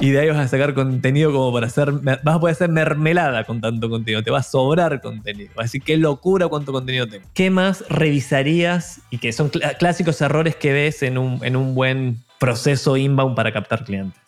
y 0.00 0.10
de 0.10 0.18
ahí 0.20 0.28
vas 0.30 0.38
a 0.38 0.48
sacar 0.48 0.74
contenido 0.74 1.30
como 1.32 1.52
para 1.52 1.68
hacer. 1.68 1.92
Vas 1.92 2.18
a 2.24 2.40
poder 2.40 2.54
hacer 2.54 2.70
mermelada 2.70 3.44
con 3.44 3.60
tanto 3.60 3.88
contenido. 3.88 4.24
Te 4.24 4.32
va 4.32 4.40
a 4.40 4.42
sobrar 4.42 5.00
contenido. 5.00 5.50
Vas 5.54 5.58
a 5.60 5.62
decir, 5.66 5.82
qué 5.82 5.96
locura 5.96 6.48
cuánto 6.48 6.72
contenido 6.72 7.06
tengo. 7.06 7.24
¿Qué 7.34 7.50
más 7.50 7.84
revisarías 7.88 9.00
y 9.10 9.18
que 9.18 9.32
son 9.32 9.52
cl- 9.52 9.76
clásicos 9.78 10.20
errores 10.20 10.56
que 10.56 10.72
ves 10.72 11.04
en 11.04 11.18
un, 11.18 11.38
en 11.44 11.54
un 11.54 11.76
buen 11.76 12.16
proceso 12.40 12.96
inbound 12.96 13.36
para 13.36 13.52
captar 13.52 13.84
clientes? 13.84 14.20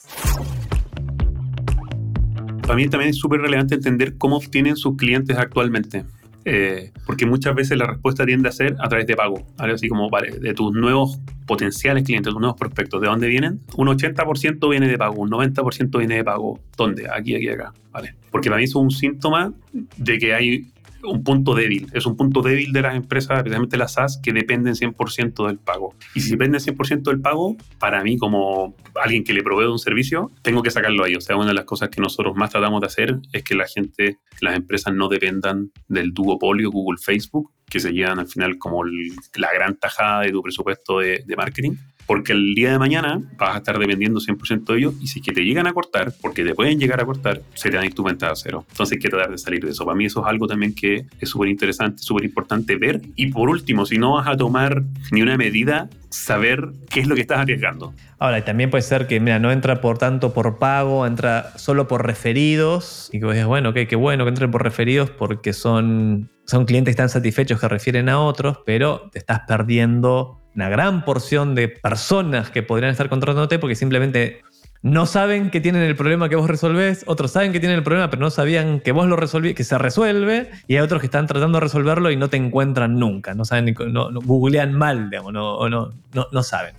Para 2.63 2.77
mí 2.77 2.89
también 2.89 3.11
es 3.11 3.17
súper 3.19 3.41
relevante 3.41 3.75
entender 3.75 4.17
cómo 4.17 4.37
obtienen 4.37 4.77
sus 4.77 4.97
clientes 4.97 5.37
actualmente. 5.37 6.05
Eh, 6.53 6.91
porque 7.07 7.27
muchas 7.27 7.55
veces 7.55 7.79
la 7.79 7.87
respuesta 7.87 8.27
tiende 8.27 8.49
a 8.49 8.53
ser 8.53 8.77
a 8.81 8.89
través 8.89 9.07
de 9.07 9.15
pago. 9.15 9.47
¿vale? 9.57 9.75
Así 9.75 9.89
como, 9.89 10.11
vale, 10.11 10.33
de 10.33 10.53
tus 10.53 10.73
nuevos 10.73 11.21
potenciales 11.47 12.03
clientes, 12.03 12.33
tus 12.33 12.41
nuevos 12.41 12.59
prospectos, 12.59 13.01
¿de 13.01 13.07
dónde 13.07 13.29
vienen? 13.29 13.61
Un 13.77 13.87
80% 13.87 14.69
viene 14.69 14.89
de 14.89 14.99
pago, 14.99 15.21
un 15.21 15.31
90% 15.31 15.97
viene 15.99 16.17
de 16.17 16.25
pago. 16.25 16.59
¿Dónde? 16.77 17.07
Aquí, 17.09 17.37
aquí, 17.37 17.49
acá. 17.49 17.73
¿vale? 17.93 18.15
Porque 18.33 18.49
para 18.49 18.59
mí 18.59 18.65
es 18.65 18.75
un 18.75 18.91
síntoma 18.91 19.53
de 19.97 20.19
que 20.19 20.35
hay 20.35 20.67
un 21.05 21.23
punto 21.23 21.55
débil. 21.55 21.89
Es 21.93 22.07
un 22.07 22.17
punto 22.17 22.43
débil 22.43 22.73
de 22.73 22.83
las 22.83 22.95
empresas, 22.95 23.39
especialmente 23.39 23.77
las 23.77 23.95
SaaS, 23.95 24.21
que 24.23 24.33
dependen 24.33 24.75
100% 24.75 25.47
del 25.47 25.59
pago. 25.59 25.95
Y 26.15 26.21
si 26.21 26.31
dependen 26.31 26.61
100% 26.61 27.03
del 27.03 27.21
pago, 27.21 27.57
para 27.79 28.03
mí 28.03 28.19
como 28.19 28.75
alguien 29.03 29.25
que 29.25 29.33
le 29.33 29.43
provee 29.43 29.67
un 29.67 29.79
servicio, 29.79 30.31
tengo 30.43 30.63
que 30.63 30.71
sacarlo 30.71 31.05
ahí. 31.05 31.15
O 31.15 31.21
sea, 31.21 31.37
una 31.37 31.49
de 31.49 31.55
las 31.55 31.65
cosas 31.65 31.89
que 31.89 32.01
nosotros 32.01 32.37
más 32.37 32.51
tratamos 32.51 32.81
de 32.81 32.87
hacer 32.87 33.19
es 33.33 33.43
que 33.43 33.55
la 33.55 33.67
gente, 33.67 34.19
las 34.41 34.57
empresas 34.57 34.95
no 34.95 35.09
dependan 35.09 35.71
del 35.89 36.13
duopolio 36.13 36.71
Google-Facebook, 36.71 37.53
que 37.69 37.81
se 37.81 37.93
llevan 37.93 38.19
al 38.19 38.27
final 38.27 38.59
como 38.59 38.85
la 38.85 39.53
gran 39.55 39.79
tajada 39.79 40.23
de 40.23 40.33
tu 40.33 40.43
presupuesto 40.43 40.99
de 40.99 41.35
marketing. 41.37 41.77
Porque 42.11 42.33
el 42.33 42.57
día 42.57 42.73
de 42.73 42.79
mañana 42.81 43.23
vas 43.39 43.55
a 43.55 43.59
estar 43.59 43.79
dependiendo 43.79 44.19
100% 44.19 44.65
de 44.65 44.79
ellos 44.79 44.95
y 45.01 45.07
si 45.07 45.21
es 45.21 45.25
que 45.25 45.31
te 45.31 45.43
llegan 45.43 45.69
a 45.69 45.73
cortar, 45.73 46.13
porque 46.21 46.43
te 46.43 46.57
pueden 46.57 46.81
llegar 46.81 47.01
a 47.01 47.05
cortar, 47.05 47.41
se 47.55 47.71
te 47.71 47.87
ir 47.87 47.95
tu 47.95 48.03
venta 48.03 48.29
a 48.29 48.35
cero. 48.35 48.67
Entonces 48.69 48.97
hay 48.97 48.99
que 48.99 49.09
tratar 49.09 49.31
de 49.31 49.39
salir 49.39 49.65
de 49.65 49.71
eso. 49.71 49.85
Para 49.85 49.97
mí 49.97 50.07
eso 50.07 50.21
es 50.21 50.27
algo 50.27 50.49
también 50.49 50.75
que 50.75 51.07
es 51.21 51.29
súper 51.29 51.49
interesante, 51.51 52.03
súper 52.03 52.25
importante 52.25 52.75
ver. 52.75 53.01
Y 53.15 53.31
por 53.31 53.49
último, 53.49 53.87
si 53.87 53.97
no 53.97 54.15
vas 54.15 54.27
a 54.27 54.37
tomar 54.37 54.83
ni 55.13 55.23
una 55.23 55.37
medida, 55.37 55.89
saber 56.09 56.73
qué 56.91 56.99
es 56.99 57.07
lo 57.07 57.15
que 57.15 57.21
estás 57.21 57.39
arriesgando. 57.39 57.95
Ahora, 58.19 58.41
y 58.41 58.43
también 58.43 58.71
puede 58.71 58.83
ser 58.83 59.07
que, 59.07 59.21
mira, 59.21 59.39
no 59.39 59.53
entra 59.53 59.81
por 59.81 59.97
tanto 59.97 60.35
por 60.35 60.59
pago, 60.59 61.07
entra 61.07 61.57
solo 61.59 61.87
por 61.87 62.05
referidos. 62.05 63.09
Y 63.13 63.21
que 63.21 63.27
vos 63.27 63.35
digas, 63.35 63.47
bueno, 63.47 63.69
ok, 63.69 63.77
qué 63.89 63.95
bueno 63.95 64.25
que 64.25 64.31
entren 64.31 64.51
por 64.51 64.65
referidos 64.65 65.11
porque 65.11 65.53
son, 65.53 66.29
son 66.45 66.65
clientes 66.65 66.91
están 66.91 67.09
satisfechos 67.09 67.61
que 67.61 67.69
refieren 67.69 68.09
a 68.09 68.19
otros, 68.19 68.59
pero 68.67 69.09
te 69.13 69.21
estás 69.21 69.43
perdiendo 69.47 70.40
una 70.61 70.69
gran 70.69 71.07
porción 71.07 71.55
de 71.55 71.69
personas 71.69 72.51
que 72.51 72.63
podrían 72.63 72.91
estar 72.93 73.09
contratándote 73.09 73.59
porque 73.59 73.75
simplemente 73.75 74.43
no 74.83 75.07
saben 75.07 75.51
que 75.51 75.59
tienen 75.63 75.81
el 75.83 75.97
problema 75.97 76.29
que 76.29 76.37
vos 76.37 76.51
resolvés, 76.51 77.03
otros 77.07 77.31
saben 77.31 77.51
que 77.53 77.61
tienen 77.61 77.79
el 77.79 77.83
problema, 77.83 78.11
pero 78.11 78.21
no 78.21 78.29
sabían 78.29 78.81
que 78.81 78.93
vos 78.93 79.07
lo 79.07 79.17
resolví, 79.17 79.55
que 79.55 79.65
se 79.65 79.79
resuelve, 79.79 80.51
y 80.69 80.77
hay 80.77 80.83
otros 80.83 81.01
que 81.01 81.07
están 81.07 81.27
tratando 81.27 81.57
de 81.57 81.61
resolverlo 81.63 82.11
y 82.11 82.17
no 82.17 82.29
te 82.29 82.37
encuentran 82.37 82.99
nunca, 82.99 83.33
no 83.35 83.47
saben, 83.47 83.75
no, 83.89 84.11
no- 84.11 84.21
googlean 84.21 84.75
mal, 84.75 85.09
digamos, 85.09 85.33
no, 85.33 85.67
no, 85.71 85.93
no, 86.13 86.27
no 86.31 86.43
saben. 86.43 86.75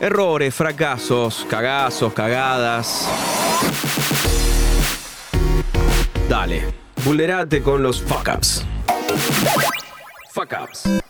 Errores, 0.00 0.54
fracasos, 0.54 1.46
cagazos, 1.50 2.14
cagadas. 2.14 3.06
Dale, 6.26 6.62
vulnerate 7.04 7.62
con 7.62 7.82
los 7.82 8.00
fuck 8.00 8.30
ups. 8.34 8.64
Fuck 10.32 10.54
ups. 10.62 11.00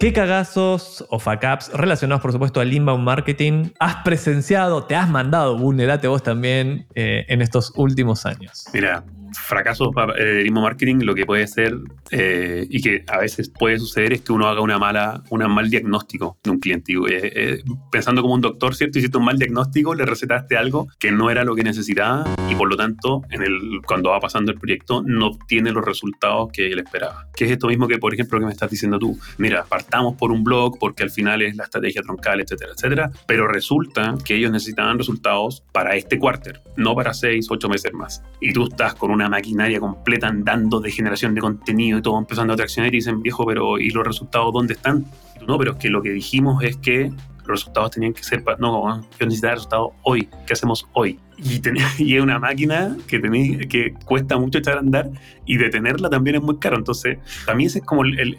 ¿Qué 0.00 0.14
cagazos 0.14 1.04
o 1.10 1.18
fuck 1.18 1.44
ups 1.52 1.70
relacionados, 1.74 2.22
por 2.22 2.32
supuesto, 2.32 2.62
al 2.62 2.72
inbound 2.72 3.04
marketing 3.04 3.72
has 3.78 3.96
presenciado, 3.96 4.84
te 4.84 4.96
has 4.96 5.10
mandado, 5.10 5.58
vulnerate 5.58 6.08
vos 6.08 6.22
también 6.22 6.86
eh, 6.94 7.26
en 7.28 7.42
estos 7.42 7.74
últimos 7.76 8.24
años? 8.24 8.64
Mira, 8.72 9.04
fracasos 9.32 9.90
para 9.94 10.14
el 10.14 10.44
mismo 10.44 10.62
marketing 10.62 11.00
lo 11.02 11.14
que 11.14 11.26
puede 11.26 11.46
ser 11.46 11.76
eh, 12.10 12.66
y 12.68 12.80
que 12.80 13.04
a 13.06 13.18
veces 13.18 13.50
puede 13.50 13.78
suceder 13.78 14.12
es 14.12 14.22
que 14.22 14.32
uno 14.32 14.48
haga 14.48 14.60
una 14.60 14.78
mala, 14.78 15.22
un 15.30 15.40
mal 15.52 15.70
diagnóstico 15.70 16.38
de 16.42 16.50
un 16.50 16.58
cliente. 16.58 16.92
Eh, 16.92 16.98
eh, 17.08 17.62
pensando 17.90 18.22
como 18.22 18.34
un 18.34 18.40
doctor, 18.40 18.74
¿cierto? 18.74 18.98
Hiciste 18.98 19.18
un 19.18 19.24
mal 19.24 19.38
diagnóstico, 19.38 19.94
le 19.94 20.04
recetaste 20.04 20.56
algo 20.56 20.88
que 20.98 21.12
no 21.12 21.30
era 21.30 21.44
lo 21.44 21.54
que 21.54 21.62
necesitaba 21.62 22.24
y 22.48 22.54
por 22.54 22.68
lo 22.68 22.76
tanto, 22.76 23.22
en 23.30 23.42
el, 23.42 23.80
cuando 23.86 24.10
va 24.10 24.20
pasando 24.20 24.52
el 24.52 24.58
proyecto, 24.58 25.02
no 25.04 25.28
obtiene 25.28 25.72
los 25.72 25.84
resultados 25.84 26.50
que 26.52 26.72
él 26.72 26.78
esperaba. 26.78 27.26
Que 27.34 27.44
es 27.44 27.50
esto 27.50 27.68
mismo 27.68 27.86
que, 27.86 27.98
por 27.98 28.14
ejemplo, 28.14 28.38
que 28.38 28.46
me 28.46 28.52
estás 28.52 28.70
diciendo 28.70 28.98
tú. 28.98 29.18
Mira, 29.38 29.64
partamos 29.68 30.16
por 30.16 30.32
un 30.32 30.42
blog 30.42 30.78
porque 30.78 31.02
al 31.02 31.10
final 31.10 31.42
es 31.42 31.56
la 31.56 31.64
estrategia 31.64 32.02
troncal, 32.02 32.40
etcétera, 32.40 32.72
etcétera. 32.74 33.10
Pero 33.26 33.46
resulta 33.46 34.16
que 34.24 34.36
ellos 34.36 34.50
necesitaban 34.50 34.98
resultados 34.98 35.62
para 35.72 35.94
este 35.96 36.18
quarter, 36.18 36.60
no 36.76 36.94
para 36.94 37.14
seis, 37.14 37.46
ocho 37.50 37.68
meses 37.68 37.92
más. 37.92 38.22
Y 38.40 38.52
tú 38.52 38.64
estás 38.64 38.94
con 38.94 39.10
una 39.10 39.19
maquinaria 39.28 39.80
completa 39.80 40.28
andando 40.28 40.80
de 40.80 40.90
generación 40.90 41.34
de 41.34 41.40
contenido 41.40 41.98
y 41.98 42.02
todo 42.02 42.18
empezando 42.18 42.52
a 42.52 42.56
traccionar 42.56 42.92
y 42.94 42.98
dicen, 42.98 43.22
viejo, 43.22 43.44
pero 43.46 43.78
¿y 43.78 43.90
los 43.90 44.06
resultados 44.06 44.52
dónde 44.52 44.74
están? 44.74 45.04
No, 45.46 45.58
pero 45.58 45.72
es 45.72 45.78
que 45.78 45.88
lo 45.88 46.02
que 46.02 46.10
dijimos 46.10 46.62
es 46.62 46.76
que 46.76 47.10
los 47.40 47.48
resultados 47.48 47.90
tenían 47.92 48.12
que 48.12 48.22
ser, 48.22 48.44
no, 48.58 49.02
yo 49.18 49.26
necesitaba 49.26 49.54
resultados 49.54 49.90
hoy, 50.02 50.28
¿qué 50.46 50.52
hacemos 50.52 50.86
hoy? 50.92 51.18
Y, 51.38 51.60
es 52.16 52.22
una 52.22 52.38
máquina 52.38 52.96
que, 53.06 53.20
que 53.68 53.94
cuesta 54.04 54.38
mucho 54.38 54.58
echar 54.58 54.76
a 54.76 54.80
andar 54.80 55.10
y 55.46 55.56
detenerla 55.56 56.10
también 56.10 56.36
es 56.36 56.42
muy 56.42 56.58
caro. 56.58 56.76
Entonces, 56.76 57.18
también 57.46 57.68
ese 57.68 57.78
es 57.80 57.84
como 57.84 58.04
el- 58.04 58.36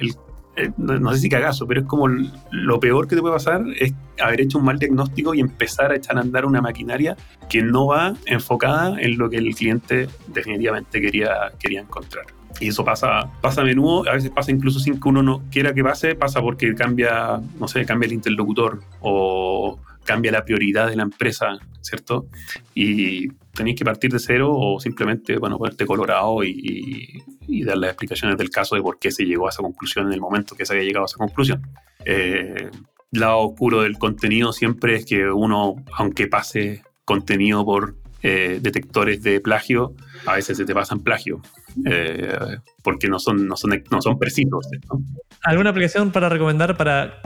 el- 0.56 0.74
no, 0.78 1.00
no 1.00 1.14
sé 1.14 1.20
si 1.20 1.30
cagazo, 1.30 1.66
pero 1.68 1.82
es 1.82 1.88
como 1.88 2.08
lo 2.08 2.80
peor 2.80 3.08
que 3.08 3.16
te 3.16 3.22
puede 3.22 3.34
pasar 3.36 3.64
es 3.80 3.94
haber 4.22 4.42
hecho 4.42 4.58
un 4.60 4.66
mal 4.66 4.78
diagnóstico 4.80 5.34
y 5.34 5.40
empezar 5.40 5.92
a 5.92 5.96
echar 5.96 6.18
a 6.18 6.22
andar 6.22 6.46
una 6.46 6.62
maquinaria 6.62 7.16
que 7.50 7.62
no 7.64 7.88
va 7.88 8.14
enfocada 8.26 9.00
en 9.02 9.18
lo 9.18 9.30
que 9.30 9.38
el 9.38 9.54
cliente 9.56 10.08
definitivamente 10.28 11.00
quería, 11.02 11.52
quería 11.60 11.82
encontrar. 11.82 12.26
Y 12.60 12.68
eso 12.68 12.84
pasa, 12.84 13.32
pasa 13.42 13.62
a 13.62 13.64
menudo, 13.64 14.08
a 14.10 14.14
veces 14.14 14.30
pasa 14.30 14.52
incluso 14.52 14.80
sin 14.80 15.00
que 15.00 15.08
uno 15.10 15.24
no 15.24 15.42
quiera 15.50 15.74
que 15.74 15.84
pase, 15.84 16.16
pasa 16.16 16.42
porque 16.42 16.76
cambia, 16.76 17.40
no 17.60 17.68
sé, 17.68 17.86
cambia 17.86 18.08
el 18.08 18.14
interlocutor 18.14 18.82
o 19.00 19.80
cambia 20.12 20.32
la 20.32 20.44
prioridad 20.44 20.88
de 20.90 20.96
la 20.96 21.04
empresa, 21.04 21.48
¿cierto? 21.82 22.28
Y 22.76 23.30
tenéis 23.54 23.78
que 23.78 23.86
partir 23.86 24.12
de 24.12 24.20
cero 24.20 24.50
o 24.54 24.80
simplemente, 24.80 25.38
bueno, 25.38 25.58
ponerte 25.58 25.86
colorado 25.86 26.44
y, 26.44 26.50
y- 26.52 27.24
y 27.48 27.64
dar 27.64 27.78
las 27.78 27.90
explicaciones 27.92 28.38
del 28.38 28.50
caso 28.50 28.76
de 28.76 28.82
por 28.82 28.98
qué 29.00 29.10
se 29.12 29.26
llegó 29.26 29.46
a 29.48 29.50
esa 29.50 29.62
conclusión 29.62 30.08
en 30.08 30.14
el 30.14 30.22
momento 30.22 30.56
que 30.56 30.66
se 30.66 30.74
había 30.74 30.86
llegado 30.86 31.06
a 31.06 31.10
esa 31.12 31.18
conclusión. 31.18 31.62
Eh, 32.06 32.70
lado 33.12 33.40
oscuro 33.40 33.82
del 33.82 33.98
contenido 33.98 34.54
siempre 34.54 34.96
es 34.96 35.06
que 35.06 35.30
uno, 35.30 35.76
aunque 35.98 36.28
pase 36.28 36.82
contenido 37.06 37.66
por 37.66 37.96
eh, 38.24 38.60
detectores 38.62 39.22
de 39.24 39.42
plagio, 39.42 39.94
a 40.26 40.36
veces 40.36 40.56
se 40.58 40.66
te 40.66 40.74
pasan 40.74 41.00
plagio, 41.02 41.42
eh, 41.86 42.58
porque 42.84 43.08
no 43.10 43.18
son, 43.20 43.48
no 43.48 43.56
son, 43.58 43.72
no 43.92 44.02
son 44.02 44.18
precisos. 44.20 44.66
¿no? 44.90 45.02
¿Alguna 45.44 45.72
aplicación 45.72 46.12
para 46.12 46.30
recomendar 46.30 46.78
para 46.78 47.20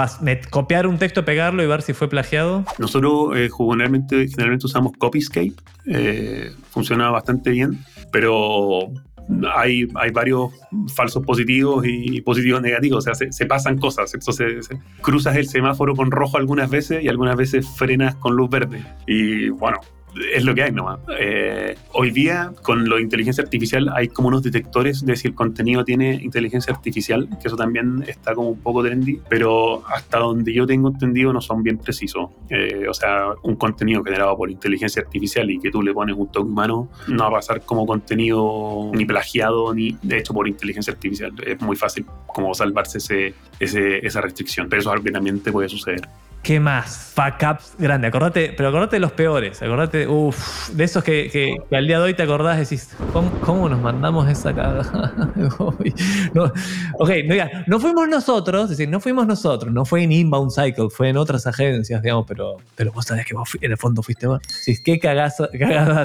copiar 0.49 0.87
un 0.87 0.97
texto, 0.97 1.25
pegarlo 1.25 1.61
y 1.63 1.67
ver 1.67 1.81
si 1.81 1.93
fue 1.93 2.07
plagiado? 2.07 2.63
Nosotros 2.77 3.35
eh, 3.35 3.49
generalmente, 3.57 4.27
usamos 4.63 4.93
Copyscape, 4.97 5.53
eh, 5.85 6.51
funciona 6.71 7.09
bastante 7.09 7.51
bien, 7.51 7.79
pero 8.11 8.89
hay, 9.53 9.87
hay 9.95 10.11
varios 10.11 10.51
falsos 10.95 11.25
positivos 11.25 11.85
y 11.85 12.21
positivos 12.21 12.61
negativos, 12.61 13.05
o 13.05 13.13
sea, 13.13 13.29
se, 13.29 13.45
pasan 13.45 13.77
cosas, 13.77 14.13
entonces 14.13 14.69
cruzas 15.01 15.35
el 15.35 15.47
semáforo 15.47 15.95
con 15.95 16.11
rojo 16.11 16.37
algunas 16.37 16.69
veces 16.69 17.03
y 17.03 17.09
algunas 17.09 17.35
veces 17.35 17.67
frenas 17.67 18.15
con 18.15 18.35
luz 18.35 18.49
verde. 18.49 18.83
Y 19.07 19.49
bueno, 19.49 19.79
es 20.33 20.43
lo 20.43 20.55
que 20.55 20.63
hay 20.63 20.71
nomás. 20.71 20.99
Eh, 21.19 21.75
hoy 21.93 22.11
día, 22.11 22.51
con 22.61 22.85
de 22.85 23.01
inteligencia 23.01 23.43
artificial, 23.43 23.89
hay 23.93 24.07
como 24.07 24.29
unos 24.29 24.43
detectores 24.43 25.05
de 25.05 25.15
si 25.15 25.27
el 25.27 25.35
contenido 25.35 25.83
tiene 25.83 26.15
inteligencia 26.15 26.73
artificial, 26.73 27.27
que 27.41 27.47
eso 27.47 27.55
también 27.55 28.03
está 28.07 28.33
como 28.33 28.49
un 28.49 28.59
poco 28.59 28.83
trendy, 28.83 29.19
pero 29.29 29.83
hasta 29.87 30.19
donde 30.19 30.53
yo 30.53 30.65
tengo 30.65 30.89
entendido 30.89 31.33
no 31.33 31.41
son 31.41 31.63
bien 31.63 31.77
precisos. 31.77 32.29
Eh, 32.49 32.85
o 32.89 32.93
sea, 32.93 33.27
un 33.43 33.55
contenido 33.55 34.03
generado 34.03 34.37
por 34.37 34.49
inteligencia 34.49 35.01
artificial 35.01 35.49
y 35.49 35.59
que 35.59 35.71
tú 35.71 35.81
le 35.81 35.93
pones 35.93 36.15
un 36.15 36.31
toque 36.31 36.49
humano 36.49 36.89
no 37.07 37.23
va 37.23 37.27
a 37.29 37.31
pasar 37.31 37.61
como 37.61 37.85
contenido 37.85 38.91
ni 38.93 39.05
plagiado 39.05 39.73
ni 39.73 39.97
hecho 40.09 40.33
por 40.33 40.47
inteligencia 40.47 40.93
artificial. 40.93 41.33
Es 41.45 41.59
muy 41.61 41.75
fácil 41.75 42.05
como 42.27 42.53
salvarse 42.53 42.97
ese, 42.97 43.33
esa 43.59 44.21
restricción, 44.21 44.69
pero 44.69 44.81
eso 44.81 44.89
es 44.89 44.93
algo 44.93 45.03
que 45.03 45.11
también 45.11 45.39
te 45.41 45.51
puede 45.51 45.69
suceder. 45.69 46.07
¿Qué 46.45 46.59
más? 46.59 47.11
Fuck 47.15 47.41
ups 47.49 47.73
grande. 47.79 48.05
Acordate, 48.05 48.53
pero 48.55 48.69
acordate 48.69 48.97
de 48.97 48.99
los 48.99 49.11
peores. 49.13 49.63
Acordate, 49.63 50.07
uff, 50.07 50.69
de 50.69 50.83
esos 50.83 51.03
que, 51.03 51.27
que- 51.31 51.55
al 51.75 51.87
día 51.87 51.97
de 51.97 52.03
hoy 52.03 52.13
te 52.13 52.21
acordás, 52.21 52.59
decís, 52.59 52.95
¿cómo, 53.11 53.31
cómo 53.41 53.67
nos 53.67 53.81
mandamos 53.81 54.29
esa 54.29 54.53
cagada? 54.53 55.11
no, 56.33 56.43
ok, 56.99 57.09
no, 57.25 57.33
digas, 57.33 57.51
no 57.65 57.79
fuimos 57.79 58.07
nosotros, 58.07 58.65
es 58.65 58.69
decir, 58.77 58.89
no 58.89 58.99
fuimos 58.99 59.25
nosotros, 59.25 59.73
no 59.73 59.85
fue 59.85 60.03
en 60.03 60.11
Inbound 60.11 60.51
Cycle, 60.51 60.89
fue 60.91 61.09
en 61.09 61.17
otras 61.17 61.47
agencias, 61.47 62.03
digamos, 62.03 62.25
pero, 62.27 62.57
pero 62.75 62.91
vos 62.91 63.05
sabés 63.05 63.25
que 63.25 63.33
vos 63.33 63.49
en 63.59 63.71
el 63.71 63.77
fondo 63.77 64.03
fuiste 64.03 64.27
vos. 64.27 64.39
Sí, 64.47 64.75
¿Qué 64.83 64.99
cagadas 64.99 65.37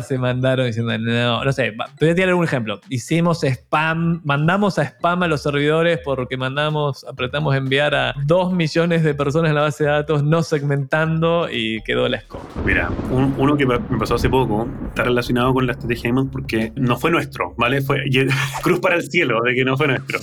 se 0.09 0.17
mandaron 0.17 0.65
diciendo, 0.65 0.97
no, 0.97 1.45
no 1.45 1.53
sé, 1.53 1.73
te 1.99 2.05
voy 2.07 2.13
a 2.13 2.15
tirar 2.15 2.33
un 2.33 2.45
ejemplo. 2.45 2.81
Hicimos 2.89 3.45
spam, 3.45 4.23
mandamos 4.25 4.79
a 4.79 4.85
spam 4.85 5.23
a 5.23 5.29
los 5.29 5.43
servidores 5.43 6.01
porque 6.03 6.39
mandamos, 6.39 7.05
apretamos 7.05 7.55
enviar 7.55 7.95
a 7.95 8.15
dos 8.25 8.55
millones 8.55 9.03
de 9.03 9.13
personas 9.13 9.51
en 9.51 9.57
la 9.57 9.63
base 9.63 9.85
de 9.85 9.91
datos 9.91 10.30
no 10.31 10.43
segmentando 10.43 11.49
y 11.51 11.81
quedó 11.83 12.09
la. 12.09 12.23
Mira, 12.65 12.89
un- 13.11 13.35
uno 13.39 13.57
que 13.57 13.67
me 13.67 13.79
pasó 13.99 14.15
hace 14.15 14.29
poco 14.31 14.67
está 14.89 15.03
relacionado 15.05 15.53
con 15.53 15.67
la 15.67 15.73
estrategia 15.73 16.11
Hammond 16.11 16.31
porque 16.31 16.73
no 16.77 16.97
fue 16.97 17.11
nuestro, 17.11 17.55
¿vale? 17.59 17.83
Fue 17.83 18.05
cruz 18.63 18.81
para 18.81 18.97
el 18.97 19.03
cielo 19.11 19.43
de 19.43 19.55
que 19.55 19.65
no 19.65 19.77
fue 19.77 19.89
nuestro. 19.89 20.19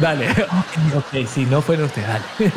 Dale, 0.00 0.26
ok, 0.96 1.26
sí, 1.26 1.46
no 1.50 1.62
fueron 1.62 1.86
ustedes, 1.86 2.08
dale. 2.08 2.24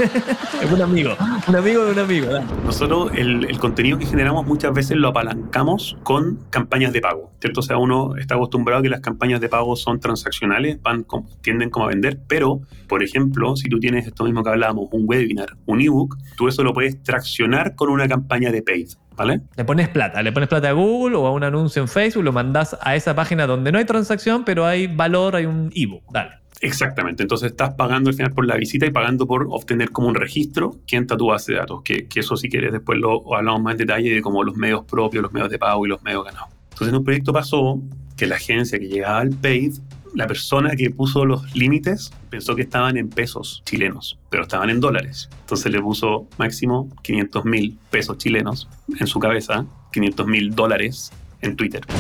Es 0.61 0.71
un 0.71 0.81
amigo, 0.81 1.15
un 1.47 1.55
amigo 1.55 1.85
de 1.85 1.91
un 1.91 1.99
amigo, 1.99 2.27
dale. 2.27 2.45
Nosotros 2.65 3.11
el, 3.15 3.45
el 3.45 3.59
contenido 3.59 3.97
que 3.99 4.05
generamos 4.05 4.45
muchas 4.45 4.73
veces 4.73 4.97
lo 4.97 5.09
apalancamos 5.09 5.97
con 6.03 6.39
campañas 6.49 6.91
de 6.93 7.01
pago, 7.01 7.31
¿cierto? 7.39 7.59
O 7.59 7.63
sea, 7.63 7.77
uno 7.77 8.15
está 8.17 8.35
acostumbrado 8.35 8.79
a 8.79 8.83
que 8.83 8.89
las 8.89 9.01
campañas 9.01 9.41
de 9.41 9.49
pago 9.49 9.75
son 9.75 9.99
transaccionales, 9.99 10.81
van 10.81 11.03
como- 11.03 11.29
tienden 11.41 11.69
como 11.69 11.85
a 11.85 11.89
vender, 11.89 12.19
pero, 12.27 12.61
por 12.87 13.03
ejemplo, 13.03 13.55
si 13.55 13.69
tú 13.69 13.79
tienes 13.79 14.07
esto 14.07 14.23
mismo 14.23 14.43
que 14.43 14.49
hablábamos, 14.49 14.87
un 14.91 15.03
webinar, 15.07 15.55
un 15.65 15.81
ebook, 15.81 16.17
tú 16.37 16.47
eso 16.47 16.63
lo 16.63 16.73
puedes 16.73 16.94
traccionar 17.03 17.75
con 17.75 17.89
una 17.89 18.07
campaña 18.07 18.51
de 18.51 18.61
paid, 18.61 18.89
¿vale? 19.15 19.41
Le 19.55 19.65
pones 19.65 19.89
plata, 19.89 20.21
le 20.21 20.31
pones 20.31 20.49
plata 20.49 20.69
a 20.69 20.71
Google 20.73 21.15
o 21.15 21.27
a 21.27 21.31
un 21.31 21.43
anuncio 21.43 21.81
en 21.81 21.87
Facebook, 21.87 22.23
lo 22.23 22.33
mandás 22.33 22.77
a 22.81 22.95
esa 22.95 23.15
página 23.15 23.47
donde 23.47 23.71
no 23.71 23.77
hay 23.77 23.85
transacción, 23.85 24.43
pero 24.45 24.65
hay 24.65 24.87
valor, 24.87 25.35
hay 25.35 25.45
un 25.45 25.71
ebook, 25.73 26.03
dale. 26.11 26.31
Exactamente, 26.61 27.21
entonces 27.21 27.51
estás 27.51 27.73
pagando 27.75 28.09
al 28.09 28.15
final 28.15 28.31
por 28.31 28.45
la 28.45 28.55
visita 28.55 28.85
y 28.85 28.89
pagando 28.89 29.27
por 29.27 29.45
obtener 29.49 29.91
como 29.91 30.07
un 30.07 30.15
registro 30.15 30.77
que 30.87 30.95
entra 30.95 31.17
tu 31.17 31.27
base 31.27 31.51
de 31.51 31.59
datos, 31.59 31.81
que, 31.83 32.07
que 32.07 32.21
eso 32.21 32.37
si 32.37 32.49
quieres 32.49 32.71
después 32.71 32.97
lo 32.97 33.35
hablamos 33.35 33.61
más 33.61 33.73
en 33.73 33.79
detalle 33.79 34.13
de 34.13 34.21
como 34.21 34.43
los 34.43 34.55
medios 34.55 34.85
propios, 34.85 35.21
los 35.21 35.33
medios 35.33 35.49
de 35.49 35.59
pago 35.59 35.85
y 35.85 35.89
los 35.89 36.01
medios 36.01 36.23
ganados. 36.23 36.49
Entonces 36.71 36.89
en 36.89 36.95
un 36.95 37.03
proyecto 37.03 37.33
pasó 37.33 37.81
que 38.15 38.25
la 38.27 38.35
agencia 38.35 38.79
que 38.79 38.87
llegaba 38.87 39.19
al 39.19 39.29
paid, 39.29 39.73
la 40.15 40.27
persona 40.27 40.71
que 40.75 40.89
puso 40.89 41.25
los 41.25 41.53
límites 41.55 42.11
pensó 42.29 42.55
que 42.55 42.63
estaban 42.63 42.97
en 42.97 43.09
pesos 43.09 43.61
chilenos, 43.65 44.17
pero 44.29 44.43
estaban 44.43 44.69
en 44.69 44.79
dólares. 44.79 45.29
Entonces 45.41 45.71
le 45.71 45.81
puso 45.81 46.27
máximo 46.37 46.89
500 47.03 47.45
mil 47.45 47.77
pesos 47.91 48.17
chilenos 48.17 48.67
en 48.99 49.07
su 49.07 49.19
cabeza, 49.19 49.65
500 49.91 50.25
mil 50.25 50.55
dólares 50.55 51.11
en 51.41 51.55
Twitter. 51.55 51.81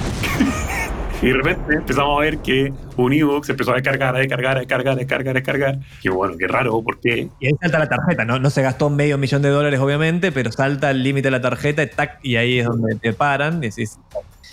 Y 1.21 1.27
de 1.27 1.33
repente 1.33 1.75
empezamos 1.75 2.17
a 2.17 2.21
ver 2.21 2.39
que 2.39 2.73
un 2.97 3.13
ebook 3.13 3.45
se 3.45 3.53
empezó 3.53 3.71
a 3.71 3.75
descargar, 3.75 4.15
a 4.15 4.19
descargar, 4.19 4.57
a 4.57 4.59
descargar, 4.59 4.93
a 4.93 4.95
descargar, 4.95 5.29
a 5.29 5.33
descargar. 5.33 5.79
Y 6.03 6.09
bueno, 6.09 6.35
qué 6.37 6.45
raro, 6.45 6.81
porque 6.83 7.29
Y 7.39 7.47
ahí 7.47 7.53
salta 7.61 7.79
la 7.79 7.87
tarjeta, 7.87 8.25
¿no? 8.25 8.37
No 8.37 8.49
se 8.49 8.61
gastó 8.61 8.89
medio 8.89 9.17
millón 9.17 9.41
de 9.41 9.49
dólares, 9.49 9.79
obviamente, 9.79 10.31
pero 10.31 10.51
salta 10.51 10.91
el 10.91 11.03
límite 11.03 11.27
de 11.27 11.31
la 11.31 11.41
tarjeta 11.41 11.83
y, 11.83 11.89
tac, 11.89 12.19
y 12.21 12.35
ahí 12.35 12.59
es 12.59 12.65
donde 12.65 12.95
te 12.95 13.13
paran 13.13 13.63
y 13.63 13.69
decís. 13.69 13.97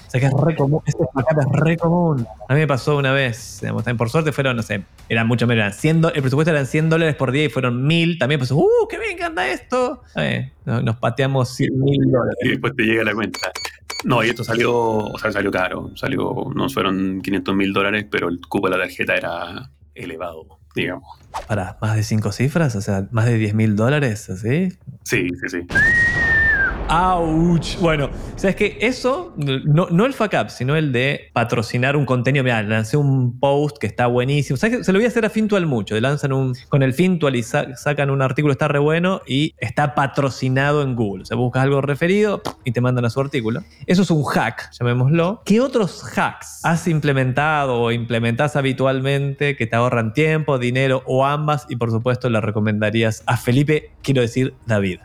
O 0.07 0.11
sea 0.13 0.21
que 0.21 0.27
es 0.27 0.33
re 0.35 0.55
común, 0.57 0.83
este 0.85 1.05
backup 1.15 1.39
es 1.41 1.47
re 1.61 1.77
común. 1.79 2.27
A 2.49 2.53
mí 2.55 2.61
me 2.61 2.67
pasó 2.67 2.97
una 2.99 3.13
vez, 3.13 3.59
digamos, 3.63 3.83
también 3.85 3.97
por 3.97 4.11
suerte 4.11 4.31
fueron, 4.33 4.57
no 4.57 4.63
sé, 4.63 4.83
eran 5.09 5.27
mucho 5.27 5.47
menos, 5.47 5.63
eran 5.63 5.73
100 5.73 6.01
do- 6.03 6.13
el 6.13 6.21
presupuesto 6.21 6.51
eran 6.51 6.67
100 6.67 6.91
dólares 6.91 7.15
por 7.17 7.33
día 7.33 7.45
y 7.45 7.49
fueron 7.49 7.87
1000. 7.87 8.19
También 8.19 8.39
pasó, 8.39 8.57
¡uh, 8.57 8.67
qué 8.91 8.99
bien 8.99 9.17
que 9.17 9.25
anda 9.25 9.49
esto! 9.49 10.03
Eh, 10.17 10.53
nos, 10.67 10.97
pateamos 10.97 11.49
100 11.55 11.79
mil 11.81 12.11
dólares. 12.11 12.37
y 12.43 12.49
después 12.51 12.75
te 12.77 12.83
llega 12.83 13.05
la 13.05 13.15
cuenta. 13.15 13.51
No, 14.05 14.23
y 14.23 14.29
esto 14.29 14.45
salió, 14.45 14.75
o 14.77 15.19
sea, 15.19 15.33
salió 15.33 15.51
caro. 15.51 15.91
Salió, 15.97 16.35
no 16.55 16.69
fueron 16.69 17.23
500 17.23 17.55
mil 17.55 17.73
dólares, 17.73 18.05
pero 18.11 18.29
el 18.29 18.39
cupo 18.47 18.69
de 18.69 18.77
la 18.77 18.83
tarjeta 18.83 19.15
era 19.15 19.71
elevado, 19.95 20.59
digamos. 20.75 21.05
Para 21.47 21.79
más 21.81 21.97
de 21.97 22.03
5 22.03 22.33
cifras, 22.33 22.75
o 22.77 22.81
sea, 22.83 23.07
más 23.13 23.25
de 23.27 23.39
10 23.39 23.55
mil 23.55 23.77
dólares, 23.77 24.29
¿así? 24.29 24.71
Sí, 25.05 25.29
sí, 25.41 25.49
sí. 25.49 25.67
¡Auch! 26.89 27.79
Bueno, 27.81 28.11
sabes 28.37 28.57
que 28.57 28.77
eso, 28.83 29.33
no, 29.37 29.87
no 29.91 30.05
el 30.05 30.13
fuck 30.13 30.33
up, 30.41 30.51
sino 30.51 30.77
el 30.77 30.93
de 30.93 31.31
patrocinar 31.33 31.97
un 31.97 32.05
contenido. 32.05 32.45
Mira, 32.45 32.63
lancé 32.63 32.97
un 32.99 33.39
post 33.41 33.79
que 33.79 33.87
está 33.87 34.07
buenísimo. 34.09 34.57
¿Sabes 34.59 34.79
que 34.79 34.85
Se 34.85 34.93
lo 34.93 34.99
voy 34.99 35.07
a 35.07 35.09
hacer 35.09 35.25
a 35.25 35.31
Fintual 35.31 35.65
mucho. 35.67 35.99
Lanzan 35.99 36.33
un, 36.33 36.55
con 36.69 36.83
el 36.83 36.93
Fintual 36.93 37.37
y 37.37 37.43
sa- 37.43 37.75
sacan 37.77 38.11
un 38.11 38.21
artículo, 38.21 38.53
está 38.53 38.69
re 38.69 38.79
bueno 38.79 39.23
y 39.27 39.55
está 39.59 39.95
patrocinado 39.95 40.83
en 40.83 40.95
Google. 40.95 41.23
O 41.23 41.27
sea, 41.27 41.37
buscas 41.37 41.63
algo 41.63 41.81
referido 41.81 42.43
y 42.65 42.73
te 42.73 42.81
mandan 42.83 43.05
a 43.07 43.11
su 43.11 43.21
artículo. 43.21 43.63
Eso 43.87 44.03
es 44.03 44.11
un 44.11 44.25
hack, 44.25 44.71
llamémoslo. 44.79 45.41
¿Qué 45.47 45.61
otros 45.61 46.03
hacks 46.19 46.61
has 46.65 46.87
implementado 46.89 47.81
o 47.81 47.91
implementás 47.93 48.55
habitualmente 48.57 49.57
que 49.57 49.67
te 49.67 49.77
ahorran 49.77 50.13
tiempo, 50.13 50.59
dinero 50.59 51.03
o 51.07 51.25
ambas? 51.25 51.65
Y 51.71 51.77
por 51.77 51.91
supuesto, 51.91 52.29
le 52.29 52.41
recomendarías 52.43 53.23
a 53.27 53.39
Felipe, 53.39 53.93
quiero 54.03 54.21
decir, 54.21 54.55
David. 54.67 54.99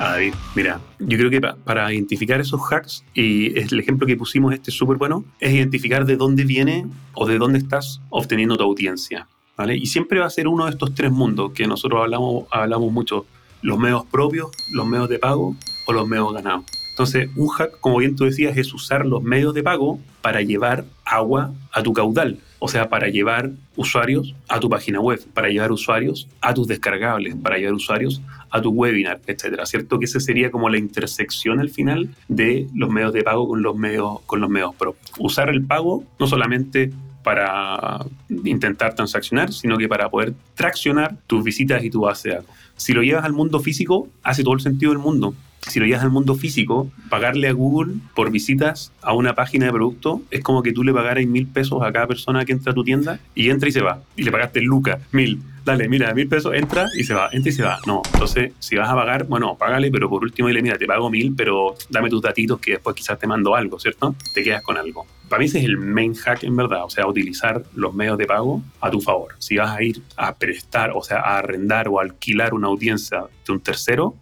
David, 0.00 0.34
mira, 0.56 0.80
yo 0.98 1.18
creo 1.18 1.30
que 1.30 1.40
pa- 1.40 1.56
para 1.62 1.92
identificar 1.92 2.40
esos 2.40 2.60
hacks, 2.72 3.04
y 3.14 3.58
el 3.58 3.78
ejemplo 3.78 4.06
que 4.06 4.16
pusimos 4.16 4.54
este 4.54 4.70
es 4.70 4.76
súper 4.76 4.96
bueno, 4.96 5.24
es 5.40 5.52
identificar 5.52 6.06
de 6.06 6.16
dónde 6.16 6.44
viene 6.44 6.86
o 7.14 7.26
de 7.26 7.38
dónde 7.38 7.58
estás 7.58 8.00
obteniendo 8.08 8.56
tu 8.56 8.64
audiencia. 8.64 9.26
¿vale? 9.56 9.76
Y 9.76 9.84
siempre 9.86 10.18
va 10.18 10.24
a 10.26 10.30
ser 10.30 10.48
uno 10.48 10.64
de 10.64 10.70
estos 10.70 10.94
tres 10.94 11.10
mundos 11.12 11.52
que 11.52 11.66
nosotros 11.66 12.00
hablamos, 12.00 12.44
hablamos 12.50 12.90
mucho, 12.90 13.26
los 13.60 13.78
medios 13.78 14.06
propios, 14.06 14.48
los 14.72 14.86
medios 14.86 15.10
de 15.10 15.18
pago 15.18 15.54
o 15.86 15.92
los 15.92 16.08
medios 16.08 16.32
ganados. 16.32 16.64
Entonces, 16.92 17.28
un 17.36 17.48
hack, 17.48 17.78
como 17.80 17.98
bien 17.98 18.16
tú 18.16 18.24
decías, 18.24 18.56
es 18.56 18.72
usar 18.72 19.04
los 19.04 19.22
medios 19.22 19.52
de 19.52 19.62
pago 19.62 19.98
para 20.22 20.40
llevar 20.40 20.84
agua 21.04 21.52
a 21.72 21.82
tu 21.82 21.92
caudal. 21.92 22.38
O 22.58 22.68
sea, 22.68 22.88
para 22.88 23.08
llevar 23.08 23.50
usuarios 23.76 24.34
a 24.48 24.60
tu 24.60 24.68
página 24.70 25.00
web, 25.00 25.20
para 25.34 25.48
llevar 25.48 25.72
usuarios 25.72 26.26
a 26.40 26.52
tus 26.54 26.66
descargables, 26.66 27.34
para 27.36 27.56
llevar 27.58 27.74
usuarios 27.74 28.20
a 28.50 28.60
tu 28.60 28.70
webinar, 28.70 29.20
etcétera. 29.26 29.66
¿Cierto? 29.66 29.98
Que 29.98 30.04
esa 30.06 30.20
sería 30.20 30.50
como 30.50 30.68
la 30.68 30.78
intersección 30.78 31.60
al 31.60 31.70
final 31.70 32.10
de 32.28 32.66
los 32.74 32.90
medios 32.90 33.12
de 33.12 33.22
pago 33.22 33.48
con 33.48 33.62
los 33.62 33.76
medios, 33.76 34.20
con 34.26 34.40
los 34.40 34.50
medios 34.50 34.74
propios. 34.74 35.12
Usar 35.18 35.48
el 35.48 35.64
pago 35.64 36.04
no 36.18 36.26
solamente 36.26 36.92
para 37.22 38.04
intentar 38.28 38.94
transaccionar, 38.94 39.52
sino 39.52 39.76
que 39.76 39.88
para 39.88 40.08
poder 40.08 40.34
traccionar 40.54 41.16
tus 41.26 41.44
visitas 41.44 41.84
y 41.84 41.90
tu 41.90 42.00
base 42.02 42.30
de 42.30 42.34
datos. 42.36 42.50
Si 42.76 42.92
lo 42.92 43.02
llevas 43.02 43.24
al 43.24 43.32
mundo 43.32 43.60
físico, 43.60 44.08
hace 44.22 44.42
todo 44.42 44.54
el 44.54 44.60
sentido 44.60 44.92
del 44.92 45.00
mundo. 45.00 45.34
Si 45.68 45.78
lo 45.78 45.86
llevas 45.86 46.02
al 46.02 46.10
mundo 46.10 46.34
físico, 46.34 46.90
pagarle 47.10 47.48
a 47.48 47.52
Google 47.52 47.94
por 48.14 48.30
visitas 48.30 48.92
a 49.02 49.12
una 49.12 49.34
página 49.34 49.66
de 49.66 49.72
producto 49.72 50.22
es 50.30 50.42
como 50.42 50.62
que 50.62 50.72
tú 50.72 50.82
le 50.82 50.94
pagaras 50.94 51.26
mil 51.26 51.46
pesos 51.46 51.82
a 51.82 51.92
cada 51.92 52.06
persona 52.06 52.44
que 52.46 52.52
entra 52.52 52.72
a 52.72 52.74
tu 52.74 52.82
tienda 52.82 53.20
y 53.34 53.50
entra 53.50 53.68
y 53.68 53.72
se 53.72 53.82
va. 53.82 54.02
Y 54.16 54.22
le 54.22 54.32
pagaste 54.32 54.62
lucas, 54.62 55.00
mil. 55.12 55.42
Dale, 55.70 55.88
mira, 55.88 56.12
mil 56.14 56.26
pesos, 56.26 56.52
entra 56.52 56.88
y 56.96 57.04
se 57.04 57.14
va, 57.14 57.28
entra 57.30 57.48
y 57.48 57.52
se 57.52 57.62
va. 57.62 57.78
No, 57.86 58.02
entonces, 58.12 58.54
si 58.58 58.74
vas 58.74 58.90
a 58.90 58.94
pagar, 58.96 59.28
bueno, 59.28 59.56
págale, 59.56 59.88
pero 59.92 60.08
por 60.08 60.24
último 60.24 60.48
dile, 60.48 60.62
mira, 60.62 60.76
te 60.76 60.84
pago 60.84 61.08
mil, 61.08 61.32
pero 61.36 61.76
dame 61.88 62.10
tus 62.10 62.20
datitos 62.20 62.58
que 62.58 62.72
después 62.72 62.96
quizás 62.96 63.20
te 63.20 63.28
mando 63.28 63.54
algo, 63.54 63.78
¿cierto? 63.78 64.16
Te 64.34 64.42
quedas 64.42 64.64
con 64.64 64.76
algo. 64.76 65.06
Para 65.28 65.38
mí 65.38 65.46
ese 65.46 65.60
es 65.60 65.66
el 65.66 65.76
main 65.76 66.12
hack 66.12 66.42
en 66.42 66.56
verdad, 66.56 66.82
o 66.84 66.90
sea, 66.90 67.06
utilizar 67.06 67.62
los 67.76 67.94
medios 67.94 68.18
de 68.18 68.26
pago 68.26 68.60
a 68.80 68.90
tu 68.90 69.00
favor. 69.00 69.36
Si 69.38 69.58
vas 69.58 69.70
a 69.70 69.80
ir 69.80 70.02
a 70.16 70.34
prestar, 70.34 70.90
o 70.92 71.04
sea, 71.04 71.20
a 71.20 71.38
arrendar 71.38 71.86
o 71.86 72.00
alquilar 72.00 72.52
una 72.52 72.66
audiencia 72.66 73.26
de 73.46 73.52
un 73.52 73.60
tercero, 73.60 74.16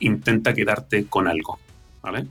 intenta 0.00 0.54
quedarte 0.54 1.04
con 1.08 1.28
algo, 1.28 1.58
¿vale? 2.00 2.24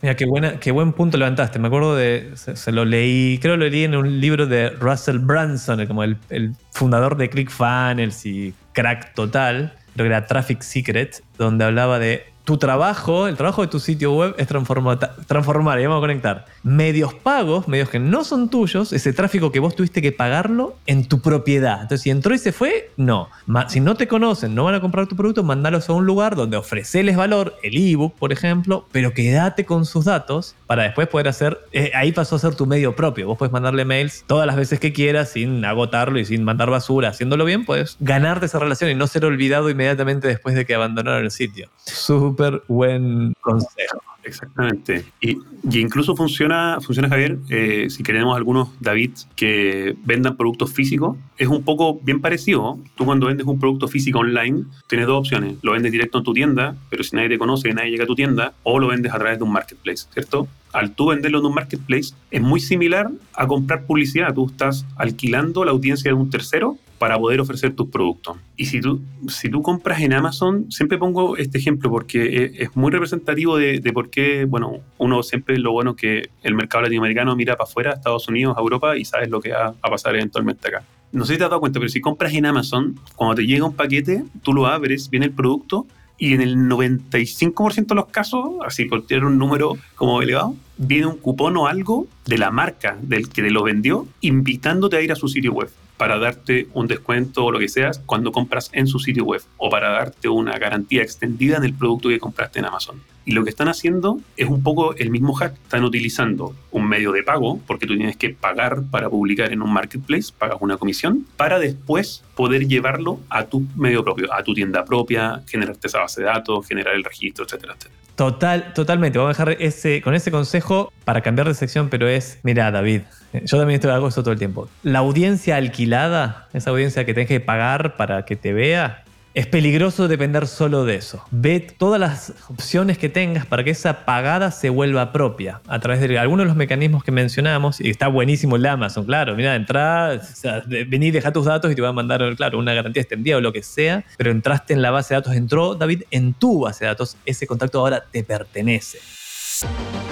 Mira, 0.00 0.14
qué, 0.14 0.26
buena, 0.26 0.60
qué 0.60 0.70
buen 0.70 0.92
punto 0.92 1.16
levantaste. 1.16 1.58
Me 1.58 1.66
acuerdo 1.66 1.96
de. 1.96 2.32
Se, 2.34 2.70
lo 2.70 2.84
leí, 2.84 3.38
creo 3.40 3.54
que 3.54 3.64
lo 3.64 3.68
leí 3.68 3.84
en 3.84 3.96
un 3.96 4.20
libro 4.20 4.46
de 4.46 4.70
Russell 4.70 5.18
Branson, 5.18 5.84
como 5.86 6.04
el, 6.04 6.16
el 6.30 6.54
fundador 6.70 7.16
de 7.16 7.28
ClickFunnels 7.28 8.24
y 8.24 8.54
crack 8.72 9.14
total. 9.14 9.72
Creo 9.94 10.04
que 10.04 10.14
era 10.14 10.26
Traffic 10.26 10.62
Secret, 10.62 11.24
donde 11.36 11.64
hablaba 11.64 11.98
de 11.98 12.24
tu 12.44 12.56
trabajo, 12.56 13.26
el 13.28 13.36
trabajo 13.36 13.60
de 13.60 13.68
tu 13.68 13.78
sitio 13.78 14.14
web 14.14 14.34
es 14.38 14.48
transforma- 14.48 14.98
transformar, 15.26 15.78
y 15.80 15.86
vamos 15.86 15.98
a 15.98 16.00
conectar, 16.00 16.46
medios 16.62 17.14
pagos, 17.14 17.68
medios 17.68 17.88
que 17.88 17.98
no 17.98 18.24
son 18.24 18.48
tuyos, 18.48 18.92
ese 18.92 19.12
tráfico 19.12 19.52
que 19.52 19.60
vos 19.60 19.74
tuviste 19.76 20.02
que 20.02 20.12
pagarlo 20.12 20.76
en 20.86 21.06
tu 21.06 21.20
propiedad. 21.20 21.82
Entonces, 21.82 22.02
si 22.02 22.10
entró 22.10 22.34
y 22.34 22.38
se 22.38 22.52
fue, 22.52 22.90
no. 22.96 23.28
Si 23.68 23.80
no 23.80 23.94
te 23.94 24.08
conocen, 24.08 24.54
no 24.54 24.64
van 24.64 24.74
a 24.74 24.80
comprar 24.80 25.06
tu 25.06 25.16
producto, 25.16 25.42
mandalos 25.42 25.88
a 25.88 25.92
un 25.92 26.06
lugar 26.06 26.36
donde 26.36 26.56
ofreceles 26.56 27.16
valor, 27.16 27.56
el 27.62 27.76
ebook, 27.76 28.14
por 28.16 28.32
ejemplo, 28.32 28.86
pero 28.92 29.12
quédate 29.12 29.64
con 29.64 29.84
sus 29.84 30.04
datos 30.04 30.54
para 30.66 30.84
después 30.84 31.08
poder 31.08 31.28
hacer, 31.28 31.58
eh, 31.72 31.92
ahí 31.94 32.12
pasó 32.12 32.36
a 32.36 32.38
ser 32.38 32.54
tu 32.54 32.66
medio 32.66 32.94
propio. 32.94 33.26
Vos 33.26 33.38
puedes 33.38 33.52
mandarle 33.52 33.84
mails 33.84 34.24
todas 34.26 34.46
las 34.46 34.56
veces 34.56 34.80
que 34.80 34.92
quieras 34.92 35.30
sin 35.30 35.64
agotarlo 35.64 36.18
y 36.18 36.24
sin 36.24 36.44
mandar 36.44 36.70
basura. 36.70 37.08
Haciéndolo 37.08 37.44
bien, 37.44 37.64
puedes 37.64 37.96
ganarte 38.00 38.46
esa 38.46 38.58
relación 38.58 38.90
y 38.90 38.94
no 38.94 39.06
ser 39.06 39.24
olvidado 39.24 39.70
inmediatamente 39.70 40.28
después 40.28 40.54
de 40.54 40.66
que 40.66 40.74
abandonaron 40.74 41.24
el 41.24 41.30
sitio. 41.30 41.68
Súper 41.84 42.62
buen 42.68 43.34
consejo. 43.40 44.02
Exactamente. 44.28 45.04
Y, 45.20 45.38
incluso 45.80 46.14
funciona, 46.14 46.78
funciona 46.80 47.08
Javier, 47.08 47.38
eh, 47.48 47.86
si 47.88 48.02
queremos 48.02 48.36
algunos 48.36 48.68
David 48.78 49.12
que 49.34 49.96
vendan 50.04 50.36
productos 50.36 50.72
físicos, 50.72 51.16
es 51.38 51.48
un 51.48 51.62
poco 51.62 51.98
bien 52.02 52.20
parecido. 52.20 52.78
Tú 52.94 53.06
cuando 53.06 53.26
vendes 53.26 53.46
un 53.46 53.58
producto 53.58 53.88
físico 53.88 54.18
online, 54.18 54.64
tienes 54.86 55.06
dos 55.06 55.18
opciones. 55.18 55.56
Lo 55.62 55.72
vendes 55.72 55.92
directo 55.92 56.18
en 56.18 56.24
tu 56.24 56.34
tienda, 56.34 56.76
pero 56.90 57.02
si 57.02 57.16
nadie 57.16 57.30
te 57.30 57.38
conoce, 57.38 57.72
nadie 57.72 57.90
llega 57.90 58.04
a 58.04 58.06
tu 58.06 58.14
tienda, 58.14 58.52
o 58.62 58.78
lo 58.78 58.88
vendes 58.88 59.12
a 59.12 59.18
través 59.18 59.38
de 59.38 59.44
un 59.44 59.52
marketplace, 59.52 60.06
¿cierto? 60.12 60.46
Al 60.72 60.94
tú 60.94 61.06
venderlo 61.06 61.38
en 61.38 61.46
un 61.46 61.54
marketplace, 61.54 62.14
es 62.30 62.42
muy 62.42 62.60
similar 62.60 63.10
a 63.32 63.46
comprar 63.46 63.86
publicidad. 63.86 64.34
Tú 64.34 64.46
estás 64.46 64.84
alquilando 64.96 65.64
la 65.64 65.70
audiencia 65.70 66.10
de 66.10 66.14
un 66.14 66.28
tercero 66.28 66.76
para 66.98 67.18
poder 67.18 67.40
ofrecer 67.40 67.74
tus 67.74 67.88
productos. 67.88 68.36
Y 68.56 68.66
si 68.66 68.80
tú, 68.80 69.00
si 69.28 69.48
tú 69.48 69.62
compras 69.62 70.00
en 70.00 70.12
Amazon, 70.12 70.70
siempre 70.70 70.98
pongo 70.98 71.36
este 71.36 71.58
ejemplo 71.58 71.90
porque 71.90 72.44
es, 72.44 72.60
es 72.60 72.76
muy 72.76 72.90
representativo 72.90 73.56
de, 73.56 73.80
de 73.80 73.92
por 73.92 74.10
qué, 74.10 74.44
bueno, 74.44 74.80
uno 74.98 75.22
siempre 75.22 75.58
lo 75.58 75.72
bueno 75.72 75.94
que 75.96 76.28
el 76.42 76.54
mercado 76.54 76.82
latinoamericano 76.82 77.36
mira 77.36 77.56
para 77.56 77.68
afuera, 77.68 77.92
Estados 77.92 78.28
Unidos, 78.28 78.56
Europa, 78.58 78.96
y 78.96 79.04
sabes 79.04 79.30
lo 79.30 79.40
que 79.40 79.52
va 79.52 79.74
a 79.80 79.90
pasar 79.90 80.14
eventualmente 80.16 80.68
acá. 80.68 80.84
No 81.12 81.24
sé 81.24 81.34
si 81.34 81.38
te 81.38 81.44
has 81.44 81.50
dado 81.50 81.60
cuenta, 81.60 81.78
pero 81.78 81.88
si 81.88 82.00
compras 82.00 82.34
en 82.34 82.44
Amazon, 82.44 82.98
cuando 83.16 83.36
te 83.36 83.46
llega 83.46 83.64
un 83.64 83.74
paquete, 83.74 84.24
tú 84.42 84.52
lo 84.52 84.66
abres, 84.66 85.08
viene 85.08 85.26
el 85.26 85.32
producto, 85.32 85.86
y 86.18 86.34
en 86.34 86.40
el 86.40 86.56
95% 86.56 87.86
de 87.86 87.94
los 87.94 88.06
casos, 88.06 88.56
así 88.66 88.86
por 88.86 89.06
tener 89.06 89.24
un 89.24 89.38
número 89.38 89.78
como 89.94 90.20
elevado, 90.20 90.56
viene 90.76 91.06
un 91.06 91.16
cupón 91.16 91.56
o 91.56 91.68
algo 91.68 92.08
de 92.26 92.38
la 92.38 92.50
marca 92.50 92.98
del 93.00 93.28
que 93.28 93.42
te 93.42 93.50
lo 93.50 93.62
vendió, 93.62 94.06
invitándote 94.20 94.96
a 94.96 95.00
ir 95.00 95.12
a 95.12 95.16
su 95.16 95.28
sitio 95.28 95.52
web 95.52 95.70
para 95.98 96.18
darte 96.18 96.68
un 96.72 96.86
descuento 96.86 97.44
o 97.44 97.52
lo 97.52 97.58
que 97.58 97.68
sea 97.68 97.90
cuando 98.06 98.32
compras 98.32 98.70
en 98.72 98.86
su 98.86 98.98
sitio 98.98 99.24
web 99.24 99.42
o 99.58 99.68
para 99.68 99.90
darte 99.90 100.28
una 100.28 100.56
garantía 100.58 101.02
extendida 101.02 101.58
en 101.58 101.64
el 101.64 101.74
producto 101.74 102.08
que 102.08 102.18
compraste 102.18 102.60
en 102.60 102.64
Amazon. 102.64 103.02
Y 103.26 103.32
lo 103.32 103.44
que 103.44 103.50
están 103.50 103.68
haciendo 103.68 104.20
es 104.38 104.48
un 104.48 104.62
poco 104.62 104.94
el 104.96 105.10
mismo 105.10 105.34
hack. 105.34 105.52
Están 105.52 105.84
utilizando 105.84 106.54
un 106.70 106.88
medio 106.88 107.12
de 107.12 107.22
pago, 107.22 107.60
porque 107.66 107.86
tú 107.86 107.94
tienes 107.94 108.16
que 108.16 108.30
pagar 108.30 108.84
para 108.90 109.10
publicar 109.10 109.52
en 109.52 109.60
un 109.60 109.70
marketplace, 109.70 110.32
pagas 110.38 110.56
una 110.60 110.78
comisión, 110.78 111.26
para 111.36 111.58
después 111.58 112.24
poder 112.34 112.66
llevarlo 112.66 113.20
a 113.28 113.44
tu 113.44 113.66
medio 113.76 114.02
propio, 114.02 114.32
a 114.32 114.42
tu 114.42 114.54
tienda 114.54 114.82
propia, 114.86 115.42
generarte 115.46 115.88
esa 115.88 115.98
base 115.98 116.22
de 116.22 116.26
datos, 116.28 116.66
generar 116.66 116.94
el 116.94 117.04
registro, 117.04 117.44
etcétera, 117.44 117.74
etcétera. 117.76 118.07
Total, 118.18 118.72
totalmente. 118.74 119.16
Vamos 119.16 119.38
a 119.38 119.44
dejar 119.44 119.62
ese, 119.62 120.02
con 120.02 120.12
ese 120.12 120.32
consejo 120.32 120.92
para 121.04 121.20
cambiar 121.20 121.46
de 121.46 121.54
sección, 121.54 121.88
pero 121.88 122.08
es, 122.08 122.40
mira, 122.42 122.68
David, 122.72 123.02
eh, 123.32 123.42
yo 123.44 123.58
también 123.58 123.76
estoy, 123.76 123.92
hago 123.92 124.08
eso 124.08 124.22
todo 124.22 124.32
el 124.32 124.40
tiempo. 124.40 124.68
La 124.82 124.98
audiencia 124.98 125.54
alquilada, 125.54 126.48
esa 126.52 126.70
audiencia 126.70 127.04
que 127.04 127.14
tenés 127.14 127.28
que 127.28 127.38
pagar 127.38 127.96
para 127.96 128.24
que 128.24 128.34
te 128.34 128.52
vea, 128.52 129.04
es 129.34 129.46
peligroso 129.46 130.08
depender 130.08 130.46
solo 130.46 130.84
de 130.84 130.96
eso. 130.96 131.24
Ve 131.30 131.60
todas 131.60 132.00
las 132.00 132.32
opciones 132.48 132.98
que 132.98 133.08
tengas 133.08 133.46
para 133.46 133.62
que 133.62 133.70
esa 133.70 134.04
pagada 134.04 134.50
se 134.50 134.70
vuelva 134.70 135.12
propia 135.12 135.60
a 135.68 135.78
través 135.78 136.00
de 136.00 136.18
algunos 136.18 136.44
de 136.44 136.48
los 136.48 136.56
mecanismos 136.56 137.04
que 137.04 137.12
mencionamos. 137.12 137.80
Y 137.80 137.90
está 137.90 138.08
buenísimo 138.08 138.56
el 138.56 138.66
Amazon, 138.66 139.04
claro. 139.04 139.36
Mira, 139.36 139.54
entrá, 139.54 140.18
o 140.20 140.24
sea, 140.24 140.62
vení, 140.66 141.10
deja 141.10 141.32
tus 141.32 141.44
datos 141.44 141.70
y 141.70 141.74
te 141.74 141.82
va 141.82 141.88
a 141.88 141.92
mandar, 141.92 142.34
claro, 142.36 142.58
una 142.58 142.74
garantía 142.74 143.02
extendida 143.02 143.36
o 143.36 143.40
lo 143.40 143.52
que 143.52 143.62
sea. 143.62 144.04
Pero 144.16 144.30
entraste 144.30 144.72
en 144.72 144.82
la 144.82 144.90
base 144.90 145.14
de 145.14 145.20
datos, 145.20 145.34
entró 145.34 145.74
David 145.74 146.02
en 146.10 146.34
tu 146.34 146.60
base 146.60 146.84
de 146.84 146.88
datos. 146.88 147.16
Ese 147.24 147.46
contacto 147.46 147.80
ahora 147.80 148.02
te 148.10 148.24
pertenece. 148.24 148.98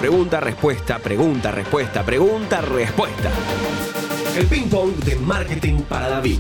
Pregunta, 0.01 0.41
respuesta, 0.41 0.99
pregunta, 0.99 1.51
respuesta, 1.51 2.05
pregunta, 2.05 2.61
respuesta. 2.61 3.31
El 4.37 4.47
ping 4.47 4.69
pong 4.69 4.93
de 5.05 5.17
marketing 5.17 5.83
para 5.83 6.09
David. 6.09 6.39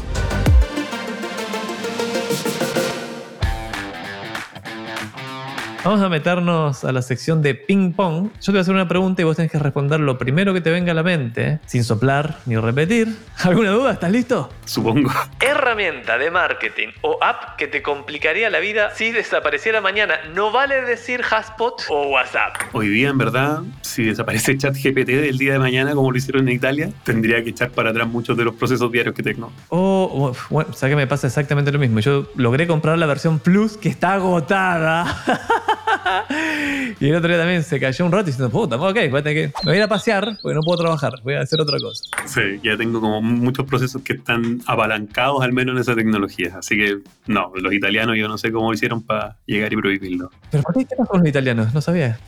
Vamos 5.87 6.01
a 6.03 6.09
meternos 6.09 6.84
a 6.84 6.91
la 6.91 7.01
sección 7.01 7.43
de 7.43 7.55
ping 7.55 7.93
pong. 7.93 8.30
Yo 8.41 8.47
te 8.47 8.51
voy 8.51 8.59
a 8.59 8.62
hacer 8.62 8.74
una 8.74 8.89
pregunta 8.89 9.22
y 9.22 9.24
vos 9.24 9.37
tenés 9.37 9.53
que 9.53 9.59
responder 9.61 10.01
lo 10.01 10.18
primero 10.18 10.53
que 10.53 10.61
te 10.61 10.68
venga 10.72 10.91
a 10.91 10.95
la 10.97 11.05
mente, 11.05 11.61
sin 11.66 11.84
soplar 11.84 12.39
ni 12.45 12.57
repetir. 12.57 13.14
¿Alguna 13.45 13.70
duda? 13.70 13.93
¿Estás 13.93 14.11
listo? 14.11 14.51
Supongo. 14.64 15.12
Herramienta 15.39 16.18
de 16.18 16.32
marketing 16.32 16.89
o 17.03 17.18
app 17.22 17.55
que 17.57 17.68
te 17.68 17.82
complicaría 17.82 18.51
la 18.51 18.59
vida 18.59 18.91
si 18.97 19.12
desapareciera 19.12 19.80
mañana. 19.80 20.14
No 20.34 20.51
vale 20.51 20.82
decir 20.82 21.20
Haspot 21.22 21.82
o 21.89 22.09
WhatsApp. 22.09 22.57
Hoy 22.72 22.89
día, 22.89 23.11
en 23.11 23.18
verdad, 23.18 23.61
si 23.82 24.07
desaparece 24.07 24.59
ChatGPT 24.59 25.07
del 25.07 25.39
día 25.39 25.53
de 25.53 25.61
mañana, 25.61 25.95
como 25.95 26.11
lo 26.11 26.18
hicieron 26.18 26.49
en 26.49 26.55
Italia, 26.57 26.91
tendría 27.05 27.45
que 27.45 27.51
echar 27.51 27.70
para 27.70 27.91
atrás 27.91 28.09
muchos 28.09 28.37
de 28.37 28.43
los 28.43 28.57
procesos 28.57 28.91
diarios 28.91 29.14
que 29.14 29.22
tengo. 29.22 29.53
O, 29.68 30.32
o- 30.32 30.37
bueno, 30.51 30.72
¿sabes 30.72 30.95
que 30.95 30.97
me 30.97 31.07
pasa 31.07 31.28
exactamente 31.28 31.70
lo 31.70 31.78
mismo? 31.78 32.01
Yo 32.01 32.26
logré 32.34 32.66
comprar 32.66 32.99
la 32.99 33.07
versión 33.07 33.39
Plus 33.39 33.76
que 33.76 33.89
está 33.89 34.14
agotada. 34.14 35.22
y 37.01 37.09
el 37.09 37.16
otro 37.16 37.29
día 37.29 37.39
también 37.39 37.62
se 37.62 37.79
cayó 37.81 38.05
un 38.05 38.12
rato 38.12 38.24
diciendo, 38.24 38.51
puta, 38.51 38.77
ok, 38.77 38.97
voy 39.11 39.20
a, 39.20 39.22
tener 39.22 39.53
que, 39.53 39.59
me 39.64 39.64
voy 39.64 39.74
a 39.74 39.77
ir 39.77 39.83
a 39.83 39.89
pasear 39.89 40.39
porque 40.43 40.55
no 40.55 40.61
puedo 40.62 40.79
trabajar, 40.79 41.14
voy 41.22 41.35
a 41.35 41.41
hacer 41.41 41.61
otra 41.61 41.79
cosa. 41.79 42.05
Sí, 42.27 42.61
ya 42.62 42.77
tengo 42.77 43.01
como 43.01 43.22
muchos 43.22 43.66
procesos 43.66 44.03
que 44.03 44.14
están 44.14 44.61
apalancados 44.66 45.43
al 45.43 45.53
menos 45.53 45.74
en 45.74 45.81
esa 45.81 45.95
tecnología. 45.95 46.57
Así 46.59 46.77
que, 46.77 46.99
no, 47.27 47.53
los 47.55 47.72
italianos 47.72 48.16
yo 48.16 48.29
no 48.29 48.39
sé 48.39 48.53
cómo 48.53 48.72
hicieron 48.72 49.03
para 49.03 49.37
llegar 49.47 49.72
y 49.72 49.77
prohibirlo. 49.77 50.31
¿Pero 50.51 50.62
por 50.62 50.74
qué 50.74 50.87
pasa 50.87 51.05
con 51.05 51.20
los 51.20 51.29
italianos? 51.29 51.74
No 51.74 51.81
sabía. 51.81 52.18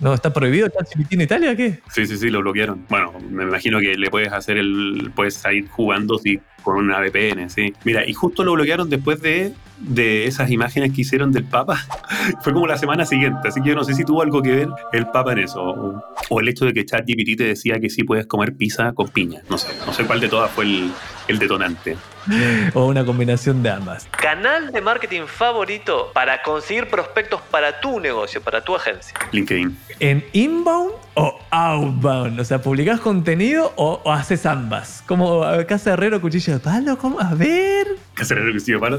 ¿No 0.00 0.14
está 0.14 0.32
prohibido 0.32 0.68
ChatGPT 0.68 1.12
en 1.14 1.20
Italia? 1.20 1.56
¿Qué? 1.56 1.80
Sí, 1.90 2.06
sí, 2.06 2.16
sí, 2.16 2.30
lo 2.30 2.40
bloquearon. 2.40 2.84
Bueno, 2.88 3.12
me 3.30 3.44
imagino 3.44 3.80
que 3.80 3.94
le 3.96 4.10
puedes 4.10 4.32
hacer 4.32 4.58
el. 4.58 5.10
Puedes 5.14 5.42
ir 5.52 5.68
jugando 5.68 6.18
sí, 6.18 6.40
con 6.62 6.76
una 6.76 7.00
VPN, 7.00 7.50
sí. 7.50 7.72
Mira, 7.84 8.06
y 8.06 8.12
justo 8.12 8.44
lo 8.44 8.52
bloquearon 8.52 8.90
después 8.90 9.20
de, 9.22 9.54
de 9.78 10.26
esas 10.26 10.50
imágenes 10.50 10.92
que 10.92 11.02
hicieron 11.02 11.32
del 11.32 11.44
Papa. 11.44 11.78
Fue 12.42 12.52
como 12.52 12.66
la 12.66 12.76
semana 12.76 13.04
siguiente, 13.04 13.48
así 13.48 13.60
que 13.62 13.70
yo 13.70 13.74
no 13.74 13.84
sé 13.84 13.94
si 13.94 14.04
tuvo 14.04 14.22
algo 14.22 14.42
que 14.42 14.50
ver 14.50 14.68
el 14.92 15.06
Papa 15.06 15.32
en 15.32 15.38
eso. 15.40 15.62
O, 16.30 16.40
el 16.40 16.48
hecho 16.48 16.64
de 16.64 16.72
que 16.72 16.84
ChatGPT 16.84 17.38
te 17.38 17.44
decía 17.44 17.80
que 17.80 17.90
sí 17.90 18.04
puedes 18.04 18.26
comer 18.26 18.54
pizza 18.54 18.92
con 18.92 19.08
piña. 19.08 19.42
No 19.48 19.58
sé, 19.58 19.68
no 19.86 19.92
sé 19.92 20.04
cuál 20.04 20.20
de 20.20 20.28
todas 20.28 20.50
fue 20.50 20.64
el, 20.64 20.92
el 21.28 21.38
detonante. 21.38 21.96
O 22.74 22.86
una 22.86 23.04
combinación 23.04 23.62
de 23.62 23.70
ambas. 23.70 24.06
Canal 24.10 24.72
de 24.72 24.80
marketing 24.80 25.26
favorito 25.26 26.10
para 26.12 26.42
conseguir 26.42 26.88
prospectos 26.88 27.40
para 27.50 27.80
tu 27.80 28.00
negocio, 28.00 28.40
para 28.42 28.62
tu 28.62 28.74
agencia. 28.76 29.14
LinkedIn. 29.32 29.76
¿En 30.00 30.24
inbound 30.32 30.92
o 31.14 31.38
outbound? 31.50 32.38
O 32.40 32.44
sea, 32.44 32.60
¿publicás 32.60 33.00
contenido 33.00 33.72
o, 33.76 34.00
o 34.04 34.12
haces 34.12 34.46
ambas? 34.46 35.02
Como 35.06 35.42
Casa 35.66 35.92
Herrero, 35.92 36.20
Cuchillo 36.20 36.54
de 36.54 36.60
Palo, 36.60 36.98
¿cómo? 36.98 37.20
A 37.20 37.34
ver. 37.34 38.07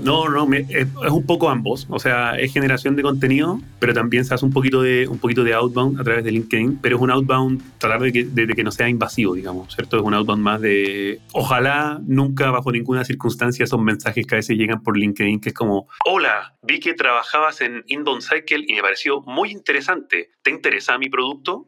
No, 0.04 0.30
no, 0.30 0.46
me- 0.48 0.60
es, 0.70 0.88
es 1.06 1.12
un 1.12 1.26
poco 1.26 1.50
ambos. 1.50 1.88
O 1.90 2.00
sea, 2.00 2.36
es 2.40 2.54
generación 2.54 2.96
de 2.96 3.02
contenido, 3.04 3.60
pero 3.80 3.94
también 3.94 4.26
se 4.26 4.34
hace 4.34 4.46
un 4.46 4.52
poquito 4.52 4.82
de 4.82 5.08
un 5.08 5.18
poquito 5.20 5.44
de 5.44 5.54
outbound 5.54 6.00
a 6.00 6.04
través 6.04 6.24
de 6.24 6.32
LinkedIn. 6.32 6.80
Pero 6.82 6.96
es 6.98 7.02
un 7.02 7.12
outbound, 7.12 7.62
tratar 7.78 8.02
de 8.02 8.12
que, 8.12 8.24
de- 8.26 8.48
que 8.48 8.64
no 8.64 8.72
sea 8.72 8.90
invasivo, 8.90 9.34
digamos, 9.36 9.74
¿cierto? 9.76 9.98
Es 9.98 10.04
un 10.04 10.14
outbound 10.14 10.42
más 10.44 10.62
de. 10.62 11.20
Ojalá 11.34 12.00
nunca, 12.06 12.52
bajo 12.52 12.72
ninguna 12.72 13.04
circunstancia, 13.06 13.64
esos 13.64 13.80
mensajes 13.82 14.26
que 14.26 14.36
a 14.36 14.38
veces 14.38 14.58
llegan 14.58 14.82
por 14.84 14.98
LinkedIn, 14.98 15.40
que 15.42 15.50
es 15.50 15.56
como: 15.56 15.88
Hola, 16.06 16.56
vi 16.64 16.80
que 16.80 16.94
trabajabas 16.94 17.62
en 17.62 17.84
Inbound 17.88 18.22
Cycle 18.22 18.66
y 18.68 18.74
me 18.74 18.82
pareció 18.82 19.22
muy 19.22 19.52
interesante. 19.52 20.30
¿Te 20.42 20.52
interesa 20.52 20.98
mi 20.98 21.10
producto? 21.10 21.68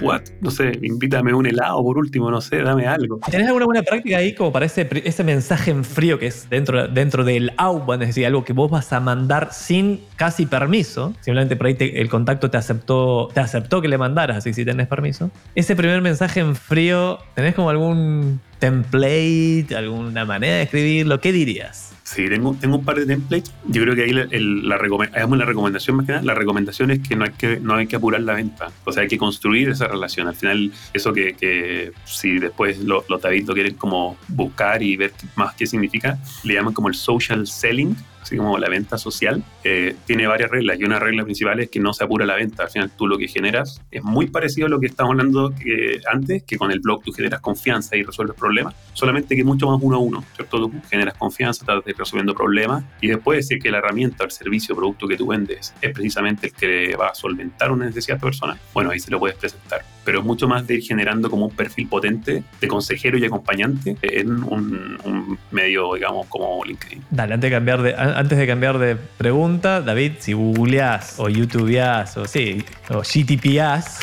What? 0.00 0.22
No 0.40 0.50
sé, 0.50 0.72
invítame 0.82 1.32
un 1.32 1.46
helado 1.46 1.82
por 1.82 1.96
último, 1.96 2.30
no 2.30 2.40
sé, 2.40 2.58
dame 2.62 2.86
algo. 2.86 3.20
¿Tenés 3.30 3.46
alguna 3.46 3.64
buena 3.64 3.82
práctica 3.82 4.18
ahí 4.18 4.34
como 4.34 4.52
para 4.52 4.66
ese, 4.66 4.86
ese 5.04 5.24
mensaje 5.24 5.70
en 5.70 5.82
frío 5.84 6.18
que 6.18 6.26
es 6.26 6.48
dentro, 6.50 6.86
dentro 6.92 7.24
del 7.24 7.52
outbound? 7.56 8.02
Es 8.02 8.08
decir, 8.10 8.26
algo 8.26 8.44
que 8.44 8.52
vos 8.52 8.70
vas 8.70 8.92
a 8.92 9.00
mandar 9.00 9.48
sin 9.52 10.00
casi 10.16 10.46
permiso. 10.46 11.14
Simplemente 11.20 11.56
por 11.56 11.66
ahí 11.66 11.76
el 11.78 12.08
contacto 12.08 12.50
te 12.50 12.56
aceptó, 12.56 13.28
te 13.32 13.40
aceptó 13.40 13.80
que 13.80 13.88
le 13.88 13.98
mandaras, 13.98 14.38
así 14.38 14.52
si 14.52 14.64
tenés 14.64 14.86
permiso. 14.86 15.30
Ese 15.54 15.76
primer 15.76 16.00
mensaje 16.02 16.40
en 16.40 16.56
frío, 16.56 17.18
¿tenés 17.34 17.54
como 17.54 17.70
algún 17.70 18.40
template, 18.58 19.74
alguna 19.76 20.24
manera 20.24 20.56
de 20.56 20.62
escribirlo? 20.62 21.20
¿Qué 21.20 21.32
dirías? 21.32 21.91
Sí, 22.14 22.28
tengo, 22.28 22.54
tengo 22.60 22.76
un 22.76 22.84
par 22.84 22.96
de 22.96 23.06
templates. 23.06 23.50
Yo 23.68 23.82
creo 23.82 23.94
que 23.94 24.02
ahí 24.04 24.12
la, 24.12 24.22
el- 24.30 24.70
hagamos 25.14 25.38
la 25.38 25.44
recomendación 25.46 25.96
más 25.96 26.04
que 26.06 26.12
nada. 26.12 26.24
La 26.24 26.34
recomendación 26.34 26.90
es 26.90 27.00
que 27.06 27.16
no 27.16 27.24
hay 27.24 27.30
que, 27.30 27.58
no 27.58 27.74
hay 27.74 27.86
que 27.86 27.96
apurar 27.96 28.20
la 28.20 28.34
venta. 28.34 28.70
O 28.84 28.92
sea, 28.92 29.02
hay 29.02 29.08
que 29.08 29.16
construir 29.16 29.70
esa 29.70 29.88
relación. 29.88 30.28
Al 30.28 30.34
final, 30.34 30.72
eso 30.92 31.12
que, 31.14 31.34
que 31.34 31.92
si 32.04 32.38
después 32.38 32.78
los 32.80 33.08
lo 33.08 33.18
lo 33.18 33.54
quieren 33.54 33.74
como 33.76 34.18
buscar 34.28 34.82
y 34.82 34.96
ver 34.96 35.12
más 35.36 35.54
qué 35.54 35.66
significa, 35.66 36.18
le 36.44 36.54
llaman 36.54 36.74
como 36.74 36.88
el 36.88 36.94
social 36.94 37.46
selling, 37.46 37.96
así 38.22 38.36
como 38.36 38.56
la 38.58 38.68
venta 38.68 38.98
social, 38.98 39.42
eh, 39.64 39.96
tiene 40.06 40.26
varias 40.26 40.50
reglas 40.50 40.78
y 40.78 40.84
una 40.84 40.98
regla 40.98 41.24
principal 41.24 41.60
es 41.60 41.70
que 41.70 41.80
no 41.80 41.92
se 41.92 42.04
apura 42.04 42.24
la 42.24 42.36
venta. 42.36 42.64
Al 42.64 42.70
final 42.70 42.90
tú 42.96 43.06
lo 43.06 43.18
que 43.18 43.28
generas 43.28 43.82
es 43.90 44.02
muy 44.02 44.28
parecido 44.28 44.66
a 44.66 44.70
lo 44.70 44.80
que 44.80 44.86
estábamos 44.86 45.18
hablando 45.18 45.52
que, 45.54 46.00
antes, 46.10 46.44
que 46.44 46.56
con 46.56 46.70
el 46.70 46.80
blog 46.80 47.02
tú 47.02 47.12
generas 47.12 47.40
confianza 47.40 47.96
y 47.96 48.02
resuelves 48.02 48.36
problemas, 48.36 48.74
solamente 48.94 49.36
que 49.36 49.44
mucho 49.44 49.66
más 49.66 49.78
uno 49.82 49.96
a 49.96 50.00
uno, 50.00 50.24
¿cierto? 50.34 50.58
Tú 50.58 50.72
generas 50.88 51.14
confianza, 51.14 51.62
estás 51.62 51.98
resolviendo 51.98 52.34
problemas 52.34 52.84
y 53.00 53.08
después 53.08 53.46
si 53.46 53.58
que 53.58 53.70
la 53.70 53.78
herramienta, 53.78 54.24
el 54.24 54.30
servicio, 54.30 54.74
producto 54.74 55.08
que 55.08 55.16
tú 55.16 55.26
vendes 55.26 55.74
es 55.80 55.92
precisamente 55.92 56.46
el 56.48 56.52
que 56.52 56.96
va 56.96 57.08
a 57.08 57.14
solventar 57.14 57.70
una 57.72 57.86
necesidad 57.86 58.16
de 58.16 58.22
persona, 58.22 58.58
bueno, 58.72 58.90
ahí 58.90 59.00
se 59.00 59.10
lo 59.10 59.18
puedes 59.18 59.36
presentar. 59.36 59.82
Pero 60.04 60.20
es 60.20 60.24
mucho 60.24 60.48
más 60.48 60.66
de 60.66 60.74
ir 60.74 60.82
generando 60.82 61.30
como 61.30 61.46
un 61.46 61.54
perfil 61.54 61.88
potente 61.88 62.42
de 62.60 62.68
consejero 62.68 63.18
y 63.18 63.24
acompañante 63.24 63.96
en 64.02 64.42
un, 64.44 64.98
un 65.04 65.38
medio, 65.50 65.94
digamos, 65.94 66.26
como 66.26 66.64
LinkedIn. 66.64 67.04
Dale, 67.10 67.34
antes 67.34 67.50
de 67.50 67.56
cambiar 67.56 67.82
de, 67.82 67.94
antes 67.94 68.38
de, 68.38 68.46
cambiar 68.46 68.78
de 68.78 68.96
pregunta, 68.96 69.80
David, 69.80 70.12
si 70.18 70.32
googleás 70.32 71.14
o 71.18 71.28
youtubeás 71.28 72.16
o 72.16 72.26
sí, 72.26 72.64
o 72.90 73.02
GTPás 73.02 74.00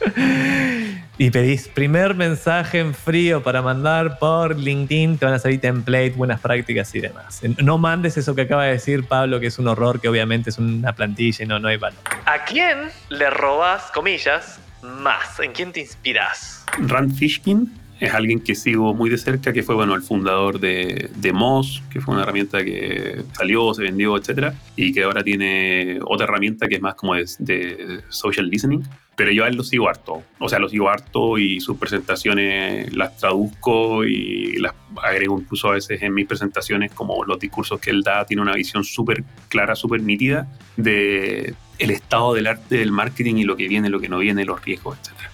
y 1.20 1.30
pedís 1.30 1.68
primer 1.68 2.14
mensaje 2.14 2.78
en 2.78 2.94
frío 2.94 3.42
para 3.42 3.60
mandar 3.60 4.18
por 4.18 4.58
LinkedIn, 4.58 5.18
te 5.18 5.26
van 5.26 5.34
a 5.34 5.38
salir 5.38 5.60
templates, 5.60 6.16
buenas 6.16 6.40
prácticas 6.40 6.94
y 6.94 7.00
demás. 7.00 7.42
No 7.62 7.76
mandes 7.76 8.16
eso 8.16 8.34
que 8.34 8.42
acaba 8.42 8.64
de 8.64 8.72
decir 8.72 9.06
Pablo, 9.06 9.38
que 9.38 9.48
es 9.48 9.58
un 9.58 9.68
horror, 9.68 10.00
que 10.00 10.08
obviamente 10.08 10.48
es 10.48 10.58
una 10.58 10.94
plantilla 10.94 11.44
y 11.44 11.46
no, 11.46 11.58
no 11.58 11.68
hay 11.68 11.76
valor. 11.76 11.98
¿A 12.24 12.44
quién 12.44 12.88
le 13.10 13.28
robas, 13.28 13.90
comillas, 13.92 14.60
más? 14.82 15.40
¿En 15.40 15.52
quién 15.52 15.72
te 15.72 15.80
inspiras? 15.80 16.64
Rand 16.78 17.14
Fishkin 17.14 17.72
es 18.00 18.14
alguien 18.14 18.40
que 18.40 18.54
sigo 18.54 18.94
muy 18.94 19.10
de 19.10 19.18
cerca, 19.18 19.52
que 19.52 19.62
fue 19.62 19.74
bueno, 19.74 19.94
el 19.94 20.00
fundador 20.00 20.58
de, 20.58 21.10
de 21.16 21.32
Moz, 21.34 21.82
que 21.92 22.00
fue 22.00 22.14
una 22.14 22.22
herramienta 22.22 22.64
que 22.64 23.22
salió, 23.36 23.74
se 23.74 23.82
vendió, 23.82 24.16
etcétera, 24.16 24.54
y 24.74 24.92
que 24.94 25.02
ahora 25.04 25.22
tiene 25.22 25.98
otra 26.06 26.24
herramienta 26.24 26.66
que 26.66 26.76
es 26.76 26.80
más 26.80 26.94
como 26.94 27.14
de, 27.14 27.26
de 27.38 28.00
social 28.08 28.48
listening. 28.48 28.82
Pero 29.16 29.32
yo 29.32 29.44
a 29.44 29.48
él 29.48 29.56
lo 29.56 29.64
sigo 29.64 29.86
harto. 29.86 30.22
O 30.38 30.48
sea, 30.48 30.58
lo 30.58 30.70
sigo 30.70 30.88
harto 30.88 31.36
y 31.36 31.60
sus 31.60 31.76
presentaciones 31.76 32.90
las 32.96 33.18
traduzco 33.18 34.06
y 34.06 34.56
las 34.56 34.72
agrego 35.02 35.38
incluso 35.38 35.68
a 35.68 35.72
veces 35.72 36.00
en 36.00 36.14
mis 36.14 36.26
presentaciones, 36.26 36.92
como 36.92 37.22
los 37.26 37.38
discursos 37.38 37.78
que 37.80 37.90
él 37.90 38.00
da. 38.02 38.24
Tiene 38.24 38.40
una 38.40 38.54
visión 38.54 38.82
súper 38.82 39.22
clara, 39.50 39.76
súper 39.76 40.00
nítida 40.02 40.48
de 40.78 41.54
el 41.80 41.90
estado 41.90 42.34
del 42.34 42.46
arte 42.46 42.76
del 42.76 42.92
marketing 42.92 43.36
y 43.36 43.44
lo 43.44 43.56
que 43.56 43.66
viene, 43.66 43.88
lo 43.88 44.00
que 44.00 44.08
no 44.08 44.18
viene, 44.18 44.44
los 44.44 44.62
riesgos, 44.62 44.98
etcétera. 45.00 45.30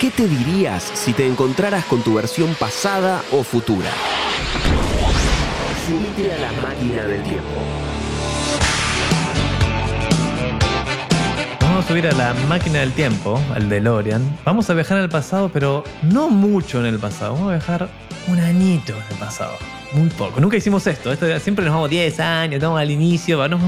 ¿Qué 0.00 0.10
te 0.10 0.26
dirías 0.26 0.82
si 0.82 1.12
te 1.12 1.26
encontraras 1.26 1.84
con 1.84 2.02
tu 2.02 2.14
versión 2.14 2.54
pasada 2.54 3.22
o 3.30 3.44
futura? 3.44 3.90
Subite 5.86 6.32
a 6.32 6.38
la 6.38 6.52
máquina 6.60 7.04
del 7.04 7.22
tiempo. 7.22 7.62
Vamos 11.60 11.84
a 11.84 11.88
subir 11.88 12.06
a 12.06 12.12
la 12.12 12.34
máquina 12.48 12.80
del 12.80 12.92
tiempo, 12.92 13.40
al 13.54 13.68
DeLorean. 13.68 14.38
Vamos 14.44 14.68
a 14.70 14.74
viajar 14.74 14.98
al 14.98 15.10
pasado, 15.10 15.50
pero 15.52 15.84
no 16.02 16.30
mucho 16.30 16.80
en 16.80 16.86
el 16.86 16.98
pasado. 16.98 17.34
Vamos 17.34 17.48
a 17.50 17.52
viajar 17.52 17.88
un 18.28 18.40
añito 18.40 18.94
en 18.94 19.02
el 19.10 19.18
pasado. 19.18 19.52
Muy 19.92 20.08
poco. 20.08 20.40
Nunca 20.40 20.56
hicimos 20.56 20.86
esto. 20.86 21.12
esto 21.12 21.38
siempre 21.38 21.64
nos 21.64 21.74
vamos 21.74 21.90
10 21.90 22.18
años, 22.20 22.54
estamos 22.56 22.80
al 22.80 22.90
inicio, 22.90 23.38
vamos 23.38 23.60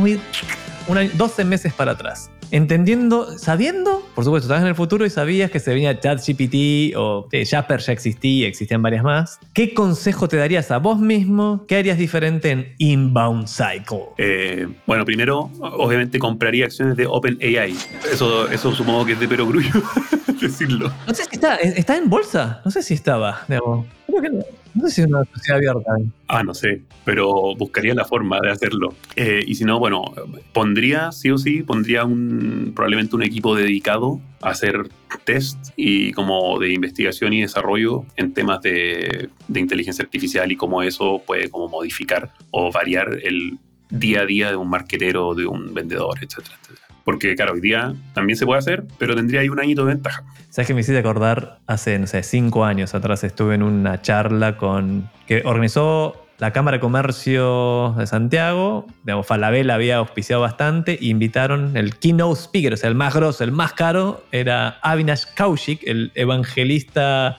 ir 0.89 1.17
12 1.17 1.45
meses 1.45 1.73
para 1.73 1.93
atrás 1.93 2.31
entendiendo, 2.51 3.39
sabiendo, 3.39 4.07
por 4.15 4.25
supuesto, 4.25 4.47
estabas 4.47 4.63
en 4.63 4.69
el 4.69 4.75
futuro 4.75 5.05
y 5.05 5.11
sabías 5.11 5.51
que 5.51 5.61
se 5.61 5.73
venía 5.73 5.99
ChatGPT 5.99 6.97
o 6.97 7.29
eh, 7.33 7.45
Jasper 7.45 7.81
ya 7.81 7.93
existía, 7.93 8.49
existían 8.49 8.83
varias 8.83 9.05
más. 9.05 9.39
¿Qué 9.53 9.75
consejo 9.75 10.29
te 10.29 10.37
darías 10.37 10.71
a 10.71 10.79
vos 10.79 10.99
mismo? 10.99 11.65
¿Qué 11.69 11.77
harías 11.77 11.99
diferente 11.99 12.51
en 12.51 12.75
Inbound 12.79 13.49
Cycle? 13.49 14.07
Eh, 14.19 14.69
bueno, 14.87 15.05
primero, 15.05 15.51
obviamente 15.61 16.19
compraría 16.19 16.67
acciones 16.67 16.97
de 16.97 17.07
OpenAI. 17.07 17.75
Eso, 18.11 18.49
eso 18.49 18.73
supongo 18.75 19.05
que 19.05 19.13
es 19.13 19.21
de 19.21 19.29
perogrullo 19.29 19.83
decirlo. 20.41 20.93
No 21.07 21.15
sé 21.15 21.25
si 21.25 21.31
está, 21.35 21.57
está 21.57 21.97
en 21.97 22.09
bolsa. 22.09 22.61
No 22.65 22.71
sé 22.71 22.83
si 22.83 22.95
estaba. 22.95 23.43
Creo 23.47 24.23
que 24.23 24.31
no. 24.31 24.45
No 24.79 24.89
sé 24.89 24.95
si 24.95 25.01
es 25.01 25.07
una 25.09 25.25
sociedad 25.35 25.59
abierta. 25.59 25.91
Ah, 26.29 26.45
no 26.45 26.55
sé, 26.55 26.83
pero 27.05 27.57
buscaría 27.57 27.95
la 27.95 28.05
forma 28.05 28.39
de 28.41 28.51
hacerlo. 28.51 28.95
Eh, 29.17 29.43
y 29.45 29.57
si 29.57 29.65
no, 29.65 29.81
bueno, 29.81 30.05
pondría, 30.53 31.11
sí 31.11 31.31
o 31.31 31.39
sí, 31.39 31.65
pondría 31.65 32.05
un, 32.05 32.73
probablemente 32.77 33.17
un 33.17 33.25
equipo 33.25 33.57
dedicado 33.57 34.21
a 34.41 34.51
hacer 34.51 34.89
test 35.25 35.59
y 35.75 36.13
como 36.13 36.61
de 36.61 36.73
investigación 36.73 37.33
y 37.33 37.41
desarrollo 37.41 38.05
en 38.17 38.33
temas 38.35 38.63
de, 38.63 39.31
de 39.49 39.61
inteligencia 39.61 40.05
artificial 40.05 40.53
y 40.53 40.57
cómo 40.57 40.83
eso 40.83 41.23
puede 41.27 41.51
como 41.51 41.69
modificar 41.69 42.31
o 42.53 42.71
variar 42.71 43.19
el 43.25 43.59
día 43.91 44.21
a 44.21 44.27
día 44.27 44.51
de 44.51 44.57
un 44.57 44.71
marquetero, 44.71 45.35
de 45.35 45.47
un 45.47 45.75
vendedor, 45.75 46.19
etcétera, 46.23 46.57
etcétera. 46.63 46.88
Porque, 47.09 47.35
claro, 47.37 47.55
hoy 47.55 47.63
día 47.63 47.95
también 48.13 48.37
se 48.37 48.45
puede 48.45 48.59
hacer, 48.59 48.85
pero 48.99 49.17
tendría 49.17 49.41
ahí 49.41 49.49
un 49.49 49.59
añito 49.59 49.83
de 49.87 49.95
ventaja. 49.95 50.25
¿Sabes 50.51 50.67
que 50.67 50.75
me 50.75 50.81
hiciste 50.81 50.99
acordar? 50.99 51.59
Hace, 51.67 51.99
no 51.99 52.07
sé, 52.07 52.23
cinco 52.23 52.67
años 52.67 52.95
atrás 52.95 53.25
estuve 53.25 53.55
en 53.55 53.63
una 53.63 54.03
charla 54.03 54.59
con. 54.59 55.09
que 55.27 55.41
organizó 55.47 56.27
la 56.37 56.53
Cámara 56.53 56.77
de 56.77 56.83
Comercio 56.83 57.95
de 57.97 58.07
Santiago. 58.07 58.85
Digamos, 59.05 59.27
Falabella 59.27 59.73
había 59.73 59.97
auspiciado 59.97 60.43
bastante. 60.43 60.99
E 61.01 61.07
invitaron 61.07 61.79
el 61.79 61.97
keynote 61.97 62.43
speaker, 62.43 62.75
o 62.75 62.77
sea, 62.77 62.91
el 62.91 62.95
más 62.95 63.15
grosso, 63.15 63.43
el 63.43 63.53
más 63.53 63.73
caro, 63.73 64.23
era 64.31 64.79
Avinash 64.83 65.25
Kaushik, 65.35 65.85
el 65.87 66.13
evangelista 66.15 67.39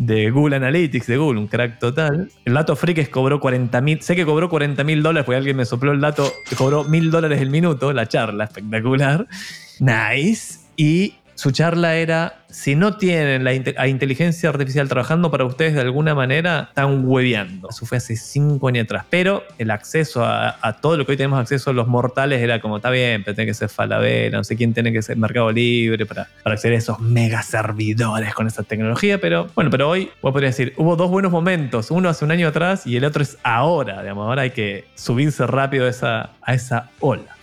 de 0.00 0.30
Google 0.30 0.56
Analytics, 0.56 1.06
de 1.06 1.18
Google, 1.18 1.40
un 1.40 1.46
crack 1.46 1.78
total. 1.78 2.30
El 2.46 2.54
dato 2.54 2.74
freak 2.74 3.10
cobró 3.10 3.38
40 3.38 3.80
mil, 3.82 4.00
sé 4.00 4.16
que 4.16 4.24
cobró 4.24 4.48
40 4.48 4.82
mil 4.82 5.02
dólares 5.02 5.26
porque 5.26 5.36
alguien 5.36 5.58
me 5.58 5.66
sopló 5.66 5.92
el 5.92 6.00
dato, 6.00 6.32
cobró 6.56 6.84
mil 6.84 7.10
dólares 7.10 7.40
el 7.40 7.50
minuto, 7.50 7.92
la 7.92 8.06
charla, 8.06 8.44
espectacular. 8.44 9.26
Nice. 9.78 10.60
Y 10.76 11.14
su 11.40 11.52
charla 11.52 11.96
era, 11.96 12.44
si 12.50 12.74
no 12.74 12.98
tienen 12.98 13.44
la 13.44 13.88
inteligencia 13.88 14.50
artificial 14.50 14.90
trabajando 14.90 15.30
para 15.30 15.46
ustedes 15.46 15.72
de 15.72 15.80
alguna 15.80 16.14
manera, 16.14 16.66
están 16.68 17.02
hueveando. 17.08 17.70
Eso 17.70 17.86
fue 17.86 17.96
hace 17.96 18.14
cinco 18.14 18.68
años 18.68 18.84
atrás. 18.84 19.06
Pero 19.08 19.42
el 19.56 19.70
acceso 19.70 20.22
a, 20.22 20.76
todo 20.82 20.98
lo 20.98 21.06
que 21.06 21.12
hoy 21.12 21.16
tenemos 21.16 21.40
acceso 21.40 21.70
a 21.70 21.72
los 21.72 21.88
mortales 21.88 22.42
era 22.42 22.60
como, 22.60 22.76
está 22.76 22.90
bien, 22.90 23.24
pero 23.24 23.34
tiene 23.34 23.50
que 23.50 23.54
ser 23.54 23.70
Falabella, 23.70 24.36
no 24.36 24.44
sé 24.44 24.54
quién 24.54 24.74
tiene 24.74 24.92
que 24.92 25.00
ser 25.00 25.16
Mercado 25.16 25.50
Libre 25.50 26.04
para, 26.04 26.28
para 26.42 26.56
acceder 26.56 26.74
a 26.74 26.78
esos 26.78 27.00
mega 27.00 27.40
servidores 27.40 28.34
con 28.34 28.46
esa 28.46 28.62
tecnología. 28.62 29.18
Pero 29.18 29.48
bueno, 29.54 29.70
pero 29.70 29.88
hoy, 29.88 30.10
vos 30.20 30.32
podría 30.32 30.50
decir, 30.50 30.74
hubo 30.76 30.94
dos 30.94 31.08
buenos 31.08 31.32
momentos. 31.32 31.90
Uno 31.90 32.10
hace 32.10 32.22
un 32.22 32.32
año 32.32 32.48
atrás 32.48 32.86
y 32.86 32.98
el 32.98 33.04
otro 33.06 33.22
es 33.22 33.38
ahora. 33.44 34.02
Digamos, 34.02 34.28
ahora 34.28 34.42
hay 34.42 34.50
que 34.50 34.84
subirse 34.94 35.46
rápido 35.46 35.88
esa, 35.88 36.32
a 36.42 36.52
esa 36.52 36.90
ola. 37.00 37.34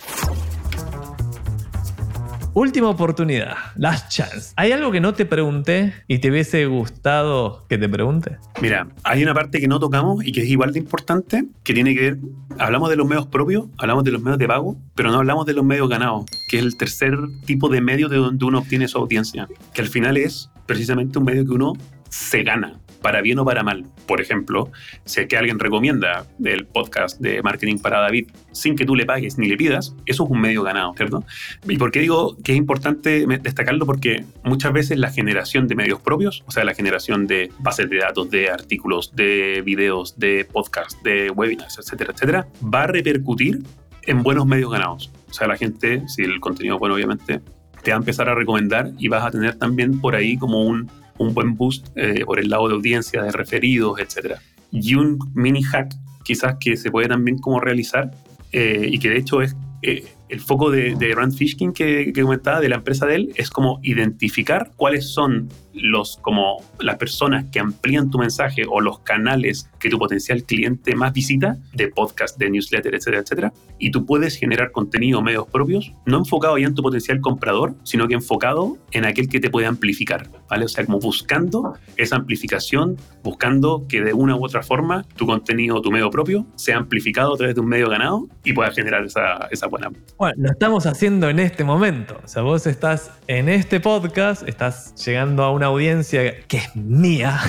Última 2.59 2.89
oportunidad, 2.89 3.55
last 3.75 4.09
chance. 4.09 4.51
¿Hay 4.55 4.71
algo 4.71 4.91
que 4.91 4.99
no 4.99 5.13
te 5.13 5.27
pregunté 5.27 5.93
y 6.07 6.17
te 6.17 6.31
hubiese 6.31 6.65
gustado 6.65 7.67
que 7.69 7.77
te 7.77 7.87
pregunte? 7.87 8.39
Mira, 8.59 8.87
hay 9.03 9.21
una 9.21 9.35
parte 9.35 9.59
que 9.59 9.67
no 9.67 9.79
tocamos 9.79 10.25
y 10.25 10.31
que 10.31 10.41
es 10.41 10.49
igual 10.49 10.73
de 10.73 10.79
importante, 10.79 11.45
que 11.63 11.75
tiene 11.75 11.93
que 11.93 12.01
ver, 12.01 12.17
hablamos 12.57 12.89
de 12.89 12.95
los 12.95 13.07
medios 13.07 13.27
propios, 13.27 13.67
hablamos 13.77 14.05
de 14.05 14.11
los 14.11 14.23
medios 14.23 14.39
de 14.39 14.47
pago, 14.47 14.75
pero 14.95 15.11
no 15.11 15.17
hablamos 15.19 15.45
de 15.45 15.53
los 15.53 15.63
medios 15.63 15.87
ganados, 15.87 16.25
que 16.49 16.57
es 16.57 16.63
el 16.63 16.75
tercer 16.77 17.15
tipo 17.45 17.69
de 17.69 17.79
medio 17.79 18.09
de 18.09 18.17
donde 18.17 18.43
uno 18.43 18.57
obtiene 18.57 18.87
su 18.87 18.97
audiencia, 18.97 19.47
que 19.75 19.81
al 19.83 19.87
final 19.87 20.17
es 20.17 20.49
precisamente 20.65 21.19
un 21.19 21.25
medio 21.25 21.45
que 21.45 21.51
uno 21.51 21.73
se 22.09 22.41
gana 22.41 22.79
para 23.01 23.21
bien 23.21 23.39
o 23.39 23.45
para 23.45 23.63
mal. 23.63 23.85
Por 24.05 24.21
ejemplo, 24.21 24.71
si 25.05 25.21
es 25.21 25.27
que 25.27 25.37
alguien 25.37 25.59
recomienda 25.59 26.25
el 26.43 26.65
podcast 26.65 27.19
de 27.19 27.41
marketing 27.41 27.77
para 27.77 27.99
David 27.99 28.29
sin 28.51 28.75
que 28.75 28.85
tú 28.85 28.95
le 28.95 29.05
pagues 29.05 29.37
ni 29.37 29.47
le 29.47 29.57
pidas, 29.57 29.95
eso 30.05 30.23
es 30.23 30.29
un 30.29 30.41
medio 30.41 30.63
ganado, 30.63 30.93
¿cierto? 30.95 31.23
¿Y 31.67 31.77
por 31.77 31.91
qué 31.91 31.99
digo 31.99 32.37
que 32.43 32.53
es 32.53 32.57
importante 32.57 33.25
destacarlo? 33.41 33.85
Porque 33.85 34.25
muchas 34.43 34.73
veces 34.73 34.97
la 34.97 35.11
generación 35.11 35.67
de 35.67 35.75
medios 35.75 36.01
propios, 36.01 36.43
o 36.47 36.51
sea, 36.51 36.63
la 36.63 36.73
generación 36.73 37.27
de 37.27 37.51
bases 37.59 37.89
de 37.89 37.97
datos, 37.97 38.29
de 38.29 38.49
artículos, 38.49 39.15
de 39.15 39.61
videos, 39.63 40.17
de 40.17 40.45
podcasts, 40.51 41.01
de 41.03 41.29
webinars, 41.29 41.77
etcétera, 41.79 42.13
etcétera, 42.13 42.47
va 42.63 42.83
a 42.83 42.87
repercutir 42.87 43.63
en 44.03 44.23
buenos 44.23 44.45
medios 44.45 44.71
ganados. 44.71 45.11
O 45.29 45.33
sea, 45.33 45.47
la 45.47 45.57
gente, 45.57 46.03
si 46.07 46.23
el 46.23 46.39
contenido 46.39 46.75
es 46.75 46.79
bueno, 46.79 46.95
obviamente, 46.95 47.41
te 47.83 47.91
va 47.91 47.97
a 47.97 47.99
empezar 47.99 48.29
a 48.29 48.35
recomendar 48.35 48.91
y 48.97 49.07
vas 49.07 49.23
a 49.23 49.31
tener 49.31 49.55
también 49.55 49.99
por 49.99 50.15
ahí 50.15 50.37
como 50.37 50.63
un 50.63 50.89
un 51.17 51.33
buen 51.33 51.55
boost 51.55 51.87
eh, 51.95 52.23
por 52.25 52.39
el 52.39 52.49
lado 52.49 52.67
de 52.67 52.75
audiencia, 52.75 53.23
de 53.23 53.31
referidos, 53.31 53.99
etc. 53.99 54.35
Y 54.71 54.95
un 54.95 55.19
mini 55.33 55.63
hack 55.63 55.93
quizás 56.23 56.57
que 56.59 56.77
se 56.77 56.91
puede 56.91 57.07
también 57.07 57.37
como 57.37 57.59
realizar 57.59 58.11
eh, 58.51 58.87
y 58.91 58.99
que 58.99 59.09
de 59.09 59.17
hecho 59.17 59.41
es, 59.41 59.55
eh, 59.81 60.05
el 60.29 60.39
foco 60.41 60.71
de, 60.71 60.95
de 60.95 61.13
Rand 61.15 61.33
Fishkin 61.33 61.71
que, 61.71 62.11
que 62.13 62.21
comentaba 62.21 62.59
de 62.59 62.69
la 62.69 62.75
empresa 62.75 63.05
de 63.05 63.15
él 63.15 63.33
es 63.35 63.49
como 63.49 63.79
identificar 63.83 64.71
cuáles 64.75 65.07
son 65.13 65.49
los 65.77 66.17
como 66.17 66.57
las 66.79 66.97
personas 66.97 67.45
que 67.51 67.59
amplían 67.59 68.09
tu 68.09 68.17
mensaje 68.17 68.63
o 68.69 68.81
los 68.81 68.99
canales 68.99 69.69
que 69.79 69.89
tu 69.89 69.97
potencial 69.97 70.43
cliente 70.43 70.95
más 70.95 71.13
visita 71.13 71.57
de 71.73 71.87
podcast, 71.89 72.37
de 72.37 72.49
newsletter, 72.49 72.95
etcétera, 72.95 73.21
etcétera. 73.21 73.53
Y 73.79 73.91
tú 73.91 74.05
puedes 74.05 74.37
generar 74.37 74.71
contenido 74.71 75.21
medios 75.21 75.47
propios, 75.47 75.93
no 76.05 76.17
enfocado 76.17 76.57
ya 76.57 76.67
en 76.67 76.75
tu 76.75 76.81
potencial 76.81 77.21
comprador, 77.21 77.75
sino 77.83 78.07
que 78.07 78.15
enfocado 78.15 78.77
en 78.91 79.05
aquel 79.05 79.29
que 79.29 79.39
te 79.39 79.49
puede 79.49 79.67
amplificar, 79.67 80.29
¿vale? 80.49 80.65
O 80.65 80.67
sea, 80.67 80.85
como 80.85 80.99
buscando 80.99 81.75
esa 81.95 82.15
amplificación, 82.15 82.97
buscando 83.23 83.85
que 83.87 84.01
de 84.01 84.13
una 84.13 84.35
u 84.35 84.43
otra 84.43 84.63
forma 84.63 85.05
tu 85.15 85.25
contenido, 85.25 85.81
tu 85.81 85.91
medio 85.91 86.09
propio, 86.09 86.45
sea 86.55 86.77
amplificado 86.77 87.33
a 87.33 87.37
través 87.37 87.55
de 87.55 87.61
un 87.61 87.67
medio 87.67 87.89
ganado 87.89 88.27
y 88.43 88.53
pueda 88.53 88.71
generar 88.71 89.05
esa, 89.05 89.47
esa 89.51 89.67
buena. 89.67 89.91
Bueno, 90.17 90.35
lo 90.37 90.51
estamos 90.51 90.85
haciendo 90.85 91.29
en 91.29 91.39
este 91.39 91.63
momento. 91.63 92.19
O 92.23 92.27
sea, 92.27 92.41
vos 92.41 92.67
estás 92.67 93.11
en 93.27 93.49
este 93.49 93.79
podcast, 93.79 94.47
estás 94.47 94.95
llegando 95.05 95.43
a 95.43 95.51
una 95.51 95.66
audiencia 95.67 96.41
que 96.47 96.57
es 96.57 96.75
mía. 96.75 97.39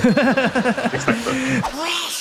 Exacto. 0.92 1.30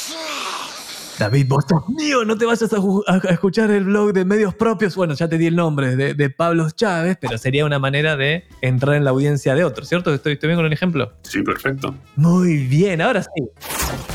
David, 1.17 1.47
vos 1.47 1.65
sos 1.67 1.89
mío, 1.89 2.23
no 2.25 2.37
te 2.37 2.45
vayas 2.45 2.71
a, 2.71 3.31
escuchar 3.31 3.71
el 3.71 3.85
blog 3.85 4.13
de 4.13 4.23
medios 4.23 4.53
propios. 4.53 4.95
Bueno, 4.95 5.15
ya 5.15 5.27
te 5.27 5.39
di 5.39 5.47
el 5.47 5.55
nombre 5.55 5.95
de, 5.95 6.13
de 6.13 6.29
Pablo 6.29 6.69
Chávez, 6.69 7.17
pero 7.19 7.39
sería 7.39 7.65
una 7.65 7.79
manera 7.79 8.15
de 8.15 8.45
entrar 8.61 8.95
en 8.95 9.03
la 9.03 9.09
audiencia 9.09 9.55
de 9.55 9.63
otros, 9.63 9.89
¿cierto? 9.89 10.13
¿Estoy, 10.13 10.33
estoy 10.33 10.47
bien 10.47 10.57
con 10.57 10.65
el 10.67 10.73
ejemplo? 10.73 11.13
Sí, 11.23 11.41
perfecto. 11.41 11.95
Muy 12.15 12.67
bien, 12.67 13.01
ahora 13.01 13.23
sí. 13.23 13.29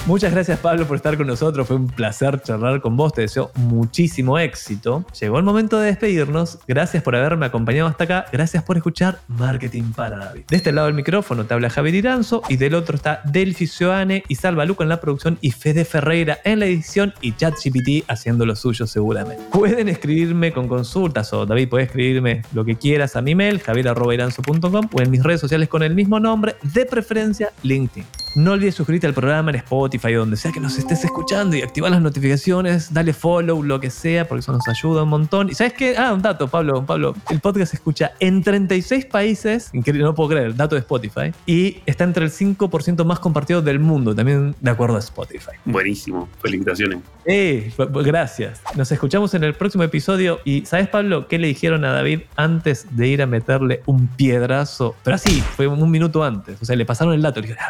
Muchas 0.06 0.32
gracias 0.32 0.58
Pablo 0.58 0.86
por 0.86 0.96
estar 0.96 1.16
con 1.16 1.28
nosotros, 1.28 1.66
fue 1.66 1.76
un 1.76 1.86
placer 1.86 2.42
charlar 2.42 2.80
con 2.80 2.96
vos, 2.96 3.12
te 3.12 3.22
deseo 3.22 3.52
muchísimo 3.54 4.38
éxito. 4.38 5.04
Llegó 5.20 5.38
el 5.38 5.44
momento 5.44 5.78
de 5.78 5.86
despedirnos, 5.86 6.58
gracias 6.66 7.02
por 7.02 7.14
haberme 7.14 7.46
acompañado 7.46 7.88
hasta 7.88 8.04
acá, 8.04 8.26
gracias 8.32 8.64
por 8.64 8.76
escuchar 8.76 9.20
Marketing 9.28 9.92
para 9.92 10.18
David. 10.18 10.42
De 10.48 10.56
este 10.56 10.72
lado 10.72 10.88
del 10.88 10.96
micrófono 10.96 11.46
te 11.46 11.54
habla 11.54 11.70
Javier 11.70 11.94
Iranzo 11.94 12.42
y 12.48 12.56
del 12.56 12.74
otro 12.74 12.96
está 12.96 13.22
Delphi 13.24 13.66
Sioane 13.66 14.24
y 14.28 14.34
Salva 14.34 14.64
Luca 14.64 14.82
en 14.82 14.88
la 14.88 15.00
producción 15.00 15.38
y 15.40 15.52
Fede 15.52 15.84
Ferreira 15.84 16.38
en 16.44 16.58
la 16.58 16.66
edición 16.66 16.91
y 17.20 17.32
ChatGPT 17.32 18.04
haciendo 18.08 18.44
lo 18.44 18.54
suyo 18.54 18.86
seguramente. 18.86 19.42
Pueden 19.50 19.88
escribirme 19.88 20.52
con 20.52 20.68
consultas 20.68 21.32
o 21.32 21.46
David 21.46 21.68
puedes 21.68 21.88
escribirme 21.88 22.42
lo 22.52 22.64
que 22.64 22.76
quieras 22.76 23.16
a 23.16 23.22
mi 23.22 23.34
mail 23.34 23.60
javier.iranzo.com 23.60 24.88
o 24.92 25.00
en 25.00 25.10
mis 25.10 25.22
redes 25.22 25.40
sociales 25.40 25.68
con 25.68 25.82
el 25.82 25.94
mismo 25.94 26.20
nombre, 26.20 26.56
de 26.62 26.84
preferencia 26.84 27.52
LinkedIn. 27.62 28.04
No 28.34 28.52
olvides 28.52 28.74
suscribirte 28.74 29.06
al 29.06 29.12
programa 29.12 29.50
en 29.50 29.56
Spotify 29.56 30.14
o 30.14 30.20
donde 30.20 30.38
sea 30.38 30.52
que 30.52 30.60
nos 30.60 30.78
estés 30.78 31.04
escuchando 31.04 31.54
y 31.54 31.60
activar 31.60 31.90
las 31.90 32.00
notificaciones, 32.00 32.92
dale 32.92 33.12
follow, 33.12 33.62
lo 33.62 33.78
que 33.78 33.90
sea, 33.90 34.26
porque 34.26 34.40
eso 34.40 34.52
nos 34.52 34.66
ayuda 34.68 35.02
un 35.02 35.10
montón. 35.10 35.50
Y 35.50 35.54
sabes 35.54 35.74
qué? 35.74 35.96
Ah, 35.98 36.14
un 36.14 36.22
dato, 36.22 36.48
Pablo, 36.48 36.84
Pablo. 36.86 37.14
El 37.28 37.40
podcast 37.40 37.72
se 37.72 37.76
escucha 37.76 38.12
en 38.20 38.42
36 38.42 39.04
países, 39.04 39.68
increíble, 39.74 40.04
no 40.04 40.14
puedo 40.14 40.30
creer, 40.30 40.56
dato 40.56 40.76
de 40.76 40.80
Spotify, 40.80 41.32
y 41.44 41.82
está 41.84 42.04
entre 42.04 42.24
el 42.24 42.30
5% 42.30 43.04
más 43.04 43.18
compartido 43.18 43.60
del 43.60 43.78
mundo, 43.80 44.14
también 44.14 44.54
de 44.58 44.70
acuerdo 44.70 44.96
a 44.96 45.00
Spotify. 45.00 45.52
Buenísimo. 45.66 46.26
Felicitaciones. 46.40 46.81
Eh, 47.24 47.72
gracias. 47.78 48.60
Nos 48.74 48.90
escuchamos 48.90 49.32
en 49.34 49.44
el 49.44 49.54
próximo 49.54 49.84
episodio. 49.84 50.40
Y 50.44 50.66
¿sabes, 50.66 50.88
Pablo, 50.88 51.28
qué 51.28 51.38
le 51.38 51.48
dijeron 51.48 51.84
a 51.84 51.92
David 51.92 52.22
antes 52.36 52.86
de 52.96 53.08
ir 53.08 53.22
a 53.22 53.26
meterle 53.26 53.82
un 53.86 54.08
piedrazo? 54.08 54.96
Pero 55.02 55.16
así, 55.16 55.40
fue 55.40 55.66
un 55.66 55.90
minuto 55.90 56.24
antes. 56.24 56.60
O 56.60 56.64
sea, 56.64 56.76
le 56.76 56.84
pasaron 56.84 57.14
el 57.14 57.22
dato. 57.22 57.40
Le 57.40 57.48
dijeron, 57.48 57.64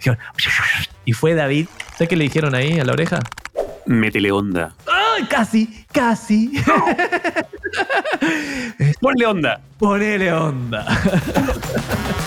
dijeron, 0.00 0.18
y 1.04 1.12
fue 1.12 1.34
David. 1.34 1.68
¿Sabes 1.92 2.08
qué 2.08 2.16
le 2.16 2.24
dijeron 2.24 2.54
ahí 2.54 2.78
a 2.78 2.84
la 2.84 2.92
oreja? 2.92 3.20
Métele 3.86 4.32
onda. 4.32 4.74
¡Ay, 4.86 5.24
casi! 5.24 5.84
¡Casi! 5.92 6.50
Ponle 9.00 9.26
onda. 9.26 9.60
Ponele 9.78 10.32
onda. 10.32 10.84